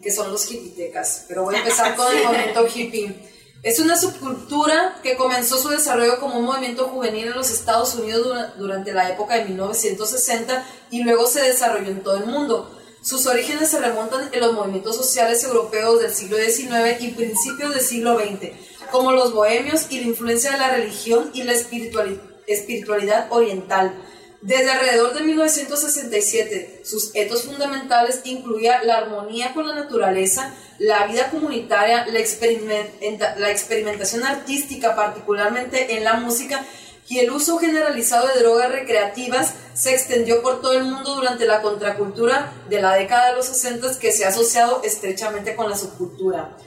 [0.01, 1.25] que son los hippitecas.
[1.27, 3.15] Pero voy a empezar con el movimiento hippie.
[3.63, 8.25] Es una subcultura que comenzó su desarrollo como un movimiento juvenil en los Estados Unidos
[8.25, 12.71] dura- durante la época de 1960 y luego se desarrolló en todo el mundo.
[13.01, 17.81] Sus orígenes se remontan en los movimientos sociales europeos del siglo XIX y principios del
[17.83, 18.51] siglo XX,
[18.91, 23.93] como los bohemios y la influencia de la religión y la espirituali- espiritualidad oriental.
[24.41, 31.29] Desde alrededor de 1967, sus etos fundamentales incluía la armonía con la naturaleza, la vida
[31.29, 36.63] comunitaria, la, la experimentación artística, particularmente en la música,
[37.09, 41.61] y el uso generalizado de drogas recreativas se extendió por todo el mundo durante la
[41.61, 46.57] contracultura de la década de los 60 que se ha asociado estrechamente con la subcultura.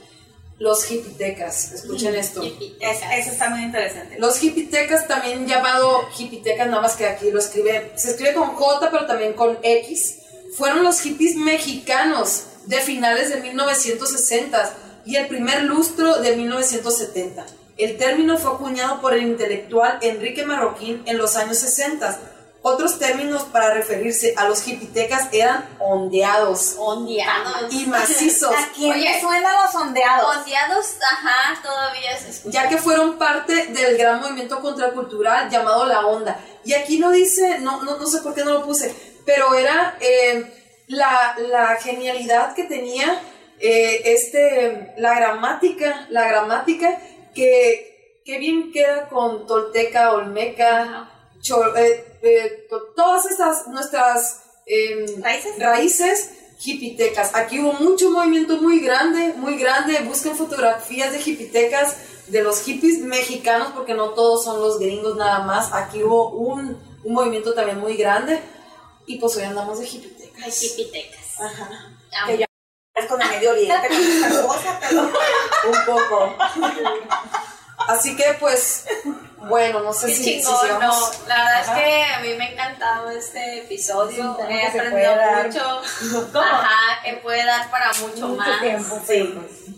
[0.61, 2.43] Los hippitecas, escuchen esto.
[2.43, 4.19] Es- eso está muy interesante.
[4.19, 8.91] Los hippitecas, también llamado hippitecas, nada más que aquí lo escribe, se escribe con J,
[8.91, 10.17] pero también con X,
[10.55, 14.71] fueron los hippies mexicanos de finales de 1960
[15.03, 17.43] y el primer lustro de 1970.
[17.77, 22.19] El término fue acuñado por el intelectual Enrique Marroquín en los años 60.
[22.63, 27.73] Otros términos para referirse a los hipitecas eran ondeados Ondeados.
[27.73, 29.01] y macizos, ¿A quién Oye.
[29.01, 30.37] le suenan los ondeados?
[30.37, 32.63] Ondeados, ajá, todavía se escucha.
[32.63, 36.39] ya que fueron parte del gran movimiento contracultural llamado la onda.
[36.63, 38.93] Y aquí no dice, no, no, no sé por qué no lo puse,
[39.25, 43.19] pero era eh, la, la genialidad que tenía
[43.59, 46.99] eh, este, la gramática, la gramática
[47.33, 51.09] que, que bien queda con tolteca, olmeca,
[51.75, 55.51] eh, eh, to- todas estas nuestras em, ¿Raíces?
[55.59, 56.29] raíces
[56.63, 57.33] hipitecas.
[57.35, 59.99] Aquí hubo mucho movimiento muy grande, muy grande.
[60.01, 61.95] Busquen fotografías de hipitecas
[62.27, 65.73] de los hippies mexicanos, porque no todos son los gringos nada más.
[65.73, 68.39] Aquí hubo un, un movimiento también muy grande.
[69.07, 70.43] Y pues hoy andamos de hipitecas.
[70.43, 71.39] Ay, hipitecas.
[71.41, 71.69] Ajá.
[72.27, 72.45] Que ya
[72.95, 75.01] es con el Medio Oriente, con esta cosa, pero
[75.71, 76.35] Un poco.
[77.87, 78.85] Así que pues,
[79.47, 81.19] bueno, no sé Qué si, si chingón, sigamos.
[81.19, 81.27] no.
[81.27, 81.79] La verdad Ajá.
[81.79, 84.37] es que a mí me ha encantado este episodio.
[84.39, 85.81] Sí, He aprendido mucho.
[86.33, 86.45] ¿Cómo?
[86.45, 88.59] Ajá, que puede dar para mucho, más.
[88.61, 89.33] tiempo, sí.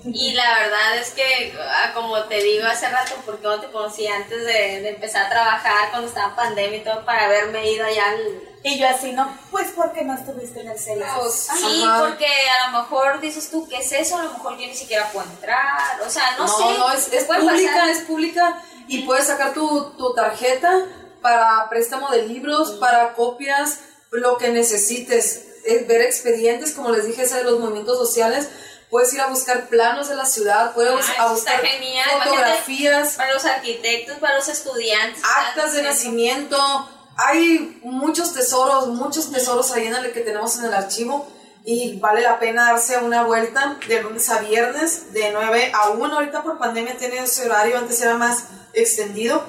[0.05, 4.05] Y la verdad es que, ah, como te digo hace rato, porque no te conocí
[4.05, 8.09] antes de, de empezar a trabajar cuando estaba pandemia y todo, para haberme ido allá
[8.09, 8.19] al...
[8.65, 11.05] Y yo así, no, pues porque no estuviste en el CELA.
[11.19, 11.99] Pues, Sí, Ajá.
[11.99, 14.17] porque a lo mejor dices tú, ¿qué es eso?
[14.17, 16.01] A lo mejor yo ni siquiera puedo entrar.
[16.05, 16.77] O sea, no, No, sé.
[16.79, 17.89] no, es, pública, pasar.
[17.89, 20.85] es pública y puedes sacar tu, tu tarjeta
[21.21, 23.79] para préstamo de libros, para copias,
[24.11, 28.49] lo que necesites, eh, ver expedientes, como les dije, ese de los movimientos sociales,
[28.89, 32.05] puedes ir a buscar planos de la ciudad, puedes Ah, a buscar genial.
[32.23, 35.23] fotografías, Para los arquitectos, para los estudiantes.
[35.47, 36.57] actas de nacimiento,
[37.15, 41.27] hay muchos tesoros, muchos tesoros ahí en el que tenemos en el archivo
[41.65, 46.13] y vale la pena darse una vuelta de lunes a viernes de 9 a 1.
[46.13, 49.43] Ahorita por pandemia tiene ese horario, antes era más extendido,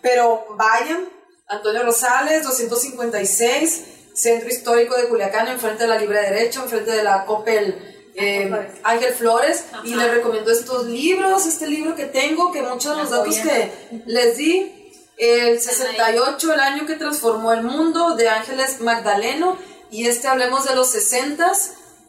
[0.00, 1.08] pero vayan.
[1.46, 7.24] Antonio Rosales, 256, Centro Histórico de Culiacán, enfrente de la Libre Derecho, enfrente de la
[7.24, 8.50] Coppel eh,
[8.82, 13.10] Ángel Flores, y les recomiendo estos libros, este libro que tengo, que muchos de los
[13.10, 19.56] datos que les di, el 68, el año que transformó el mundo, de Ángeles Magdaleno,
[19.90, 21.52] y este hablemos de los 60,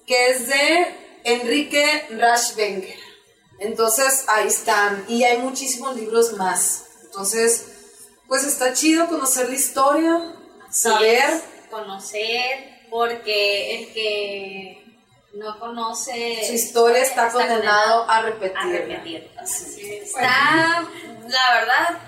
[0.06, 2.98] que es de Enrique Rashbenger.
[3.60, 6.86] Entonces, ahí están, y hay muchísimos libros más.
[7.04, 7.66] Entonces,
[8.28, 10.36] pues está chido conocer la historia,
[10.72, 11.42] saber.
[11.70, 14.90] conocer, porque el que
[15.34, 18.62] no conoce Su historia está condenado a repetirla.
[18.62, 19.32] a repetir.
[19.78, 20.88] Está,
[21.28, 22.00] la verdad,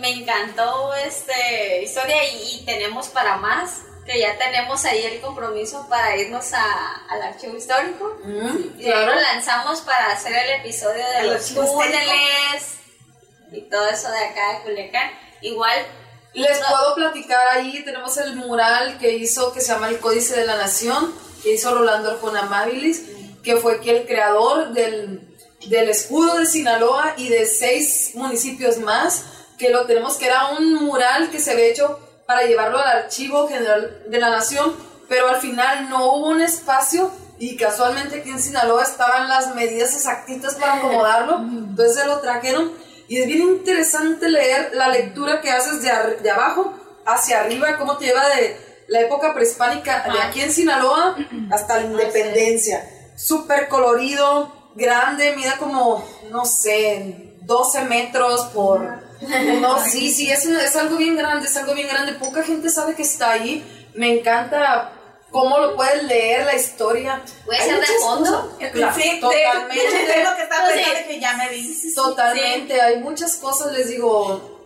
[0.00, 5.86] me encantó este historia y, y tenemos para más, que ya tenemos ahí el compromiso
[5.88, 8.16] para irnos a- al archivo histórico.
[8.24, 9.14] Mm, Y claro.
[9.14, 12.78] lo lanzamos para hacer el episodio de los túneles
[13.52, 15.10] y todo eso de acá de Culiacán.
[15.42, 15.86] Igual,
[16.32, 20.36] Les no- puedo platicar ahí, tenemos el mural que hizo, que se llama El Códice
[20.40, 23.02] de la Nación, que hizo Rolando Arjona Amabilis,
[23.42, 25.36] que fue que el creador del,
[25.66, 29.24] del escudo de Sinaloa y de seis municipios más,
[29.58, 31.98] que lo tenemos, que era un mural que se había hecho
[32.28, 34.74] para llevarlo al Archivo General de la Nación,
[35.08, 39.94] pero al final no hubo un espacio y casualmente aquí en Sinaloa estaban las medidas
[39.94, 42.70] exactitas para acomodarlo, entonces se lo trajeron
[43.08, 46.74] y es bien interesante leer la lectura que haces de, abajo
[47.06, 51.16] hacia arriba, cómo te lleva de la época prehispánica de aquí en Sinaloa
[51.50, 52.86] hasta la independencia.
[53.16, 59.07] Súper colorido, grande, mide como, no sé, 12 metros por...
[59.60, 62.12] No, sí, sí, es, es algo bien grande, es algo bien grande.
[62.14, 63.64] Poca gente sabe que está ahí.
[63.94, 64.92] Me encanta
[65.30, 67.22] cómo lo puedes leer, la historia.
[67.44, 68.56] ¿Puede ser de fondo?
[68.72, 69.86] Claro, sí, de- totalmente.
[70.18, 70.48] Es lo que Sí.
[70.48, 71.94] pensando que ya me dices.
[71.94, 74.57] Totalmente, hay muchas cosas, les digo,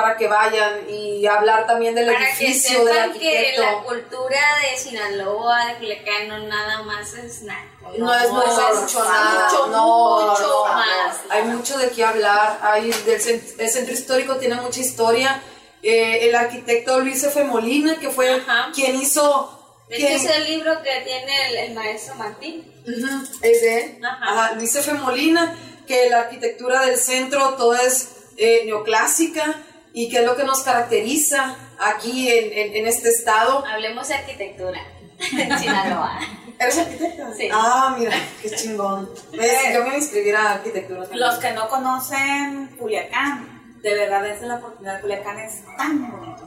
[0.00, 3.62] para que vayan y hablar también del Para que edificio, del sepan que arquitecto.
[3.62, 7.64] la cultura de Sinaloa, de Culiacán, no nada más es nada.
[7.96, 10.72] No es mucho, es mucho nada, mucho, no, mucho no.
[10.74, 11.16] más.
[11.30, 15.42] Hay mucho de qué hablar, hay, del cen- el centro histórico tiene mucha historia.
[15.82, 17.42] Eh, el arquitecto Luis F.
[17.44, 18.70] Molina, que fue Ajá.
[18.74, 19.54] quien hizo...
[19.88, 22.70] De quien- es el libro que tiene el, el maestro Martín.
[22.86, 24.04] Ujú, es de él.
[24.04, 24.18] Ajá.
[24.44, 24.92] Ajá, Luis F.
[24.94, 25.56] Molina,
[25.86, 29.54] que la arquitectura del centro toda es eh, neoclásica
[30.00, 33.64] y que es lo que nos caracteriza aquí en, en- en este estado.
[33.66, 34.80] Hablemos de arquitectura
[35.32, 36.20] en Sinaloa.
[36.60, 37.32] ¿Eres arquitecta?
[37.36, 37.48] Sí.
[37.52, 39.10] Ah, mira, qué chingón.
[39.32, 39.58] ¿Ves?
[39.72, 41.00] Yo me voy a inscribir a arquitectura.
[41.02, 41.20] también.
[41.20, 45.00] Los que no conocen Culiacán, de verdad es la oportunidad.
[45.00, 46.44] Culiacán es tan bonito.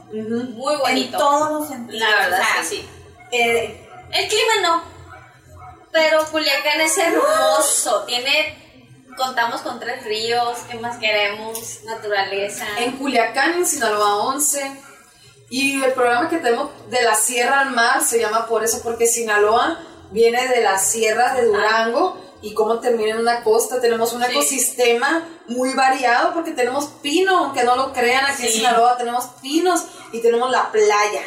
[0.56, 1.16] Muy bonito.
[1.16, 2.00] En todos los sentidos.
[2.00, 2.88] La verdad o sea, es que sí.
[3.32, 4.82] eh, El clima no.
[5.92, 8.04] Pero Culiacán es hermoso.
[8.06, 8.61] Tiene.
[9.16, 10.58] Contamos con tres ríos.
[10.70, 11.80] ¿Qué más queremos?
[11.84, 12.64] Naturaleza.
[12.78, 14.72] En Culiacán, en Sinaloa 11.
[15.50, 19.06] Y el programa que tenemos de la sierra al mar se llama por eso, porque
[19.06, 19.78] Sinaloa
[20.10, 23.80] viene de la sierra de Durango y cómo termina en una costa.
[23.80, 24.30] Tenemos un Sí.
[24.30, 28.58] ecosistema muy variado porque tenemos pino, aunque no lo crean, aquí en Sí.
[28.58, 31.22] Sinaloa tenemos pinos y tenemos la playa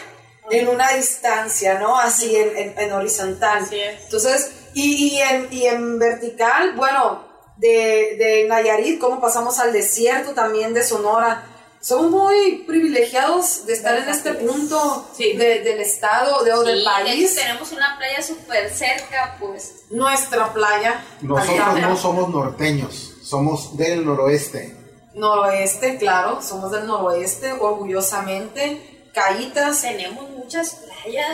[0.50, 1.98] en una distancia, ¿no?
[2.00, 3.64] Así en, en- en horizontal.
[3.64, 4.04] Así es.
[4.06, 7.25] Entonces, y, y en, y en vertical, bueno,
[7.58, 11.44] de, de Nayarit, cómo pasamos al desierto también de Sonora.
[11.82, 16.80] Somos muy privilegiados de estar en este punto de- del estado de, o Sí, del
[16.80, 17.36] de país.
[17.36, 19.84] tenemos una playa súper cerca, pues.
[19.92, 21.04] Nuestra playa.
[21.22, 24.76] Nosotros no somos norteños, somos del noroeste.
[25.14, 29.10] Noroeste, claro, somos del noroeste, orgullosamente.
[29.14, 29.82] Caítas.
[29.82, 31.30] Tenemos muchas playas,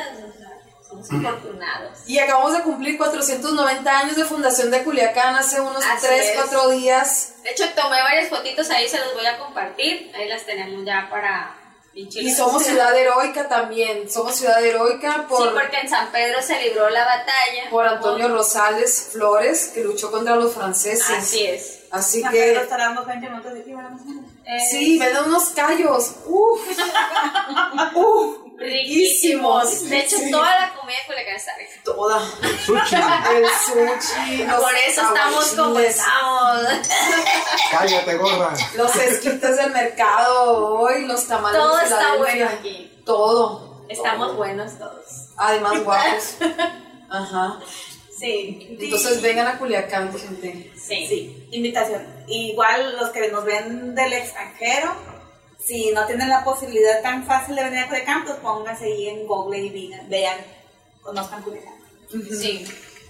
[0.91, 1.99] somos afortunados.
[2.05, 6.35] Y acabamos de cumplir 490 años de fundación de Culiacán hace unos Así 3, es.
[6.35, 7.33] 4 días.
[7.43, 10.11] De hecho, tomé varias fotitos ahí, se los voy a compartir.
[10.15, 11.55] Ahí las tenemos ya para
[11.93, 14.09] Y somos ciudad heroica también.
[14.09, 17.69] Somos ciudad heroica por, Sí, porque en San Pedro se libró la batalla.
[17.69, 21.09] por Antonio Rosales Flores, que luchó contra los franceses.
[21.09, 21.79] Así es.
[21.91, 22.37] Así San que.
[22.39, 23.91] Pedro estará unos 20 minutos de aquí, ¿verdad?
[24.45, 26.11] Eh, Sí, venden unos callos.
[26.25, 26.61] Uf.
[27.95, 28.37] Uf.
[28.61, 29.89] Riquísimos.
[29.89, 30.31] De hecho, Sí.
[30.31, 31.71] toda la comida de Culiacán está rica.
[31.83, 32.19] Toda.
[32.65, 32.95] Sushi.
[32.95, 34.43] El sushi.
[34.43, 36.59] Por eso estamos como estamos.
[37.71, 38.53] Cállate, gorda.
[38.75, 43.01] Los esquites del mercado hoy, los tamales Todo de está bueno aquí.
[43.05, 43.85] Todo.
[43.89, 44.37] Estamos Todo.
[44.37, 45.05] buenos todos.
[45.37, 46.35] Además guapos.
[47.09, 47.59] Ajá.
[48.17, 48.77] Sí.
[48.79, 50.71] Entonces vengan a Culiacán, gente.
[50.75, 51.05] Sí.
[51.07, 52.05] Sí, invitación.
[52.27, 54.95] Igual los que nos ven del extranjero,
[55.65, 59.27] si no tienen la posibilidad tan fácil de venir a Culiacán, pues pónganse ahí en
[59.27, 60.37] Google y vean, vean
[61.01, 61.73] conozcan Culiacán.
[62.09, 62.65] Sí.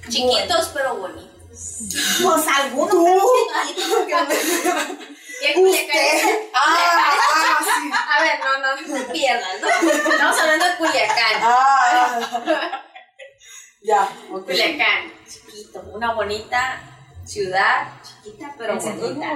[0.10, 1.32] Chiquitos pero bonitos.
[2.24, 4.98] Pues algunos están chiquitos,
[5.42, 6.24] ¿Qué Culiacán es?
[6.54, 7.92] Ah, ah, sí.
[8.10, 9.68] A ver, no, no, no te pierdas, ¿no?
[10.12, 11.42] Estamos hablando de Culiacán.
[11.42, 12.84] Ah.
[13.82, 14.46] Ya, ok.
[14.46, 16.91] Culiacán, chiquito, una bonita
[17.32, 19.28] ciudad, chiquita pero bonita.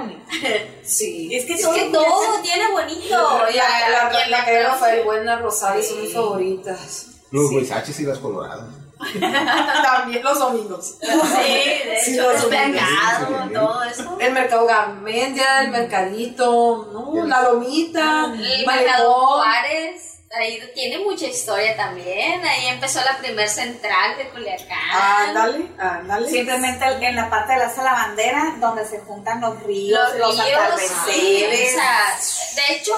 [0.84, 1.34] Sí.
[1.34, 3.38] Es que Es todo que todo tiene bonito.
[3.54, 4.80] La, la, la, la calle Veracruz.
[4.80, 7.06] Rafael Buena Rosario son mis favoritas.
[7.30, 8.66] Los huizaches y las coloradas.
[9.20, 10.94] También los domingos.
[11.00, 14.16] Sí, de Sí, hecho, los el mercado, todo eso.
[14.20, 17.26] El mercado Garmendia, el mercadito, ¿no?
[17.26, 20.15] La lomita, El mercado Juárez.
[20.38, 22.44] Ahí tiene mucha historia también.
[22.44, 24.78] Ahí empezó la primer central de Culiacán.
[24.92, 26.28] Ándale, ándale.
[26.28, 30.46] Simplemente en la parte de la sala bandera, donde se juntan los ríos, los los,
[30.46, 30.60] ríos,
[31.06, 31.70] sí, atardeceres.
[31.70, 32.94] o sea, de hecho,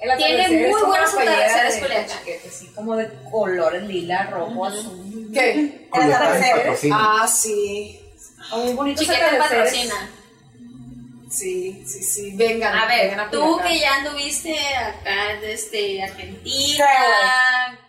[0.00, 2.18] El Tiene muy buenos atardeceres de Culiacán.
[2.48, 5.30] Así como de colores lila, rojo, azul.
[5.32, 5.88] ¿Qué?
[5.90, 6.92] Culiacán atardecer.
[6.92, 8.00] Ah, sí.
[8.52, 10.10] Muy bonitos Chiquete patrocina.
[11.34, 12.32] Sí, sí, sí.
[12.36, 12.74] Vengan.
[12.76, 16.86] A ver, vengan tú que ya anduviste acá desde Argentina.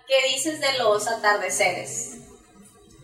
[0.08, 2.18] ¿qué dices de los atardeceres?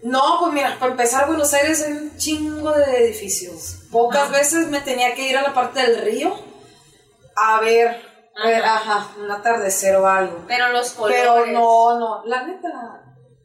[0.04, 3.84] No, pues mira, para empezar, Buenos Aires hay un chingo de edificios.
[3.92, 6.52] Pocas veces me tenía que ir a la parte del río
[7.36, 8.02] a ver,
[8.36, 10.44] a ver, ajá, un atardecer o algo.
[10.48, 11.22] Pero los colores.
[11.22, 13.04] Pero no, no, la neta,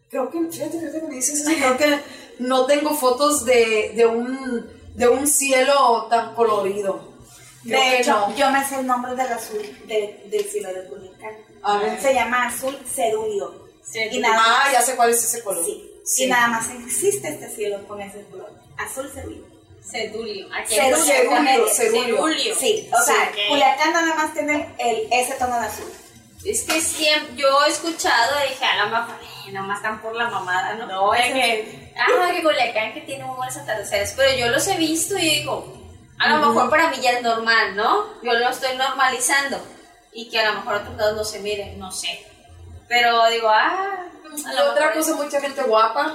[0.09, 2.01] creo que, fíjate, fíjate que me dices eso, creo que
[2.39, 4.67] no tengo fotos de, de un,
[4.97, 7.15] de un cielo tan colorido.
[7.63, 8.37] Creo De hecho, no.
[8.37, 12.01] yo me sé el nombre del azul de- del cielo de Culiacán.
[12.01, 13.67] Se llama azul cerúleo.
[13.83, 14.01] Sí.
[14.13, 14.73] Y nada Ah, más.
[14.73, 15.65] ya sé cuál es ese color.
[15.65, 15.91] Sí.
[16.05, 16.25] Sí.
[16.25, 18.51] Y nada más existe este cielo con ese color.
[18.79, 19.45] Azul cerúleo.
[20.13, 21.69] Culiacán, cerulio.
[21.69, 22.55] cerulio.
[22.59, 23.41] Sí, o sea, Sí.
[23.49, 25.93] Culiacán nada más tiene el, ese tono de azul.
[26.45, 29.15] Es que siempre, yo he escuchado y dije, a lo mejor,
[29.47, 30.87] eh, nomás están por la mamada, ¿no?
[30.87, 34.77] No, es que, ah, que Culiacán que tiene muy buenos atardeceres, pero yo los he
[34.77, 35.73] visto y digo,
[36.19, 38.07] a lo mejor para mí ya es normal, ¿no?
[38.23, 39.59] Yo lo estoy normalizando
[40.13, 42.27] y que a lo mejor otros lados no se miren, no sé.
[42.89, 44.07] Pero digo, ah,
[44.47, 46.15] a Y lo otra mejor cosa, mucha gente guapa.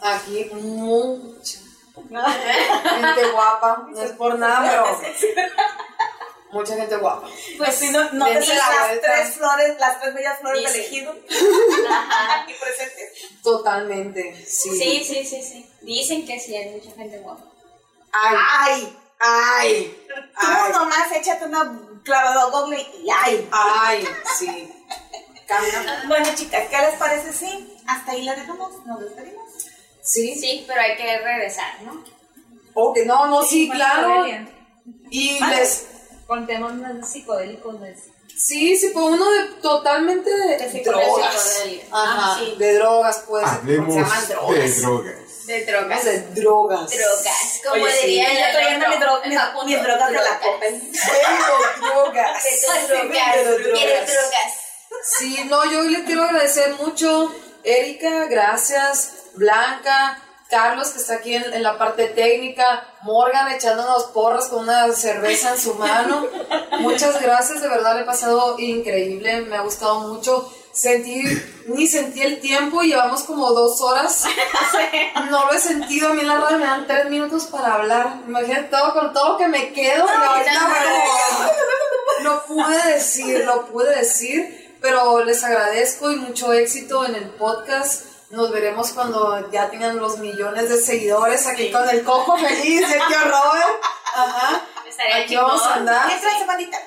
[0.00, 1.58] Aquí, mucha.
[1.94, 3.86] gente guapa.
[3.90, 4.84] No es por nada, pero.
[6.52, 7.28] Mucha gente guapa.
[7.56, 11.12] Pues si no, no te la las tres flores, las tres bellas flores del ejido
[11.90, 12.42] Ajá.
[12.42, 13.42] aquí presentes.
[13.42, 14.44] Totalmente.
[14.46, 14.70] Sí.
[14.78, 15.66] Sí, sí, sí, sí.
[15.80, 17.42] Dicen que sí hay mucha gente guapa.
[18.12, 18.36] Ay,
[18.68, 18.98] ¡Ay!
[19.18, 23.48] ay, Tú ay, nomás échate una clavada Google y ¡ay!
[23.50, 24.08] ay,
[24.38, 24.70] sí.
[25.46, 26.04] Camina.
[26.08, 27.32] Bueno, chicas, ¿qué les parece?
[27.32, 29.48] Sí, hasta ahí la dejamos, nos despedimos.
[30.02, 30.34] Sí.
[30.38, 32.04] Sí, pero hay que regresar, ¿no?
[32.74, 34.26] Ok, no, no, sí, Con claro.
[35.10, 35.56] Y Vale.
[35.56, 35.86] les.
[36.26, 37.80] Con temas más psicodélicos.
[37.80, 37.96] de-
[38.36, 41.32] Sí, sí, pues uno de totalmente de, De drogas.
[41.42, 41.84] Psicodelia.
[41.92, 42.54] Ajá, Ah, sí.
[42.58, 43.44] de drogas, pues.
[43.46, 44.80] Hablemos se llaman de drogas.
[44.82, 45.16] drogas.
[45.46, 46.04] De drogas.
[46.04, 46.90] de drogas.
[46.90, 48.98] Drogas, como Oye, sí, diría yo el trayendo mis-
[49.82, 50.60] drogas de la drogas.
[50.60, 50.84] Vendo
[51.80, 52.44] drogas.
[52.88, 53.72] Vendo drogas.
[53.72, 54.52] ¿Quieres drogas?
[55.18, 57.34] Sí, no, yo le quiero agradecer mucho,
[57.64, 60.22] Erika, gracias, Blanca,
[60.52, 65.52] Carlos que está aquí en, en la parte técnica, Morgan echándonos porras con una cerveza
[65.54, 66.26] en su mano.
[66.80, 70.52] Muchas gracias, de verdad le he pasado increíble, me ha gustado mucho.
[70.74, 71.22] Sentí,
[71.68, 74.24] ni sentí el tiempo, llevamos como dos horas.
[75.30, 78.16] No lo he sentido, a mí en la radio me dan tres minutos para hablar.
[78.26, 80.04] Imagínate todo con todo lo que me quedo.
[80.06, 80.12] me-
[82.24, 88.06] lo pude decir, lo pude decir, pero les agradezco y mucho éxito en el podcast.
[88.32, 93.06] Nos veremos cuando ya tengan los millones de seguidores aquí con el cojo feliz el
[93.06, 93.82] tío Robert.
[94.14, 94.62] Ajá.
[94.88, 96.10] Estaría Aquí vamos a andar.
[96.10, 96.78] Entra bandita.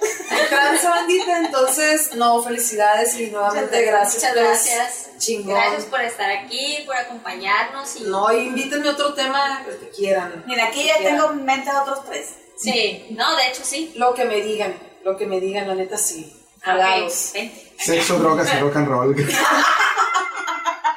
[0.90, 4.24] Bandita, entonces, no, felicidades y nuevamente gracias.
[4.24, 5.10] Muchas pues, gracias.
[5.20, 5.54] Chingón.
[5.54, 10.44] Gracias por estar aquí, por acompañarnos y No, invítenme a otro tema el que quieran.
[10.48, 11.18] Mira, aquí ya Quieran.
[11.18, 12.30] tengo en mente otros tres.
[12.58, 13.94] sí, no, de hecho sí.
[13.96, 14.74] Lo que me digan,
[15.04, 16.36] lo que me digan, la neta sí.
[16.58, 17.32] Ok, Jalados.
[17.36, 17.72] vente.
[17.78, 19.16] Sexo, drogas y rock and roll.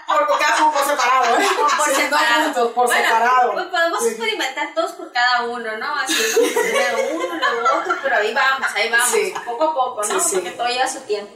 [0.09, 1.47] Por cada uno por separado, ¿eh?
[1.59, 2.45] Por Sí, no separado.
[2.45, 3.53] juntos, por Bueno, separado.
[3.53, 5.95] Pues podemos experimentar todos por cada uno, ¿no?
[5.97, 9.35] Así como primero uno, luego otro, pero ahí vamos, ahí vamos, Sí.
[9.45, 10.21] poco a poco, ¿no?
[10.21, 10.35] Sí, sí.
[10.37, 11.33] Porque todo lleva su tiempo.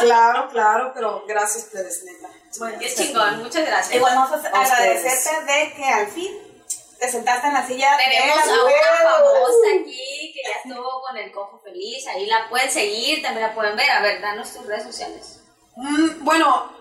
[0.00, 2.28] Claro, claro, pero gracias, plebes, neta.
[2.58, 3.94] Bueno, Es chingón, muchas gracias.
[3.94, 4.54] Igual vamos a ustedes.
[4.54, 6.32] agradecerte de que al fin
[6.98, 11.16] te sentaste en la silla Tenemos de a una famosa aquí que ya estuvo con
[11.16, 13.90] el cojo feliz, ahí la pueden seguir, también la pueden ver.
[13.90, 15.40] A ver, danos tus redes sociales.
[15.76, 16.72] Mm, bueno,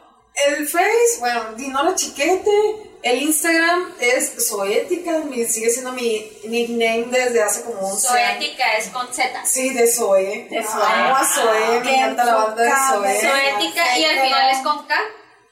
[0.48, 2.90] el Face, bueno, Dinora Chiquete.
[3.04, 8.38] El Instagram es Zoética, mi- sigue siendo mi nickname desde hace como 11 años.
[8.38, 9.46] Zoética es con Z.
[9.46, 10.48] Sí, de Zoe.
[10.50, 10.84] De Zoe.
[10.86, 12.70] Amo a Zoe, me Qué encanta la banda de.
[12.72, 13.20] Zoe.
[13.22, 14.96] Zoética y al final es con K.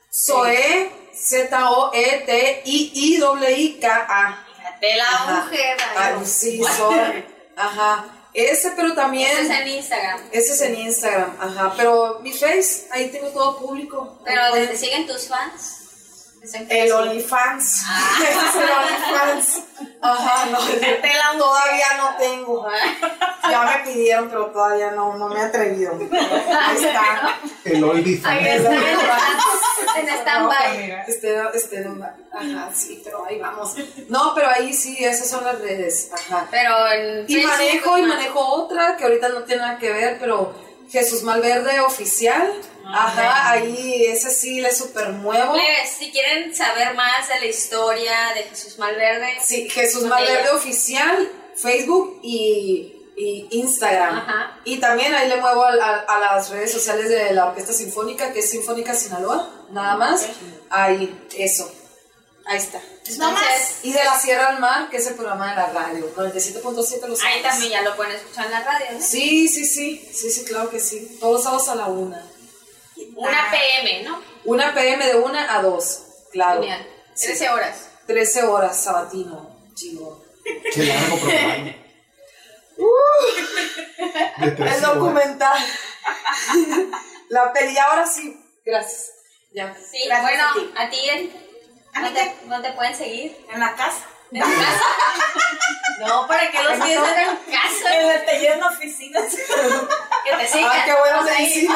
[0.09, 0.91] Zoe,
[3.11, 4.47] Z-O-E-T-I-I-W-I-K-A.
[4.79, 5.43] De la Ajá.
[5.43, 5.77] mujer.
[5.97, 7.25] Ay, sí, Zoe.
[7.55, 8.05] Ajá.
[8.33, 9.29] Ese, pero también.
[9.29, 10.21] Ese es en Instagram.
[10.31, 11.73] Ese es en Instagram, ajá.
[11.75, 14.17] Pero mi Face, ahí tengo todo público.
[14.23, 15.80] Pero te siguen tus fans.
[16.69, 16.91] El.
[16.91, 17.81] OnlyFans.
[17.85, 18.19] Ah.
[18.21, 19.63] Es el OnlyFans.
[20.01, 20.57] Ajá, no.
[21.37, 22.67] Todavía no tengo.
[23.49, 25.93] Ya me pidieron, pero todavía no, no me he atrevido.
[26.01, 27.39] Ahí está.
[27.63, 28.83] El está, en stand-
[29.97, 31.03] en stand-by.
[31.07, 31.85] Este, este,
[32.33, 33.75] ajá, sí, pero ahí vamos.
[34.09, 36.09] No, pero ahí sí, esas son las redes.
[36.13, 36.47] Ajá.
[36.49, 40.53] Pero en Y manejo, y manejo otra que ahorita no tiene nada que ver, pero
[40.89, 42.51] Jesús Malverde oficial.
[42.93, 45.53] Ajá, ahí ese sí le super muevo.
[45.53, 50.53] Plebes, si quieren saber más de la historia de Jesús Malverde, Sí, Jesús Malverde ella.
[50.55, 54.17] oficial, Facebook y, y Instagram.
[54.17, 54.59] Ajá.
[54.65, 58.31] Y también ahí le muevo a, a- a las redes sociales de la Orquesta Sinfónica,
[58.33, 60.25] que es Sinfónica Sinaloa, nada más.
[60.69, 61.71] Ahí, eso.
[62.45, 62.81] Ahí está.
[63.07, 67.07] entonces Y de la Sierra al Mar, que es el programa de la radio, 97.7
[67.07, 69.01] los ahí también ya lo pueden escuchar en la radio, ¿no?
[69.01, 71.17] Sí, sí, sí, sí, sí, claro que sí.
[71.19, 72.27] Todos los sábados a la una.
[73.15, 74.21] Una PM, ¿no?
[74.45, 76.61] Una PM de una a dos, claro.
[76.61, 76.87] Genial.
[77.13, 77.27] Sí.
[77.27, 77.89] 13 horas.
[78.07, 80.19] 13 horas, sabatino, chingón.
[80.73, 81.75] Qué largo programa.
[84.57, 85.59] Tres El documental.
[87.29, 88.39] la peli, ahora sí.
[88.65, 89.11] Gracias.
[89.53, 89.75] Ya.
[89.75, 90.71] Sí, Gracias bueno, a ti.
[90.77, 91.51] a ti, ¿en-
[91.93, 93.37] ¿A mí ¿dónde, dónde pueden seguir?
[93.53, 94.05] En la casa.
[94.31, 94.81] ¿En tu casa?
[95.99, 97.99] No, ¿para qué los quieres en casa?
[97.99, 99.25] En el taller en oficinas.
[100.23, 100.69] Que te sigan.
[100.71, 101.75] Ah, qué buena medicina.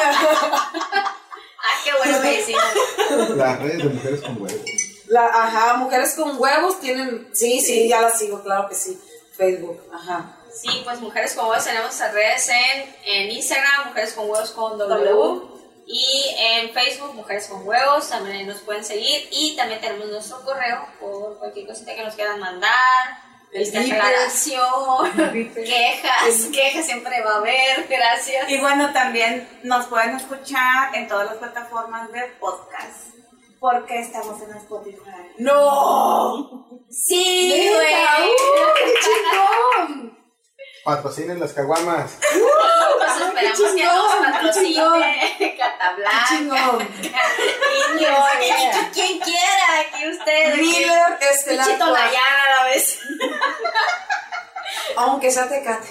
[1.58, 2.62] Ah, qué buena medicina.
[3.34, 4.60] Las redes de mujeres con huevos.
[5.08, 7.28] La, ajá, mujeres con huevos tienen.
[7.32, 9.00] Sí, sí, ya las sigo, claro que sí.
[9.36, 10.36] Facebook, ajá.
[10.52, 14.78] Sí, pues Mujeres con Huevos tenemos nuestras redes en, en Instagram, Mujeres con Huevos con
[14.78, 15.04] W.
[15.04, 15.55] W.
[15.86, 19.28] Y en Facebook, Mujeres con Huevos, también nos pueden seguir.
[19.30, 23.26] Y también tenemos nuestro correo por cualquier cosita que nos quieran mandar.
[23.52, 23.92] Beeper.
[23.92, 28.50] aclaración, quejas, quejas siempre va a haber, gracias.
[28.50, 33.14] Y bueno, también nos pueden escuchar en todas las plataformas de podcast.
[33.58, 35.32] Porque estamos en Spotify.
[35.38, 36.68] ¡No!
[36.90, 37.76] Sí, ¡Neta!
[37.76, 37.94] güey.
[38.28, 40.15] ¡Uh, qué chingón!
[40.86, 42.12] Patrocinen las caguamas.
[42.20, 46.24] Pues esperamos que chingón, nos qué patrocine Cata ¡Qué Blanca.
[46.28, 46.78] chingón!
[47.96, 48.24] Niño,
[48.92, 50.54] quien- quiera, aquí usted.
[50.56, 52.98] Miller, este Pichito la- Layana a la vez.
[54.96, 55.88] Aunque sea tecate.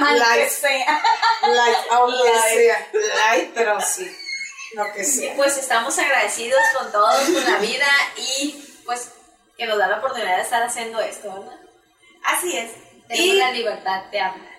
[0.00, 0.48] Aunque Light.
[0.50, 1.02] sea.
[1.42, 2.88] Light, aunque sea.
[2.92, 4.16] Light, pero sí.
[4.74, 5.34] Lo que sea.
[5.36, 9.10] Pues estamos agradecidos con todos, con la vida y pues
[9.56, 11.58] que nos da la oportunidad de estar haciendo esto, ¿verdad?
[12.24, 12.70] Así es.
[13.08, 14.50] Tenemos Y, la libertad de hablar.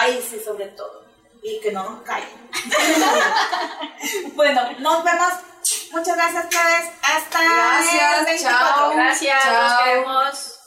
[0.00, 1.04] ay, sí, sobre todo.
[1.42, 2.28] Y que no nos callen.
[4.34, 5.32] bueno, nos vemos.
[5.92, 6.90] Muchas gracias, Plebes.
[7.02, 8.58] Hasta el Gracias, 24.
[8.76, 8.90] chao.
[8.92, 9.62] Gracias, Chao.
[9.62, 10.59] nos vemos.